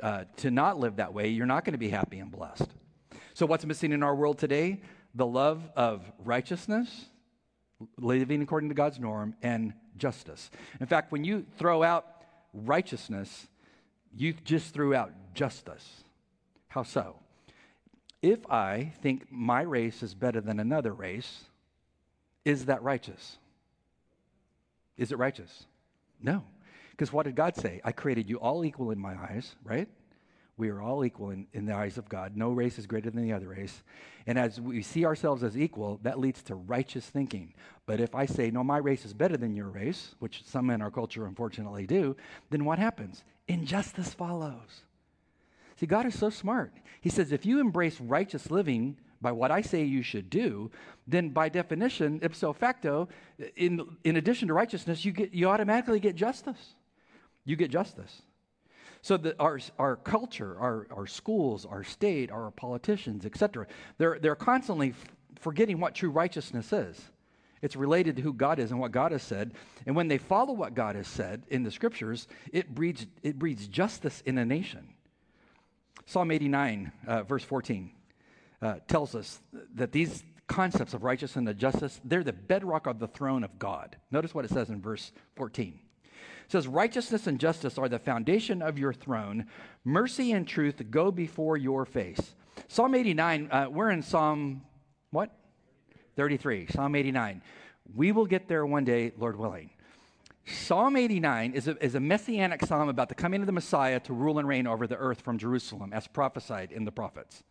Uh, 0.01 0.25
to 0.37 0.51
not 0.51 0.79
live 0.79 0.97
that 0.97 1.13
way, 1.13 1.29
you're 1.29 1.45
not 1.45 1.63
going 1.63 1.73
to 1.73 1.77
be 1.77 1.89
happy 1.89 2.19
and 2.19 2.29
blessed. 2.31 2.67
So, 3.33 3.45
what's 3.45 3.65
missing 3.65 3.93
in 3.93 4.03
our 4.03 4.15
world 4.15 4.37
today? 4.37 4.81
The 5.13 5.25
love 5.25 5.61
of 5.75 6.03
righteousness, 6.19 7.05
living 7.97 8.41
according 8.41 8.69
to 8.69 8.75
God's 8.75 8.99
norm, 8.99 9.35
and 9.41 9.73
justice. 9.97 10.49
In 10.79 10.87
fact, 10.87 11.11
when 11.11 11.23
you 11.23 11.45
throw 11.57 11.83
out 11.83 12.05
righteousness, 12.53 13.47
you 14.15 14.33
just 14.33 14.73
threw 14.73 14.95
out 14.95 15.11
justice. 15.33 16.03
How 16.67 16.83
so? 16.83 17.17
If 18.21 18.39
I 18.49 18.93
think 19.01 19.31
my 19.31 19.61
race 19.61 20.03
is 20.03 20.13
better 20.13 20.41
than 20.41 20.59
another 20.59 20.93
race, 20.93 21.45
is 22.45 22.65
that 22.65 22.83
righteous? 22.83 23.37
Is 24.97 25.11
it 25.11 25.17
righteous? 25.17 25.65
No. 26.21 26.43
Because 26.91 27.11
what 27.11 27.25
did 27.25 27.35
God 27.35 27.55
say? 27.55 27.81
I 27.83 27.91
created 27.91 28.29
you 28.29 28.37
all 28.37 28.63
equal 28.63 28.91
in 28.91 28.99
my 28.99 29.15
eyes, 29.15 29.55
right? 29.63 29.87
We 30.61 30.69
are 30.69 30.79
all 30.79 31.03
equal 31.03 31.31
in, 31.31 31.47
in 31.53 31.65
the 31.65 31.73
eyes 31.73 31.97
of 31.97 32.07
God. 32.07 32.37
No 32.37 32.51
race 32.51 32.77
is 32.77 32.85
greater 32.85 33.09
than 33.09 33.23
the 33.23 33.33
other 33.33 33.47
race. 33.47 33.81
And 34.27 34.37
as 34.37 34.61
we 34.61 34.83
see 34.83 35.05
ourselves 35.05 35.41
as 35.41 35.57
equal, 35.57 35.99
that 36.03 36.19
leads 36.19 36.43
to 36.43 36.53
righteous 36.53 37.07
thinking. 37.07 37.55
But 37.87 37.99
if 37.99 38.13
I 38.13 38.27
say, 38.27 38.51
no, 38.51 38.63
my 38.63 38.77
race 38.77 39.03
is 39.03 39.11
better 39.11 39.37
than 39.37 39.55
your 39.55 39.69
race, 39.69 40.13
which 40.19 40.43
some 40.45 40.69
in 40.69 40.83
our 40.83 40.91
culture 40.91 41.25
unfortunately 41.25 41.87
do, 41.87 42.15
then 42.51 42.63
what 42.63 42.77
happens? 42.77 43.23
Injustice 43.47 44.13
follows. 44.13 44.83
See, 45.77 45.87
God 45.87 46.05
is 46.05 46.13
so 46.13 46.29
smart. 46.29 46.71
He 47.01 47.09
says, 47.09 47.31
if 47.31 47.43
you 47.43 47.59
embrace 47.59 47.99
righteous 47.99 48.51
living 48.51 48.97
by 49.19 49.31
what 49.31 49.49
I 49.49 49.61
say 49.61 49.83
you 49.83 50.03
should 50.03 50.29
do, 50.29 50.69
then 51.07 51.29
by 51.29 51.49
definition, 51.49 52.19
ipso 52.21 52.53
facto, 52.53 53.09
in, 53.55 53.97
in 54.03 54.15
addition 54.15 54.47
to 54.49 54.53
righteousness, 54.53 55.05
you, 55.05 55.11
get, 55.11 55.33
you 55.33 55.49
automatically 55.49 55.99
get 55.99 56.15
justice. 56.15 56.75
You 57.45 57.55
get 57.55 57.71
justice. 57.71 58.21
So 59.01 59.17
that 59.17 59.35
our, 59.39 59.59
our 59.79 59.95
culture, 59.95 60.55
our, 60.59 60.87
our 60.91 61.07
schools, 61.07 61.65
our 61.65 61.83
state, 61.83 62.31
our 62.31 62.51
politicians, 62.51 63.25
etc., 63.25 63.65
they're, 63.97 64.19
they're 64.19 64.35
constantly 64.35 64.93
forgetting 65.39 65.79
what 65.79 65.95
true 65.95 66.11
righteousness 66.11 66.71
is. 66.71 67.01
It's 67.61 67.75
related 67.75 68.15
to 68.15 68.21
who 68.21 68.33
God 68.33 68.59
is 68.59 68.71
and 68.71 68.79
what 68.79 68.91
God 68.91 69.11
has 69.11 69.21
said. 69.23 69.53
And 69.85 69.95
when 69.95 70.07
they 70.07 70.17
follow 70.17 70.53
what 70.53 70.73
God 70.73 70.95
has 70.95 71.07
said 71.07 71.43
in 71.49 71.63
the 71.63 71.71
scriptures, 71.71 72.27
it 72.51 72.73
breeds, 72.73 73.05
it 73.21 73.37
breeds 73.37 73.67
justice 73.67 74.21
in 74.25 74.37
a 74.37 74.45
nation. 74.45 74.87
Psalm 76.05 76.31
89, 76.31 76.91
uh, 77.07 77.23
verse 77.23 77.43
14, 77.43 77.91
uh, 78.61 78.75
tells 78.87 79.15
us 79.15 79.39
that 79.75 79.91
these 79.91 80.23
concepts 80.47 80.93
of 80.93 81.03
righteousness 81.03 81.47
and 81.47 81.57
justice, 81.57 82.01
they're 82.03 82.23
the 82.23 82.33
bedrock 82.33 82.87
of 82.87 82.99
the 82.99 83.07
throne 83.07 83.43
of 83.43 83.57
God. 83.59 83.95
Notice 84.11 84.33
what 84.33 84.43
it 84.43 84.51
says 84.51 84.69
in 84.69 84.81
verse 84.81 85.11
14. 85.35 85.79
It 86.45 86.51
says, 86.51 86.67
Righteousness 86.67 87.27
and 87.27 87.39
justice 87.39 87.77
are 87.77 87.89
the 87.89 87.99
foundation 87.99 88.61
of 88.61 88.77
your 88.77 88.93
throne. 88.93 89.47
Mercy 89.83 90.31
and 90.31 90.47
truth 90.47 90.81
go 90.89 91.11
before 91.11 91.57
your 91.57 91.85
face. 91.85 92.35
Psalm 92.67 92.95
89, 92.95 93.49
uh, 93.51 93.67
we're 93.69 93.89
in 93.89 94.01
Psalm 94.01 94.61
what? 95.11 95.29
33, 96.15 96.67
Psalm 96.67 96.95
89. 96.95 97.41
We 97.93 98.11
will 98.11 98.25
get 98.25 98.47
there 98.47 98.65
one 98.65 98.85
day, 98.85 99.11
Lord 99.17 99.37
willing. 99.37 99.71
Psalm 100.45 100.95
89 100.95 101.53
is 101.53 101.67
a, 101.67 101.83
is 101.83 101.95
a 101.95 101.99
messianic 101.99 102.65
psalm 102.65 102.89
about 102.89 103.09
the 103.09 103.15
coming 103.15 103.41
of 103.41 103.45
the 103.45 103.51
Messiah 103.51 103.99
to 104.01 104.13
rule 104.13 104.39
and 104.39 104.47
reign 104.47 104.67
over 104.67 104.87
the 104.87 104.95
earth 104.95 105.21
from 105.21 105.37
Jerusalem, 105.37 105.93
as 105.93 106.07
prophesied 106.07 106.71
in 106.71 106.85
the 106.85 106.91
prophets. 106.91 107.43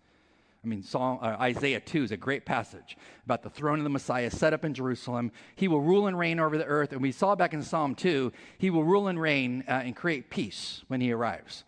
I 0.62 0.66
mean, 0.66 0.83
Psalm, 0.83 1.18
uh, 1.23 1.37
Isaiah 1.40 1.81
2 1.81 2.05
is 2.05 2.12
a 2.12 2.18
great 2.18 2.44
passage 2.44 2.99
about 3.25 3.42
the 3.42 3.49
throne 3.49 3.79
of 3.79 3.85
the 3.85 3.90
Messiah 3.90 4.31
set 4.31 4.53
up 4.53 4.62
in 4.62 4.75
Jerusalem. 4.75 5.33
He 5.57 5.68
will 5.68 5.81
rule 5.81 6.07
and 6.07 6.18
reign 6.18 6.38
over 6.38 6.59
the 6.59 6.66
earth. 6.66 6.92
And 6.92 7.01
we 7.01 7.12
saw 7.12 7.35
back 7.35 7.55
in 7.55 7.62
Psalm 7.62 7.94
2, 7.94 8.31
he 8.59 8.68
will 8.68 8.85
rule 8.85 9.09
and 9.09 9.18
reign 9.18 9.64
uh, 9.66 9.73
and 9.73 9.96
create 9.96 10.29
peace 10.29 10.83
when 10.88 11.01
he 11.01 11.12
arrives. 11.12 11.64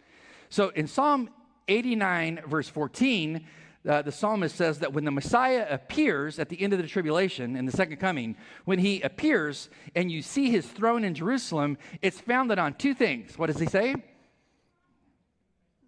So 0.51 0.69
in 0.71 0.87
Psalm 0.87 1.31
89, 1.69 2.43
verse 2.47 2.69
14, 2.69 3.47
uh, 3.89 4.03
the 4.03 4.13
psalmist 4.13 4.57
says 4.57 4.81
that 4.81 4.93
when 4.93 5.07
the 5.07 5.11
Messiah 5.11 5.67
appears 5.71 6.39
at 6.39 6.51
the 6.51 6.61
end 6.61 6.75
of 6.75 6.79
the 6.79 6.87
tribulation 6.87 7.57
in 7.57 7.65
the 7.65 7.73
second 7.73 7.97
coming, 7.97 8.37
when 8.67 8.79
he 8.79 9.01
appears 9.01 9.71
and 9.95 10.13
you 10.13 10.21
see 10.21 10.51
his 10.51 10.67
throne 10.67 11.03
in 11.03 11.15
Jerusalem, 11.15 11.79
it's 12.03 12.21
founded 12.21 12.59
on 12.59 12.75
two 12.75 12.93
things. 12.93 13.39
What 13.39 13.47
does 13.47 13.59
he 13.59 13.67
say? 13.67 13.95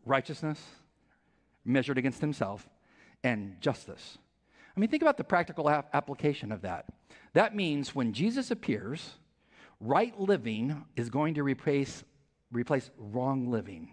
Righteousness 0.07 0.61
measured 1.67 1.99
against 1.99 2.23
himself 2.23 2.67
and 3.25 3.61
justice. 3.61 4.19
I 4.77 4.81
mean, 4.81 4.91
think 4.91 5.03
about 5.03 5.17
the 5.17 5.25
practical 5.25 5.69
ap- 5.69 5.89
application 5.93 6.53
of 6.53 6.63
that. 6.63 6.87
That 7.33 7.57
means 7.57 7.95
when 7.95 8.13
Jesus 8.13 8.51
appears, 8.51 9.15
right 9.81 10.19
living 10.21 10.85
is 10.95 11.11
going 11.11 11.35
to 11.35 11.43
replace, 11.43 12.05
replace 12.53 12.91
wrong 12.99 13.51
living. 13.51 13.91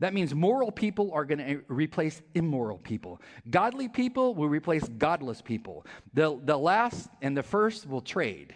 That 0.00 0.12
means 0.12 0.34
moral 0.34 0.70
people 0.70 1.12
are 1.12 1.24
going 1.24 1.38
to 1.38 1.50
eh, 1.50 1.56
replace 1.68 2.20
immoral 2.34 2.78
people. 2.78 3.20
Godly 3.48 3.88
people 3.88 4.34
will 4.34 4.48
replace 4.48 4.86
godless 4.88 5.40
people. 5.40 5.86
The, 6.14 6.38
the 6.44 6.56
last 6.56 7.08
and 7.22 7.36
the 7.36 7.42
first 7.42 7.88
will 7.88 8.02
trade. 8.02 8.54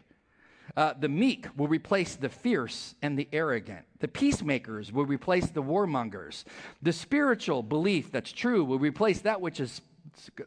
Uh, 0.76 0.94
the 0.98 1.08
meek 1.08 1.46
will 1.56 1.68
replace 1.68 2.16
the 2.16 2.28
fierce 2.28 2.94
and 3.02 3.18
the 3.18 3.28
arrogant. 3.32 3.84
The 3.98 4.08
peacemakers 4.08 4.92
will 4.92 5.06
replace 5.06 5.46
the 5.50 5.62
warmongers. 5.62 6.44
The 6.82 6.92
spiritual 6.92 7.62
belief 7.62 8.12
that's 8.12 8.32
true 8.32 8.64
will 8.64 8.78
replace 8.78 9.20
that 9.22 9.40
which 9.40 9.60
is 9.60 9.80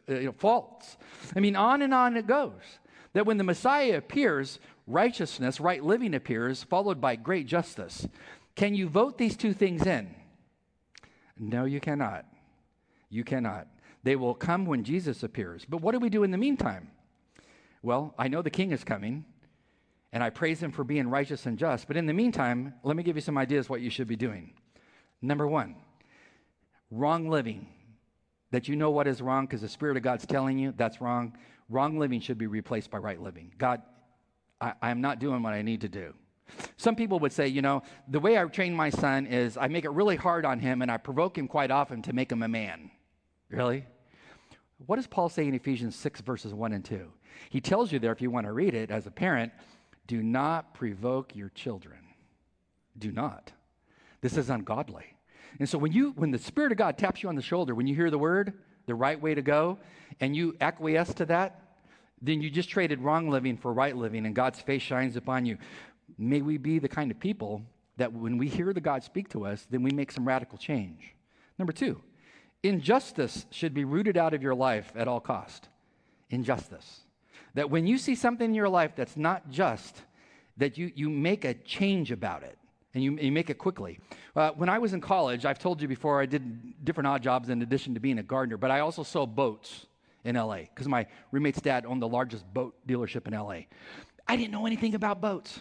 uh, 0.08 0.14
you 0.14 0.24
know, 0.24 0.32
false. 0.32 0.96
I 1.36 1.40
mean, 1.40 1.56
on 1.56 1.82
and 1.82 1.92
on 1.92 2.16
it 2.16 2.26
goes. 2.26 2.52
That 3.12 3.26
when 3.26 3.38
the 3.38 3.44
Messiah 3.44 3.96
appears, 3.96 4.58
righteousness, 4.86 5.60
right 5.60 5.82
living 5.82 6.14
appears, 6.14 6.62
followed 6.62 7.00
by 7.00 7.16
great 7.16 7.46
justice. 7.46 8.06
Can 8.54 8.74
you 8.74 8.88
vote 8.88 9.18
these 9.18 9.36
two 9.36 9.52
things 9.52 9.86
in? 9.86 10.14
No, 11.38 11.64
you 11.64 11.80
cannot. 11.80 12.26
You 13.10 13.24
cannot. 13.24 13.66
They 14.02 14.16
will 14.16 14.34
come 14.34 14.66
when 14.66 14.84
Jesus 14.84 15.22
appears. 15.22 15.64
But 15.68 15.80
what 15.80 15.92
do 15.92 15.98
we 15.98 16.10
do 16.10 16.24
in 16.24 16.30
the 16.30 16.38
meantime? 16.38 16.90
Well, 17.82 18.14
I 18.18 18.28
know 18.28 18.42
the 18.42 18.50
king 18.50 18.70
is 18.70 18.84
coming, 18.84 19.24
and 20.14 20.22
I 20.22 20.30
praise 20.30 20.62
him 20.62 20.70
for 20.70 20.84
being 20.84 21.08
righteous 21.08 21.44
and 21.44 21.58
just. 21.58 21.88
But 21.88 21.96
in 21.96 22.06
the 22.06 22.12
meantime, 22.12 22.72
let 22.84 22.96
me 22.96 23.02
give 23.02 23.16
you 23.16 23.20
some 23.20 23.36
ideas 23.36 23.68
what 23.68 23.80
you 23.80 23.90
should 23.90 24.06
be 24.06 24.14
doing. 24.14 24.54
Number 25.20 25.46
one, 25.46 25.74
wrong 26.90 27.28
living. 27.28 27.66
That 28.52 28.68
you 28.68 28.76
know 28.76 28.92
what 28.92 29.08
is 29.08 29.20
wrong 29.20 29.46
because 29.46 29.62
the 29.62 29.68
Spirit 29.68 29.96
of 29.96 30.04
God's 30.04 30.24
telling 30.24 30.56
you 30.56 30.72
that's 30.76 31.00
wrong. 31.00 31.36
Wrong 31.68 31.98
living 31.98 32.20
should 32.20 32.38
be 32.38 32.46
replaced 32.46 32.92
by 32.92 32.98
right 32.98 33.20
living. 33.20 33.52
God, 33.58 33.82
I, 34.60 34.74
I'm 34.80 35.00
not 35.00 35.18
doing 35.18 35.42
what 35.42 35.52
I 35.52 35.62
need 35.62 35.80
to 35.80 35.88
do. 35.88 36.14
Some 36.76 36.94
people 36.94 37.18
would 37.18 37.32
say, 37.32 37.48
you 37.48 37.62
know, 37.62 37.82
the 38.06 38.20
way 38.20 38.38
I 38.38 38.44
train 38.44 38.72
my 38.72 38.90
son 38.90 39.26
is 39.26 39.56
I 39.56 39.66
make 39.66 39.84
it 39.84 39.90
really 39.90 40.14
hard 40.14 40.44
on 40.44 40.60
him 40.60 40.82
and 40.82 40.92
I 40.92 40.96
provoke 40.96 41.36
him 41.36 41.48
quite 41.48 41.72
often 41.72 42.02
to 42.02 42.12
make 42.12 42.30
him 42.30 42.44
a 42.44 42.48
man. 42.48 42.92
Really? 43.50 43.84
What 44.86 44.96
does 44.96 45.08
Paul 45.08 45.28
say 45.28 45.48
in 45.48 45.54
Ephesians 45.54 45.96
6, 45.96 46.20
verses 46.20 46.54
1 46.54 46.72
and 46.72 46.84
2? 46.84 47.10
He 47.50 47.60
tells 47.60 47.90
you 47.90 47.98
there, 47.98 48.12
if 48.12 48.22
you 48.22 48.30
want 48.30 48.46
to 48.46 48.52
read 48.52 48.74
it 48.74 48.92
as 48.92 49.08
a 49.08 49.10
parent, 49.10 49.52
do 50.06 50.22
not 50.22 50.74
provoke 50.74 51.34
your 51.34 51.50
children. 51.50 51.98
Do 52.98 53.10
not. 53.10 53.52
This 54.20 54.36
is 54.36 54.50
ungodly. 54.50 55.06
And 55.58 55.68
so 55.68 55.78
when 55.78 55.92
you 55.92 56.12
when 56.12 56.30
the 56.30 56.38
Spirit 56.38 56.72
of 56.72 56.78
God 56.78 56.98
taps 56.98 57.22
you 57.22 57.28
on 57.28 57.36
the 57.36 57.42
shoulder, 57.42 57.74
when 57.74 57.86
you 57.86 57.94
hear 57.94 58.10
the 58.10 58.18
word, 58.18 58.54
the 58.86 58.94
right 58.94 59.20
way 59.20 59.34
to 59.34 59.42
go, 59.42 59.78
and 60.20 60.34
you 60.34 60.56
acquiesce 60.60 61.14
to 61.14 61.26
that, 61.26 61.60
then 62.20 62.40
you 62.40 62.50
just 62.50 62.68
traded 62.68 63.00
wrong 63.00 63.28
living 63.28 63.56
for 63.56 63.72
right 63.72 63.96
living, 63.96 64.26
and 64.26 64.34
God's 64.34 64.60
face 64.60 64.82
shines 64.82 65.16
upon 65.16 65.46
you. 65.46 65.58
May 66.18 66.42
we 66.42 66.58
be 66.58 66.78
the 66.78 66.88
kind 66.88 67.10
of 67.10 67.18
people 67.20 67.62
that 67.96 68.12
when 68.12 68.38
we 68.38 68.48
hear 68.48 68.72
the 68.72 68.80
God 68.80 69.02
speak 69.02 69.28
to 69.30 69.46
us, 69.46 69.66
then 69.70 69.82
we 69.82 69.90
make 69.90 70.10
some 70.10 70.26
radical 70.26 70.58
change. 70.58 71.14
Number 71.58 71.72
two, 71.72 72.00
injustice 72.62 73.46
should 73.50 73.74
be 73.74 73.84
rooted 73.84 74.16
out 74.16 74.34
of 74.34 74.42
your 74.42 74.54
life 74.54 74.92
at 74.96 75.06
all 75.06 75.20
cost. 75.20 75.68
Injustice. 76.30 77.00
That 77.54 77.70
when 77.70 77.86
you 77.86 77.98
see 77.98 78.14
something 78.14 78.50
in 78.50 78.54
your 78.54 78.68
life 78.68 78.92
that's 78.96 79.16
not 79.16 79.50
just, 79.50 80.02
that 80.56 80.76
you, 80.78 80.90
you 80.94 81.08
make 81.08 81.44
a 81.44 81.54
change 81.54 82.10
about 82.10 82.42
it 82.42 82.58
and 82.94 83.02
you, 83.02 83.18
you 83.18 83.32
make 83.32 83.50
it 83.50 83.58
quickly. 83.58 83.98
Uh, 84.36 84.50
when 84.52 84.68
I 84.68 84.78
was 84.78 84.92
in 84.92 85.00
college, 85.00 85.44
I've 85.44 85.58
told 85.58 85.82
you 85.82 85.88
before, 85.88 86.20
I 86.20 86.26
did 86.26 86.84
different 86.84 87.08
odd 87.08 87.22
jobs 87.22 87.48
in 87.48 87.62
addition 87.62 87.94
to 87.94 88.00
being 88.00 88.18
a 88.18 88.22
gardener, 88.22 88.56
but 88.56 88.70
I 88.70 88.80
also 88.80 89.02
sold 89.02 89.34
boats 89.34 89.86
in 90.24 90.36
LA 90.36 90.58
because 90.58 90.88
my 90.88 91.06
roommate's 91.32 91.60
dad 91.60 91.84
owned 91.86 92.02
the 92.02 92.08
largest 92.08 92.44
boat 92.54 92.74
dealership 92.86 93.26
in 93.26 93.34
LA. 93.34 93.62
I 94.26 94.36
didn't 94.36 94.52
know 94.52 94.66
anything 94.66 94.94
about 94.94 95.20
boats. 95.20 95.60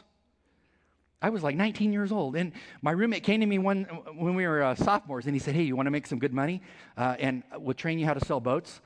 I 1.21 1.29
was 1.29 1.41
like 1.41 1.55
19 1.55 1.93
years 1.93 2.11
old. 2.11 2.35
And 2.35 2.51
my 2.81 2.91
roommate 2.91 3.23
came 3.23 3.39
to 3.39 3.45
me 3.45 3.57
one, 3.57 3.85
when 4.17 4.35
we 4.35 4.45
were 4.45 4.61
uh, 4.61 4.75
sophomores 4.75 5.25
and 5.25 5.33
he 5.33 5.39
said, 5.39 5.55
Hey, 5.55 5.63
you 5.63 5.75
want 5.75 5.87
to 5.87 5.91
make 5.91 6.05
some 6.05 6.19
good 6.19 6.33
money? 6.33 6.61
Uh, 6.97 7.15
and 7.17 7.43
we'll 7.57 7.73
train 7.73 7.97
you 7.97 8.05
how 8.05 8.13
to 8.13 8.23
sell 8.25 8.39
boats. 8.39 8.81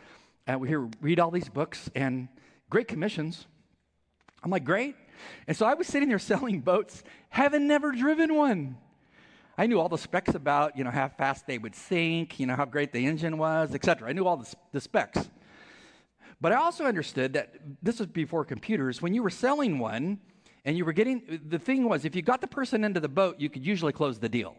And 0.45 0.61
we 0.61 0.67
here 0.67 0.87
read 1.01 1.19
all 1.19 1.31
these 1.31 1.49
books 1.49 1.89
and 1.95 2.27
great 2.69 2.87
commissions. 2.87 3.47
I'm 4.43 4.51
like, 4.51 4.63
Great. 4.63 4.95
And 5.47 5.57
so 5.57 5.65
I 5.65 5.73
was 5.73 5.87
sitting 5.87 6.09
there 6.09 6.19
selling 6.33 6.61
boats, 6.61 7.03
having 7.29 7.67
never 7.67 7.91
driven 7.91 8.35
one. 8.35 8.77
I 9.57 9.65
knew 9.65 9.79
all 9.79 9.89
the 9.89 9.97
specs 9.97 10.35
about, 10.35 10.77
you 10.77 10.83
know, 10.83 10.91
how 10.91 11.07
fast 11.07 11.47
they 11.47 11.57
would 11.57 11.73
sink, 11.73 12.39
you 12.39 12.45
know, 12.45 12.55
how 12.55 12.65
great 12.65 12.91
the 12.91 13.03
engine 13.03 13.39
was, 13.39 13.73
etc. 13.73 14.07
I 14.07 14.13
knew 14.13 14.27
all 14.27 14.37
the, 14.37 14.53
the 14.71 14.79
specs. 14.79 15.31
But 16.39 16.51
I 16.51 16.57
also 16.57 16.85
understood 16.85 17.33
that 17.33 17.55
this 17.81 17.97
was 17.97 18.07
before 18.07 18.45
computers. 18.45 19.01
When 19.01 19.15
you 19.15 19.23
were 19.23 19.31
selling 19.31 19.79
one, 19.79 20.19
and 20.67 20.77
you 20.77 20.83
were 20.83 20.91
getting 20.91 21.39
the 21.47 21.57
thing 21.57 21.87
was 21.87 22.03
if 22.03 22.13
you 22.13 22.21
got 22.21 22.41
the 22.41 22.47
person 22.47 22.83
into 22.83 22.99
the 22.99 23.07
boat 23.07 23.39
you 23.39 23.49
could 23.49 23.65
usually 23.65 23.93
close 23.93 24.19
the 24.19 24.29
deal 24.29 24.55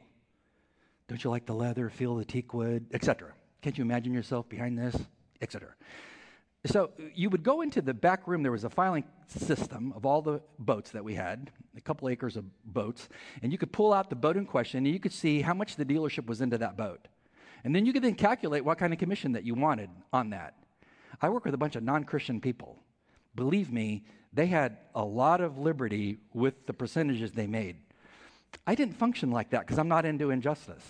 don't 1.06 1.22
you 1.22 1.28
like 1.30 1.44
the 1.44 1.54
leather 1.54 1.90
feel 1.90 2.16
the 2.16 2.24
teak 2.24 2.54
wood 2.54 2.86
etc 2.94 3.32
can't 3.60 3.76
you 3.76 3.84
imagine 3.84 4.12
yourself 4.14 4.48
behind 4.48 4.76
this 4.78 4.96
etc 5.42 5.68
so 6.66 6.90
you 7.14 7.30
would 7.30 7.42
go 7.42 7.60
into 7.60 7.80
the 7.80 7.94
back 7.94 8.26
room 8.26 8.42
there 8.42 8.52
was 8.52 8.64
a 8.64 8.70
filing 8.70 9.04
system 9.26 9.92
of 9.96 10.04
all 10.04 10.22
the 10.22 10.40
boats 10.58 10.90
that 10.90 11.04
we 11.04 11.14
had 11.14 11.50
a 11.76 11.80
couple 11.80 12.08
acres 12.08 12.36
of 12.36 12.44
boats 12.64 13.08
and 13.42 13.52
you 13.52 13.58
could 13.58 13.72
pull 13.72 13.92
out 13.92 14.10
the 14.10 14.16
boat 14.16 14.36
in 14.36 14.44
question 14.44 14.78
and 14.78 14.88
you 14.88 15.00
could 15.00 15.12
see 15.12 15.40
how 15.40 15.54
much 15.54 15.76
the 15.76 15.84
dealership 15.84 16.26
was 16.26 16.40
into 16.40 16.58
that 16.58 16.76
boat 16.76 17.08
and 17.64 17.74
then 17.74 17.86
you 17.86 17.92
could 17.92 18.02
then 18.02 18.14
calculate 18.14 18.64
what 18.64 18.78
kind 18.78 18.92
of 18.92 18.98
commission 18.98 19.32
that 19.32 19.44
you 19.44 19.54
wanted 19.54 19.90
on 20.12 20.30
that 20.30 20.54
i 21.22 21.28
work 21.28 21.44
with 21.44 21.54
a 21.54 21.58
bunch 21.58 21.76
of 21.76 21.82
non-christian 21.82 22.40
people 22.40 22.76
believe 23.34 23.72
me 23.72 24.04
they 24.32 24.46
had 24.46 24.78
a 24.94 25.04
lot 25.04 25.40
of 25.40 25.58
liberty 25.58 26.18
with 26.32 26.66
the 26.66 26.72
percentages 26.72 27.32
they 27.32 27.46
made. 27.46 27.76
I 28.66 28.74
didn't 28.74 28.94
function 28.94 29.30
like 29.30 29.50
that 29.50 29.60
because 29.60 29.78
I'm 29.78 29.88
not 29.88 30.04
into 30.04 30.30
injustice. 30.30 30.82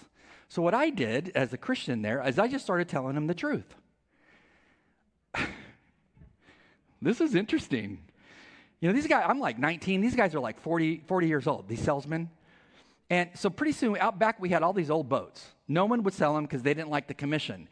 So, 0.48 0.62
what 0.62 0.74
I 0.74 0.90
did 0.90 1.32
as 1.34 1.52
a 1.52 1.58
Christian 1.58 2.02
there 2.02 2.26
is 2.26 2.38
I 2.38 2.48
just 2.48 2.64
started 2.64 2.88
telling 2.88 3.14
them 3.14 3.26
the 3.26 3.34
truth. 3.34 3.74
this 7.02 7.20
is 7.20 7.34
interesting. 7.34 7.98
You 8.80 8.88
know, 8.88 8.94
these 8.94 9.06
guys, 9.06 9.24
I'm 9.26 9.40
like 9.40 9.58
19, 9.58 10.00
these 10.00 10.14
guys 10.14 10.34
are 10.34 10.40
like 10.40 10.60
40, 10.60 11.02
40 11.06 11.26
years 11.26 11.46
old, 11.46 11.68
these 11.68 11.82
salesmen. 11.82 12.30
And 13.10 13.30
so 13.34 13.50
pretty 13.50 13.72
soon 13.72 13.96
out 13.98 14.18
back, 14.18 14.40
we 14.40 14.50
had 14.50 14.62
all 14.62 14.72
these 14.72 14.90
old 14.90 15.08
boats. 15.08 15.46
No 15.66 15.86
one 15.86 16.02
would 16.02 16.14
sell 16.14 16.34
them 16.34 16.44
because 16.44 16.62
they 16.62 16.74
didn't 16.74 16.90
like 16.90 17.08
the 17.08 17.14
commission. 17.14 17.68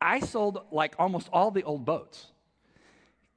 I 0.00 0.20
sold 0.20 0.60
like 0.70 0.94
almost 0.98 1.28
all 1.32 1.50
the 1.50 1.62
old 1.62 1.84
boats 1.84 2.26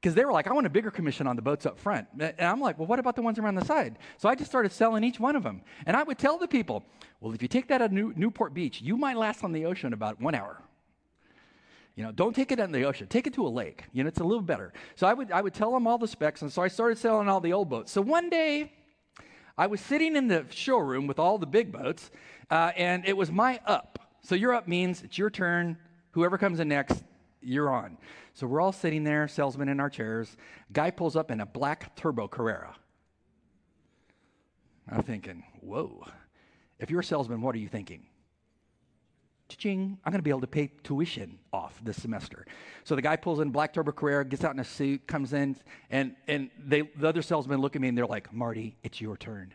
because 0.02 0.14
they 0.14 0.26
were 0.26 0.32
like, 0.32 0.48
I 0.48 0.54
want 0.54 0.68
a 0.68 0.70
bigger 0.70 0.92
commission 0.92 1.26
on 1.26 1.36
the 1.36 1.42
boats 1.42 1.66
up 1.66 1.80
front. 1.80 2.08
And 2.20 2.36
I'm 2.40 2.60
like, 2.60 2.78
well, 2.78 2.88
what 2.88 3.00
about 3.00 3.16
the 3.16 3.22
ones 3.22 3.40
around 3.40 3.56
the 3.56 3.66
side? 3.66 3.98
So 4.18 4.30
I 4.30 4.36
just 4.36 4.50
started 4.50 4.72
selling 4.72 5.04
each 5.04 5.20
one 5.20 5.36
of 5.36 5.44
them. 5.44 5.62
And 5.86 5.98
I 5.98 6.04
would 6.04 6.18
tell 6.18 6.38
the 6.38 6.48
people, 6.48 6.84
well, 7.20 7.34
if 7.34 7.42
you 7.42 7.48
take 7.48 7.68
that 7.70 7.82
at 7.82 7.92
New- 7.92 8.14
Newport 8.16 8.54
Beach, 8.54 8.82
you 8.82 8.96
might 8.98 9.18
last 9.18 9.44
on 9.44 9.54
the 9.54 9.66
ocean 9.66 9.94
about 9.94 10.22
one 10.22 10.36
hour. 10.36 10.62
You 11.98 12.04
know, 12.04 12.12
don't 12.12 12.36
take 12.36 12.52
it 12.52 12.60
out 12.60 12.66
in 12.66 12.72
the 12.72 12.86
ocean. 12.86 13.08
Take 13.08 13.26
it 13.26 13.34
to 13.34 13.48
a 13.48 13.50
lake. 13.50 13.84
You 13.92 14.04
know, 14.04 14.08
it's 14.08 14.20
a 14.20 14.24
little 14.24 14.44
better. 14.44 14.72
So 14.96 15.08
I 15.08 15.14
would, 15.14 15.32
I 15.32 15.42
would 15.42 15.56
tell 15.56 15.72
them 15.72 15.88
all 15.88 15.98
the 15.98 16.08
specs. 16.08 16.44
And 16.44 16.54
so 16.54 16.62
I 16.62 16.68
started 16.68 17.00
selling 17.00 17.28
all 17.28 17.42
the 17.42 17.54
old 17.54 17.70
boats. 17.70 17.92
So 17.92 18.02
one 18.02 18.30
day, 18.30 18.72
I 19.58 19.66
was 19.66 19.82
sitting 19.82 20.16
in 20.16 20.28
the 20.28 20.46
showroom 20.52 21.08
with 21.08 21.18
all 21.18 21.40
the 21.40 21.48
big 21.48 21.72
boats, 21.72 22.12
uh, 22.52 22.72
and 22.78 23.04
it 23.08 23.18
was 23.18 23.32
my 23.32 23.60
up. 23.66 23.98
So 24.22 24.36
your 24.36 24.54
up 24.54 24.68
means 24.68 25.02
it's 25.02 25.18
your 25.18 25.32
turn. 25.32 25.76
Whoever 26.12 26.38
comes 26.38 26.60
in 26.60 26.68
next, 26.68 27.04
you're 27.42 27.74
on. 27.74 27.98
So 28.36 28.46
we're 28.46 28.62
all 28.62 28.72
sitting 28.72 29.04
there, 29.04 29.28
salesmen 29.28 29.68
in 29.68 29.80
our 29.80 29.90
chairs. 29.90 30.38
Guy 30.72 30.92
pulls 30.92 31.16
up 31.16 31.32
in 31.32 31.42
a 31.42 31.48
black 31.48 31.96
turbo 31.96 32.28
Carrera. 32.28 32.76
I'm 34.88 35.02
thinking, 35.02 35.44
whoa. 35.62 36.06
If 36.78 36.92
you're 36.92 37.00
a 37.00 37.04
salesman, 37.04 37.42
what 37.42 37.56
are 37.56 37.60
you 37.60 37.68
thinking? 37.68 38.06
Ching, 39.56 39.98
I'm 40.04 40.12
going 40.12 40.20
to 40.20 40.24
be 40.24 40.30
able 40.30 40.42
to 40.42 40.48
pay 40.48 40.72
tuition 40.84 41.40
off 41.54 41.80
this 41.84 42.02
semester. 42.02 42.46
So 42.84 42.96
the 42.96 43.02
guy 43.02 43.16
pulls 43.16 43.40
in 43.40 43.50
black 43.50 43.74
turbo 43.74 43.92
Carrera, 43.92 44.26
gets 44.26 44.44
out 44.44 44.54
in 44.54 44.60
a 44.60 44.66
suit, 44.66 45.08
comes 45.08 45.34
in, 45.34 45.56
and, 45.90 46.16
and 46.28 46.50
they, 46.66 46.82
the 46.82 47.08
other 47.08 47.22
salesmen 47.22 47.62
look 47.62 47.76
at 47.76 47.82
me 47.82 47.88
and 47.88 47.98
they're 47.98 48.06
like, 48.06 48.34
Marty, 48.34 48.76
it's 48.84 49.00
your 49.00 49.16
turn. 49.16 49.54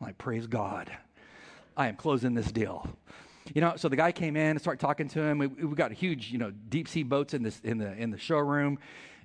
I'm 0.00 0.06
like, 0.06 0.18
praise 0.18 0.46
God. 0.46 0.90
I 1.76 1.88
am 1.88 1.96
closing 1.96 2.34
this 2.34 2.52
deal. 2.52 2.88
You 3.54 3.60
know, 3.60 3.74
so 3.76 3.88
the 3.88 3.96
guy 3.96 4.12
came 4.12 4.36
in 4.36 4.50
and 4.50 4.60
started 4.60 4.80
talking 4.80 5.08
to 5.08 5.22
him. 5.22 5.38
We, 5.38 5.46
we 5.46 5.74
got 5.74 5.90
huge, 5.92 6.30
you 6.30 6.38
know, 6.38 6.52
deep 6.68 6.88
sea 6.88 7.02
boats 7.02 7.34
in, 7.34 7.42
this, 7.42 7.60
in, 7.64 7.78
the, 7.78 7.92
in 7.96 8.10
the 8.10 8.18
showroom. 8.18 8.78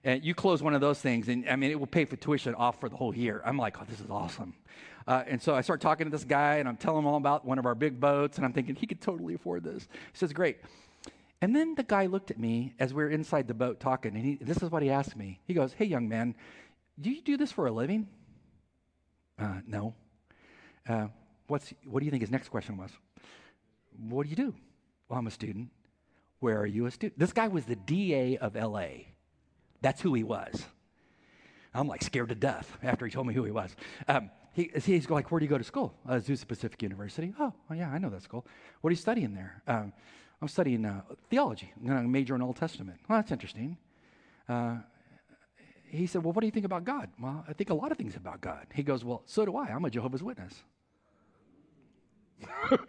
And 0.05 0.23
you 0.23 0.35
close 0.35 0.61
one 0.61 0.73
of 0.73 0.81
those 0.81 0.99
things, 0.99 1.29
and 1.29 1.47
I 1.49 1.55
mean, 1.55 1.71
it 1.71 1.79
will 1.79 1.87
pay 1.87 2.03
for 2.03 2.17
tuition 2.17 2.55
off 2.55 2.79
for 2.79 2.89
the 2.89 2.95
whole 2.95 3.15
year. 3.15 3.41
I'm 3.45 3.57
like, 3.57 3.77
oh, 3.81 3.85
this 3.87 4.01
is 4.01 4.09
awesome. 4.09 4.53
Uh, 5.07 5.23
and 5.27 5.41
so 5.41 5.55
I 5.55 5.61
start 5.61 5.81
talking 5.81 6.05
to 6.05 6.11
this 6.11 6.23
guy, 6.23 6.55
and 6.55 6.67
I'm 6.67 6.77
telling 6.77 6.99
him 6.99 7.07
all 7.07 7.17
about 7.17 7.45
one 7.45 7.59
of 7.59 7.65
our 7.65 7.75
big 7.75 7.99
boats, 7.99 8.37
and 8.37 8.45
I'm 8.45 8.53
thinking 8.53 8.75
he 8.75 8.87
could 8.87 9.01
totally 9.01 9.33
afford 9.33 9.63
this. 9.63 9.87
He 10.11 10.17
says, 10.17 10.33
great. 10.33 10.57
And 11.41 11.55
then 11.55 11.75
the 11.75 11.83
guy 11.83 12.05
looked 12.05 12.31
at 12.31 12.39
me 12.39 12.73
as 12.79 12.93
we 12.93 13.03
were 13.03 13.09
inside 13.09 13.47
the 13.47 13.53
boat 13.53 13.79
talking, 13.79 14.15
and 14.15 14.23
he, 14.23 14.35
this 14.35 14.63
is 14.63 14.71
what 14.71 14.81
he 14.81 14.89
asked 14.89 15.15
me. 15.15 15.41
He 15.45 15.53
goes, 15.53 15.73
hey, 15.73 15.85
young 15.85 16.07
man, 16.07 16.35
do 16.99 17.09
you 17.09 17.21
do 17.21 17.37
this 17.37 17.51
for 17.51 17.67
a 17.67 17.71
living? 17.71 18.07
Uh, 19.37 19.59
no. 19.67 19.93
Uh, 20.87 21.07
what's, 21.47 21.73
what 21.85 21.99
do 21.99 22.05
you 22.05 22.11
think 22.11 22.21
his 22.21 22.31
next 22.31 22.49
question 22.49 22.77
was? 22.77 22.91
What 24.07 24.23
do 24.23 24.29
you 24.29 24.35
do? 24.35 24.55
Well, 25.09 25.19
I'm 25.19 25.27
a 25.27 25.31
student. 25.31 25.69
Where 26.39 26.59
are 26.59 26.65
you 26.65 26.85
a 26.85 26.91
student? 26.91 27.19
This 27.19 27.33
guy 27.33 27.47
was 27.47 27.65
the 27.65 27.75
DA 27.75 28.37
of 28.37 28.55
LA. 28.55 28.87
That's 29.81 30.01
who 30.01 30.13
he 30.13 30.23
was. 30.23 30.65
I'm 31.73 31.87
like 31.87 32.03
scared 32.03 32.29
to 32.29 32.35
death 32.35 32.77
after 32.83 33.05
he 33.05 33.11
told 33.11 33.27
me 33.27 33.33
who 33.33 33.43
he 33.43 33.51
was. 33.51 33.75
Um, 34.07 34.29
he, 34.53 34.71
he's 34.85 35.09
like, 35.09 35.31
Where 35.31 35.39
do 35.39 35.45
you 35.45 35.49
go 35.49 35.57
to 35.57 35.63
school? 35.63 35.93
Uh, 36.07 36.13
Azusa 36.13 36.47
Pacific 36.47 36.81
University. 36.81 37.33
Oh, 37.39 37.51
well, 37.67 37.77
yeah, 37.77 37.89
I 37.89 37.97
know 37.97 38.09
that 38.09 38.21
school. 38.21 38.45
What 38.81 38.89
are 38.89 38.91
you 38.91 38.97
studying 38.97 39.33
there? 39.33 39.61
Um, 39.67 39.91
I'm 40.41 40.47
studying 40.47 40.85
uh, 40.85 41.01
theology. 41.29 41.71
I'm 41.75 41.87
going 41.87 42.01
to 42.01 42.07
major 42.07 42.35
in 42.35 42.41
Old 42.41 42.57
Testament. 42.57 42.99
Well, 43.07 43.17
that's 43.17 43.31
interesting. 43.31 43.77
Uh, 44.47 44.77
he 45.87 46.05
said, 46.05 46.23
Well, 46.23 46.33
what 46.33 46.41
do 46.41 46.47
you 46.47 46.51
think 46.51 46.65
about 46.65 46.83
God? 46.83 47.09
Well, 47.19 47.43
I 47.47 47.53
think 47.53 47.71
a 47.71 47.73
lot 47.73 47.91
of 47.91 47.97
things 47.97 48.15
about 48.15 48.41
God. 48.41 48.67
He 48.73 48.83
goes, 48.83 49.03
Well, 49.03 49.23
so 49.25 49.45
do 49.45 49.57
I. 49.57 49.69
I'm 49.69 49.83
a 49.85 49.89
Jehovah's 49.89 50.21
Witness. 50.21 50.53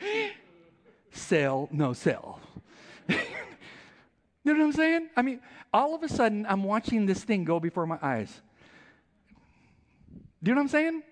sell, 1.13 1.69
no 1.73 1.93
sell. 1.93 2.41
you 3.09 3.17
know 4.45 4.53
what 4.53 4.61
I'm 4.61 4.73
saying? 4.73 5.09
I 5.17 5.23
mean, 5.23 5.41
all 5.73 5.95
of 5.95 6.03
a 6.03 6.09
sudden, 6.09 6.45
I'm 6.47 6.65
watching 6.65 7.07
this 7.07 7.25
thing 7.25 7.45
go 7.45 7.59
before 7.59 7.87
my 7.87 7.99
eyes. 8.03 8.41
Do 10.43 10.51
you 10.51 10.55
know 10.55 10.61
what 10.61 10.65
I'm 10.65 10.69
saying? 10.69 11.03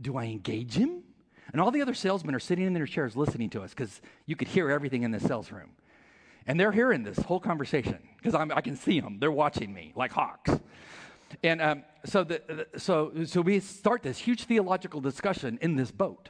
Do 0.00 0.16
I 0.16 0.24
engage 0.24 0.74
him? 0.74 1.02
And 1.52 1.60
all 1.60 1.70
the 1.70 1.82
other 1.82 1.94
salesmen 1.94 2.34
are 2.34 2.40
sitting 2.40 2.66
in 2.66 2.72
their 2.72 2.86
chairs 2.86 3.16
listening 3.16 3.50
to 3.50 3.62
us 3.62 3.70
because 3.70 4.00
you 4.26 4.36
could 4.36 4.48
hear 4.48 4.70
everything 4.70 5.04
in 5.04 5.10
the 5.10 5.20
sales 5.20 5.52
room. 5.52 5.70
And 6.46 6.60
they're 6.60 6.72
hearing 6.72 7.02
this 7.02 7.18
whole 7.18 7.40
conversation 7.40 7.98
because 8.16 8.34
I 8.34 8.60
can 8.60 8.76
see 8.76 9.00
them. 9.00 9.18
They're 9.18 9.32
watching 9.32 9.72
me 9.72 9.92
like 9.96 10.12
hawks. 10.12 10.50
And 11.42 11.60
um, 11.60 11.82
so, 12.04 12.24
the, 12.24 12.66
so, 12.76 13.12
so 13.24 13.40
we 13.40 13.58
start 13.60 14.02
this 14.02 14.18
huge 14.18 14.44
theological 14.44 15.00
discussion 15.00 15.58
in 15.60 15.76
this 15.76 15.90
boat. 15.90 16.28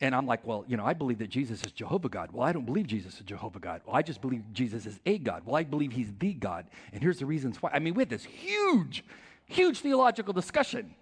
And 0.00 0.14
I'm 0.14 0.26
like, 0.26 0.46
well, 0.46 0.64
you 0.66 0.76
know, 0.76 0.84
I 0.86 0.94
believe 0.94 1.18
that 1.18 1.28
Jesus 1.28 1.62
is 1.64 1.72
Jehovah 1.72 2.08
God. 2.08 2.30
Well, 2.32 2.46
I 2.46 2.52
don't 2.52 2.64
believe 2.64 2.86
Jesus 2.86 3.16
is 3.16 3.20
Jehovah 3.20 3.58
God. 3.58 3.82
Well, 3.84 3.94
I 3.94 4.02
just 4.02 4.22
believe 4.22 4.42
Jesus 4.52 4.86
is 4.86 4.98
a 5.04 5.18
God. 5.18 5.42
Well, 5.44 5.56
I 5.56 5.64
believe 5.64 5.92
he's 5.92 6.12
the 6.18 6.32
God. 6.32 6.66
And 6.92 7.02
here's 7.02 7.18
the 7.18 7.26
reasons 7.26 7.60
why. 7.60 7.70
I 7.74 7.80
mean, 7.80 7.94
we 7.94 8.02
had 8.02 8.08
this 8.08 8.24
huge, 8.24 9.04
huge 9.46 9.80
theological 9.80 10.32
discussion. 10.32 10.94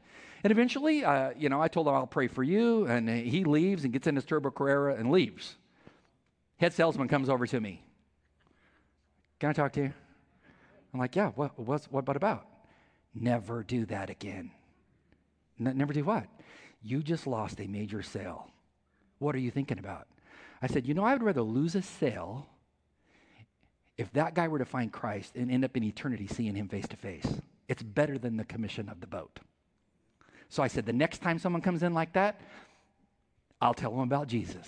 And 0.44 0.50
eventually, 0.50 1.04
uh, 1.04 1.30
you 1.36 1.48
know, 1.48 1.60
I 1.60 1.68
told 1.68 1.88
him 1.88 1.94
I'll 1.94 2.06
pray 2.06 2.28
for 2.28 2.42
you. 2.42 2.86
And 2.86 3.08
he 3.08 3.44
leaves 3.44 3.84
and 3.84 3.92
gets 3.92 4.06
in 4.06 4.14
his 4.14 4.24
Turbo 4.24 4.50
Carrera 4.50 4.94
and 4.94 5.10
leaves. 5.10 5.56
Head 6.58 6.72
salesman 6.72 7.08
comes 7.08 7.28
over 7.28 7.46
to 7.46 7.60
me. 7.60 7.82
Can 9.40 9.50
I 9.50 9.52
talk 9.52 9.72
to 9.72 9.82
you? 9.82 9.92
I'm 10.92 11.00
like, 11.00 11.14
yeah, 11.14 11.30
what, 11.30 11.58
what's, 11.58 11.86
what 11.90 12.00
about 12.00 12.16
about? 12.16 12.46
Never 13.14 13.62
do 13.62 13.84
that 13.86 14.10
again. 14.10 14.50
N- 15.60 15.76
never 15.76 15.92
do 15.92 16.04
what? 16.04 16.26
You 16.82 17.02
just 17.02 17.26
lost 17.26 17.60
a 17.60 17.66
major 17.66 18.02
sale. 18.02 18.50
What 19.18 19.34
are 19.34 19.40
you 19.40 19.50
thinking 19.50 19.78
about? 19.78 20.06
I 20.62 20.66
said, 20.66 20.86
You 20.86 20.94
know, 20.94 21.04
I 21.04 21.12
would 21.12 21.22
rather 21.22 21.42
lose 21.42 21.74
a 21.74 21.82
sale 21.82 22.46
if 23.96 24.12
that 24.12 24.34
guy 24.34 24.48
were 24.48 24.58
to 24.58 24.64
find 24.64 24.92
Christ 24.92 25.34
and 25.36 25.50
end 25.50 25.64
up 25.64 25.76
in 25.76 25.82
eternity 25.82 26.26
seeing 26.26 26.54
him 26.54 26.68
face 26.68 26.86
to 26.88 26.96
face. 26.96 27.26
It's 27.68 27.82
better 27.82 28.18
than 28.18 28.36
the 28.36 28.44
commission 28.44 28.88
of 28.88 29.00
the 29.00 29.06
boat. 29.06 29.40
So 30.48 30.62
I 30.62 30.68
said, 30.68 30.86
The 30.86 30.92
next 30.92 31.22
time 31.22 31.38
someone 31.38 31.62
comes 31.62 31.82
in 31.82 31.94
like 31.94 32.12
that, 32.14 32.40
I'll 33.60 33.74
tell 33.74 33.90
them 33.90 34.00
about 34.00 34.28
Jesus. 34.28 34.66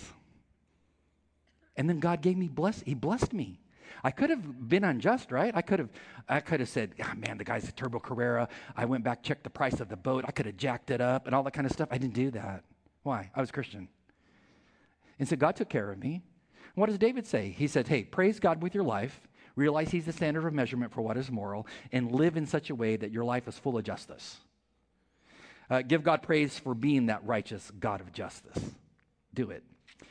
And 1.75 1.89
then 1.89 1.99
God 1.99 2.21
gave 2.21 2.37
me 2.37 2.47
bless 2.47 2.81
he 2.81 2.93
blessed 2.93 3.33
me. 3.33 3.59
I 4.03 4.11
could 4.11 4.29
have 4.29 4.67
been 4.69 4.83
unjust, 4.83 5.31
right? 5.31 5.51
I 5.55 5.61
could 5.61 5.79
have 5.79 5.89
I 6.27 6.39
could 6.39 6.59
have 6.59 6.69
said, 6.69 6.93
oh, 7.03 7.13
man, 7.15 7.37
the 7.37 7.43
guy's 7.43 7.67
a 7.67 7.71
turbo 7.71 7.99
Carrera. 7.99 8.47
I 8.75 8.85
went 8.85 9.03
back, 9.03 9.23
checked 9.23 9.43
the 9.43 9.49
price 9.49 9.79
of 9.79 9.89
the 9.89 9.97
boat. 9.97 10.25
I 10.27 10.31
could 10.31 10.45
have 10.45 10.57
jacked 10.57 10.91
it 10.91 11.01
up 11.01 11.25
and 11.27 11.35
all 11.35 11.43
that 11.43 11.51
kind 11.51 11.65
of 11.65 11.73
stuff. 11.73 11.89
I 11.91 11.97
didn't 11.97 12.13
do 12.13 12.31
that. 12.31 12.63
Why? 13.03 13.31
I 13.35 13.41
was 13.41 13.51
Christian. 13.51 13.87
And 15.19 15.27
so 15.27 15.35
God 15.35 15.55
took 15.55 15.69
care 15.69 15.91
of 15.91 15.99
me. 15.99 16.21
What 16.75 16.87
does 16.87 16.97
David 16.97 17.27
say? 17.27 17.49
He 17.49 17.67
said, 17.67 17.87
Hey, 17.87 18.03
praise 18.03 18.39
God 18.39 18.61
with 18.63 18.73
your 18.73 18.83
life, 18.83 19.21
realize 19.55 19.91
He's 19.91 20.05
the 20.05 20.13
standard 20.13 20.45
of 20.45 20.53
measurement 20.53 20.91
for 20.91 21.01
what 21.01 21.17
is 21.17 21.29
moral, 21.29 21.67
and 21.91 22.11
live 22.11 22.37
in 22.37 22.45
such 22.45 22.69
a 22.69 22.75
way 22.75 22.95
that 22.95 23.11
your 23.11 23.25
life 23.25 23.47
is 23.47 23.59
full 23.59 23.77
of 23.77 23.83
justice. 23.83 24.37
Uh, 25.71 25.81
give 25.81 26.03
God 26.03 26.21
praise 26.21 26.59
for 26.59 26.75
being 26.75 27.05
that 27.05 27.25
righteous 27.25 27.71
God 27.79 28.01
of 28.01 28.11
justice. 28.11 28.61
Do 29.33 29.51
it. 29.51 29.63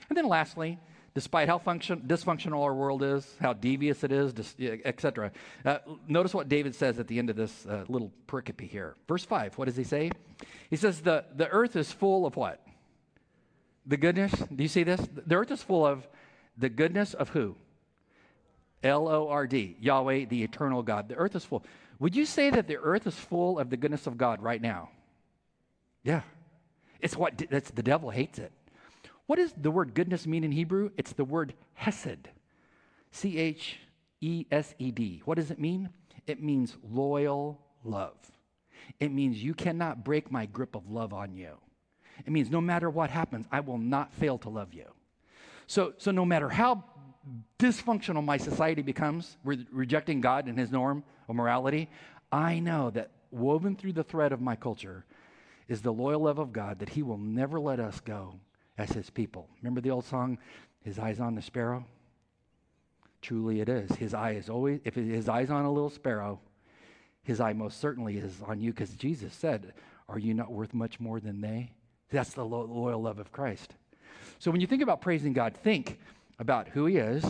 And 0.08 0.16
then 0.16 0.26
lastly, 0.26 0.78
despite 1.14 1.48
how 1.48 1.58
function, 1.58 2.00
dysfunctional 2.06 2.64
our 2.64 2.72
world 2.72 3.02
is, 3.02 3.36
how 3.42 3.52
devious 3.52 4.02
it 4.02 4.10
is, 4.10 4.32
etc. 4.86 5.32
Uh, 5.62 5.78
notice 6.08 6.32
what 6.32 6.48
David 6.48 6.74
says 6.74 6.98
at 6.98 7.08
the 7.08 7.18
end 7.18 7.28
of 7.28 7.36
this 7.36 7.66
uh, 7.66 7.84
little 7.88 8.10
pericope 8.26 8.70
here. 8.70 8.96
Verse 9.06 9.26
5, 9.26 9.58
what 9.58 9.66
does 9.66 9.76
he 9.76 9.84
say? 9.84 10.10
He 10.70 10.76
says, 10.76 11.02
the, 11.02 11.26
the 11.36 11.48
earth 11.48 11.76
is 11.76 11.92
full 11.92 12.24
of 12.24 12.36
what? 12.36 12.64
The 13.84 13.98
goodness, 13.98 14.32
do 14.32 14.62
you 14.62 14.68
see 14.68 14.82
this? 14.82 15.06
The 15.14 15.34
earth 15.34 15.50
is 15.50 15.62
full 15.62 15.86
of 15.86 16.08
the 16.56 16.70
goodness 16.70 17.12
of 17.12 17.28
who? 17.28 17.56
L 18.82 19.08
O 19.08 19.28
R 19.28 19.46
D, 19.46 19.76
Yahweh, 19.78 20.24
the 20.24 20.42
eternal 20.42 20.82
God. 20.82 21.10
The 21.10 21.16
earth 21.16 21.36
is 21.36 21.44
full. 21.44 21.64
Would 21.98 22.16
you 22.16 22.24
say 22.24 22.48
that 22.48 22.66
the 22.66 22.78
earth 22.78 23.06
is 23.06 23.14
full 23.14 23.58
of 23.58 23.68
the 23.68 23.76
goodness 23.76 24.06
of 24.06 24.16
God 24.16 24.40
right 24.40 24.62
now? 24.62 24.88
Yeah. 26.02 26.22
It's 27.00 27.16
what 27.16 27.42
that's 27.50 27.70
the 27.70 27.82
devil 27.82 28.10
hates 28.10 28.38
it. 28.38 28.52
What 29.26 29.36
does 29.36 29.52
the 29.56 29.70
word 29.70 29.94
goodness 29.94 30.26
mean 30.26 30.44
in 30.44 30.52
Hebrew? 30.52 30.90
It's 30.96 31.12
the 31.12 31.24
word 31.24 31.54
hesed. 31.74 32.28
C 33.12 33.38
H 33.38 33.78
E 34.20 34.46
S 34.50 34.74
E 34.78 34.90
D. 34.90 35.22
What 35.24 35.36
does 35.36 35.50
it 35.50 35.58
mean? 35.58 35.90
It 36.26 36.42
means 36.42 36.76
loyal 36.82 37.60
love. 37.84 38.16
It 38.98 39.12
means 39.12 39.42
you 39.42 39.54
cannot 39.54 40.04
break 40.04 40.30
my 40.30 40.46
grip 40.46 40.74
of 40.74 40.90
love 40.90 41.12
on 41.12 41.34
you. 41.34 41.56
It 42.26 42.32
means 42.32 42.50
no 42.50 42.60
matter 42.60 42.90
what 42.90 43.10
happens, 43.10 43.46
I 43.50 43.60
will 43.60 43.78
not 43.78 44.12
fail 44.12 44.38
to 44.38 44.48
love 44.48 44.74
you. 44.74 44.86
So, 45.66 45.94
so 45.98 46.10
no 46.10 46.24
matter 46.24 46.48
how 46.48 46.84
dysfunctional 47.58 48.24
my 48.24 48.36
society 48.36 48.82
becomes, 48.82 49.36
re- 49.44 49.66
rejecting 49.70 50.20
God 50.20 50.46
and 50.46 50.58
his 50.58 50.70
norm 50.70 51.04
of 51.28 51.36
morality, 51.36 51.88
I 52.32 52.58
know 52.58 52.90
that 52.90 53.10
woven 53.30 53.76
through 53.76 53.92
the 53.92 54.04
thread 54.04 54.32
of 54.32 54.40
my 54.40 54.56
culture 54.56 55.04
is 55.70 55.80
the 55.80 55.92
loyal 55.92 56.22
love 56.22 56.40
of 56.40 56.52
God 56.52 56.80
that 56.80 56.88
he 56.90 57.02
will 57.02 57.16
never 57.16 57.60
let 57.60 57.78
us 57.78 58.00
go 58.00 58.34
as 58.76 58.90
his 58.90 59.08
people. 59.08 59.48
Remember 59.62 59.80
the 59.80 59.92
old 59.92 60.04
song, 60.04 60.36
His 60.82 60.98
Eyes 60.98 61.20
on 61.20 61.36
the 61.36 61.40
Sparrow? 61.40 61.86
Truly 63.22 63.60
it 63.60 63.68
is. 63.68 63.88
His 63.92 64.12
eye 64.12 64.32
is 64.32 64.50
always, 64.50 64.80
if 64.84 64.96
his 64.96 65.28
eye's 65.28 65.50
on 65.50 65.64
a 65.64 65.72
little 65.72 65.90
sparrow, 65.90 66.40
his 67.22 67.38
eye 67.38 67.52
most 67.52 67.78
certainly 67.78 68.16
is 68.16 68.42
on 68.46 68.60
you 68.60 68.72
because 68.72 68.94
Jesus 68.94 69.32
said, 69.32 69.72
Are 70.08 70.18
you 70.18 70.34
not 70.34 70.50
worth 70.50 70.74
much 70.74 70.98
more 70.98 71.20
than 71.20 71.40
they? 71.40 71.70
That's 72.10 72.32
the 72.32 72.44
lo- 72.44 72.64
loyal 72.64 73.02
love 73.02 73.20
of 73.20 73.30
Christ. 73.30 73.74
So 74.38 74.50
when 74.50 74.60
you 74.60 74.66
think 74.66 74.82
about 74.82 75.00
praising 75.00 75.32
God, 75.32 75.54
think 75.54 76.00
about 76.40 76.68
who 76.68 76.86
He 76.86 76.96
is, 76.96 77.24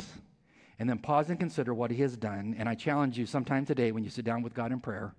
and 0.78 0.88
then 0.88 0.98
pause 0.98 1.28
and 1.28 1.38
consider 1.38 1.74
what 1.74 1.90
He 1.90 2.00
has 2.02 2.16
done. 2.16 2.54
And 2.56 2.68
I 2.68 2.74
challenge 2.74 3.18
you 3.18 3.26
sometime 3.26 3.66
today 3.66 3.92
when 3.92 4.04
you 4.04 4.10
sit 4.10 4.24
down 4.24 4.42
with 4.42 4.54
God 4.54 4.72
in 4.72 4.80
prayer, 4.80 5.12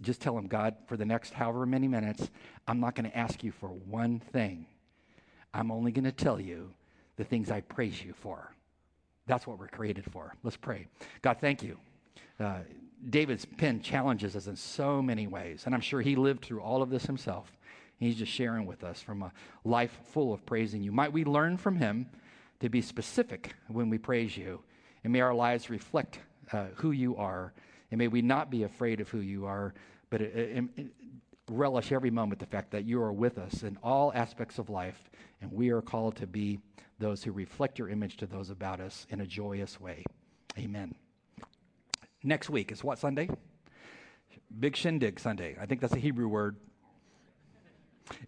just 0.00 0.20
tell 0.20 0.36
Him, 0.36 0.46
God, 0.46 0.74
for 0.86 0.96
the 0.96 1.04
next 1.04 1.32
however 1.32 1.66
many 1.66 1.88
minutes, 1.88 2.30
I'm 2.66 2.80
not 2.80 2.94
going 2.94 3.10
to 3.10 3.16
ask 3.16 3.42
you 3.42 3.52
for 3.52 3.68
one 3.68 4.20
thing. 4.20 4.66
I'm 5.54 5.70
only 5.70 5.92
going 5.92 6.04
to 6.04 6.12
tell 6.12 6.40
you 6.40 6.72
the 7.16 7.24
things 7.24 7.50
I 7.50 7.60
praise 7.60 8.02
you 8.02 8.14
for. 8.14 8.52
That's 9.26 9.46
what 9.46 9.58
we're 9.58 9.68
created 9.68 10.04
for. 10.10 10.34
Let's 10.42 10.56
pray. 10.56 10.86
God, 11.20 11.38
thank 11.40 11.62
you. 11.62 11.78
Uh, 12.40 12.60
David's 13.08 13.44
pen 13.44 13.80
challenges 13.82 14.36
us 14.36 14.46
in 14.46 14.56
so 14.56 15.02
many 15.02 15.26
ways, 15.26 15.62
and 15.66 15.74
I'm 15.74 15.80
sure 15.80 16.00
he 16.00 16.16
lived 16.16 16.44
through 16.44 16.60
all 16.60 16.82
of 16.82 16.90
this 16.90 17.04
himself. 17.04 17.56
He's 17.98 18.16
just 18.16 18.32
sharing 18.32 18.66
with 18.66 18.82
us 18.82 19.00
from 19.00 19.22
a 19.22 19.32
life 19.64 20.00
full 20.04 20.32
of 20.32 20.44
praising 20.46 20.82
you. 20.82 20.92
Might 20.92 21.12
we 21.12 21.24
learn 21.24 21.56
from 21.56 21.76
him 21.76 22.06
to 22.60 22.68
be 22.68 22.80
specific 22.80 23.54
when 23.68 23.90
we 23.90 23.98
praise 23.98 24.36
you, 24.36 24.60
and 25.04 25.12
may 25.12 25.20
our 25.20 25.34
lives 25.34 25.70
reflect 25.70 26.20
uh, 26.52 26.66
who 26.76 26.90
you 26.92 27.16
are, 27.16 27.52
and 27.92 27.98
may 27.98 28.08
we 28.08 28.22
not 28.22 28.50
be 28.50 28.62
afraid 28.62 29.00
of 29.00 29.08
who 29.10 29.20
you 29.20 29.44
are, 29.44 29.74
but 30.08 30.22
uh, 30.22 30.24
uh, 30.24 30.82
relish 31.50 31.92
every 31.92 32.10
moment 32.10 32.40
the 32.40 32.46
fact 32.46 32.70
that 32.70 32.84
you 32.84 33.02
are 33.02 33.12
with 33.12 33.36
us 33.36 33.62
in 33.62 33.76
all 33.82 34.10
aspects 34.14 34.58
of 34.58 34.70
life, 34.70 35.10
and 35.42 35.52
we 35.52 35.68
are 35.68 35.82
called 35.82 36.16
to 36.16 36.26
be 36.26 36.58
those 36.98 37.22
who 37.22 37.32
reflect 37.32 37.78
your 37.78 37.90
image 37.90 38.16
to 38.16 38.26
those 38.26 38.48
about 38.48 38.80
us 38.80 39.06
in 39.10 39.20
a 39.20 39.26
joyous 39.26 39.78
way. 39.78 40.04
Amen. 40.58 40.94
Next 42.24 42.48
week 42.48 42.72
is 42.72 42.82
what 42.82 42.98
Sunday? 42.98 43.28
Big 44.58 44.74
Shindig 44.74 45.20
Sunday. 45.20 45.54
I 45.60 45.66
think 45.66 45.82
that's 45.82 45.94
a 45.94 45.98
Hebrew 45.98 46.28
word. 46.28 46.56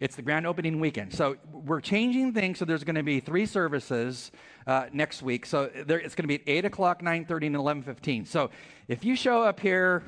It's 0.01 0.17
the 0.17 0.23
grand 0.23 0.47
opening 0.47 0.81
weekend. 0.81 1.13
So 1.13 1.37
we're 1.53 1.81
changing 1.81 2.33
things. 2.33 2.59
So 2.59 2.65
there's 2.65 2.85
going 2.85 2.97
to 2.97 3.03
be 3.03 3.21
three 3.21 3.47
services 3.47 4.33
uh, 4.67 4.87
next 4.93 5.23
week. 5.23 5.47
So 5.47 5.71
there, 5.87 5.99
it's 5.99 6.15
going 6.15 6.25
to 6.25 6.29
be 6.29 6.37
at 6.37 6.49
8 6.49 6.65
o'clock, 6.67 7.03
9.30, 7.03 7.47
and 7.47 7.57
11.15. 7.57 8.27
So 8.27 8.51
if 8.89 9.05
you 9.05 9.17
show 9.17 9.43
up 9.43 9.61
here 9.61 10.03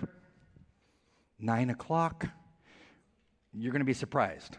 9 1.39 1.71
o'clock, 1.71 2.27
you're 3.53 3.73
going 3.73 3.81
to 3.81 3.87
be 3.87 3.95
surprised. 3.95 4.59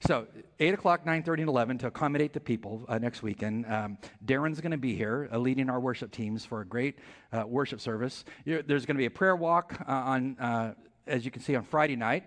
So, 0.00 0.26
8 0.60 0.74
o'clock, 0.74 1.06
9.30, 1.06 1.40
and 1.40 1.48
11 1.48 1.78
to 1.78 1.86
accommodate 1.86 2.34
the 2.34 2.40
people 2.40 2.84
uh, 2.88 2.98
next 2.98 3.22
weekend. 3.22 3.64
Um, 3.66 3.98
Darren's 4.24 4.60
going 4.60 4.72
to 4.72 4.76
be 4.76 4.94
here 4.94 5.28
uh, 5.32 5.38
leading 5.38 5.70
our 5.70 5.80
worship 5.80 6.12
teams 6.12 6.44
for 6.44 6.60
a 6.60 6.66
great 6.66 6.98
uh, 7.32 7.44
worship 7.46 7.80
service. 7.80 8.24
You're, 8.44 8.62
there's 8.62 8.84
going 8.84 8.96
to 8.96 8.98
be 8.98 9.06
a 9.06 9.10
prayer 9.10 9.36
walk 9.36 9.80
uh, 9.88 9.92
on, 9.92 10.38
uh, 10.38 10.74
as 11.06 11.24
you 11.24 11.30
can 11.30 11.40
see, 11.40 11.56
on 11.56 11.64
Friday 11.64 11.96
night. 11.96 12.24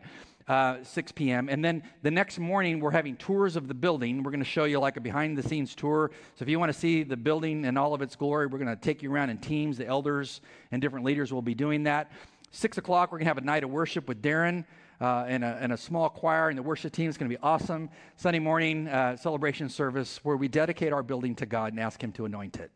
Uh, 0.49 0.83
6 0.83 1.11
p.m. 1.11 1.47
And 1.47 1.63
then 1.63 1.83
the 2.01 2.09
next 2.09 2.39
morning, 2.39 2.79
we're 2.79 2.89
having 2.89 3.15
tours 3.17 3.55
of 3.55 3.67
the 3.67 3.75
building. 3.75 4.23
We're 4.23 4.31
going 4.31 4.43
to 4.43 4.49
show 4.49 4.63
you 4.63 4.79
like 4.79 4.97
a 4.97 4.99
behind 4.99 5.37
the 5.37 5.43
scenes 5.43 5.75
tour. 5.75 6.09
So 6.33 6.43
if 6.43 6.49
you 6.49 6.57
want 6.57 6.73
to 6.73 6.77
see 6.77 7.03
the 7.03 7.15
building 7.15 7.65
and 7.65 7.77
all 7.77 7.93
of 7.93 8.01
its 8.01 8.15
glory, 8.15 8.47
we're 8.47 8.57
going 8.57 8.75
to 8.75 8.81
take 8.81 9.03
you 9.03 9.13
around 9.13 9.29
in 9.29 9.37
teams. 9.37 9.77
The 9.77 9.85
elders 9.85 10.41
and 10.71 10.81
different 10.81 11.05
leaders 11.05 11.31
will 11.31 11.43
be 11.43 11.53
doing 11.53 11.83
that. 11.83 12.11
6 12.49 12.79
o'clock, 12.79 13.11
we're 13.11 13.19
going 13.19 13.25
to 13.25 13.29
have 13.29 13.37
a 13.37 13.41
night 13.41 13.63
of 13.63 13.69
worship 13.69 14.07
with 14.07 14.23
Darren 14.23 14.65
uh, 14.99 15.25
and, 15.27 15.43
a, 15.43 15.57
and, 15.61 15.71
a, 15.71 15.77
small 15.77 16.09
choir, 16.09 16.49
and 16.49 16.57
the 16.57 16.63
worship 16.63 16.93
team 16.93 17.09
is 17.09 17.17
going 17.17 17.29
to 17.29 17.37
be 17.37 17.41
awesome. 17.43 17.89
Sunday 18.17 18.39
morning 18.39 18.87
uh, 18.87 19.15
celebration 19.15 19.69
service 19.69 20.19
where 20.23 20.35
we 20.35 20.47
dedicate 20.47 20.91
our 20.91 21.03
building 21.03 21.35
to 21.35 21.45
God 21.45 21.73
and 21.73 21.79
ask 21.79 22.03
Him 22.03 22.11
to 22.13 22.25
anoint 22.25 22.57
it 22.57 22.71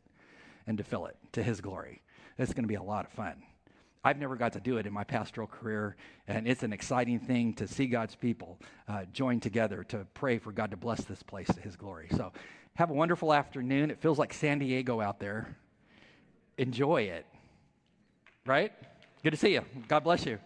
and 0.68 0.78
to 0.78 0.84
fill 0.84 1.08
it 1.08 1.18
to 1.32 1.42
His 1.42 1.60
glory. 1.60 2.04
It's 2.38 2.54
going 2.54 2.64
to 2.64 2.68
be 2.68 2.76
a 2.76 2.84
lot 2.84 3.06
of 3.06 3.12
fun. 3.12 3.42
I've 4.04 4.20
never 4.20 4.36
got 4.36 4.54
to 4.54 4.60
do 4.60 4.78
it 4.78 4.86
in 4.86 4.94
my 4.94 5.04
pastoral 5.04 5.48
career, 5.48 5.96
and 6.28 6.48
it's 6.48 6.64
an 6.64 6.74
exciting 6.74 7.20
thing 7.20 7.54
to 7.56 7.68
see 7.68 7.88
God's 7.88 8.16
people 8.16 8.60
uh, 8.88 9.06
join 9.14 9.40
together 9.40 9.84
to 9.86 10.06
pray 10.14 10.38
for 10.40 10.52
God 10.52 10.72
to 10.72 10.78
bless 10.78 11.04
this 11.06 11.24
place 11.24 11.48
to 11.48 11.62
His 11.62 11.76
glory. 11.76 12.08
So, 12.12 12.34
have 12.76 12.90
a 12.90 12.94
wonderful 12.94 13.34
afternoon. 13.34 13.92
It 13.92 14.02
feels 14.02 14.18
like 14.18 14.34
San 14.34 14.60
Diego 14.60 15.00
out 15.00 15.20
there. 15.20 15.56
Enjoy 16.58 17.04
it. 17.04 17.26
Right? 18.46 18.74
Good 19.24 19.32
to 19.32 19.38
see 19.38 19.54
you. 19.54 19.62
God 19.88 20.04
bless 20.04 20.26
you. 20.26 20.40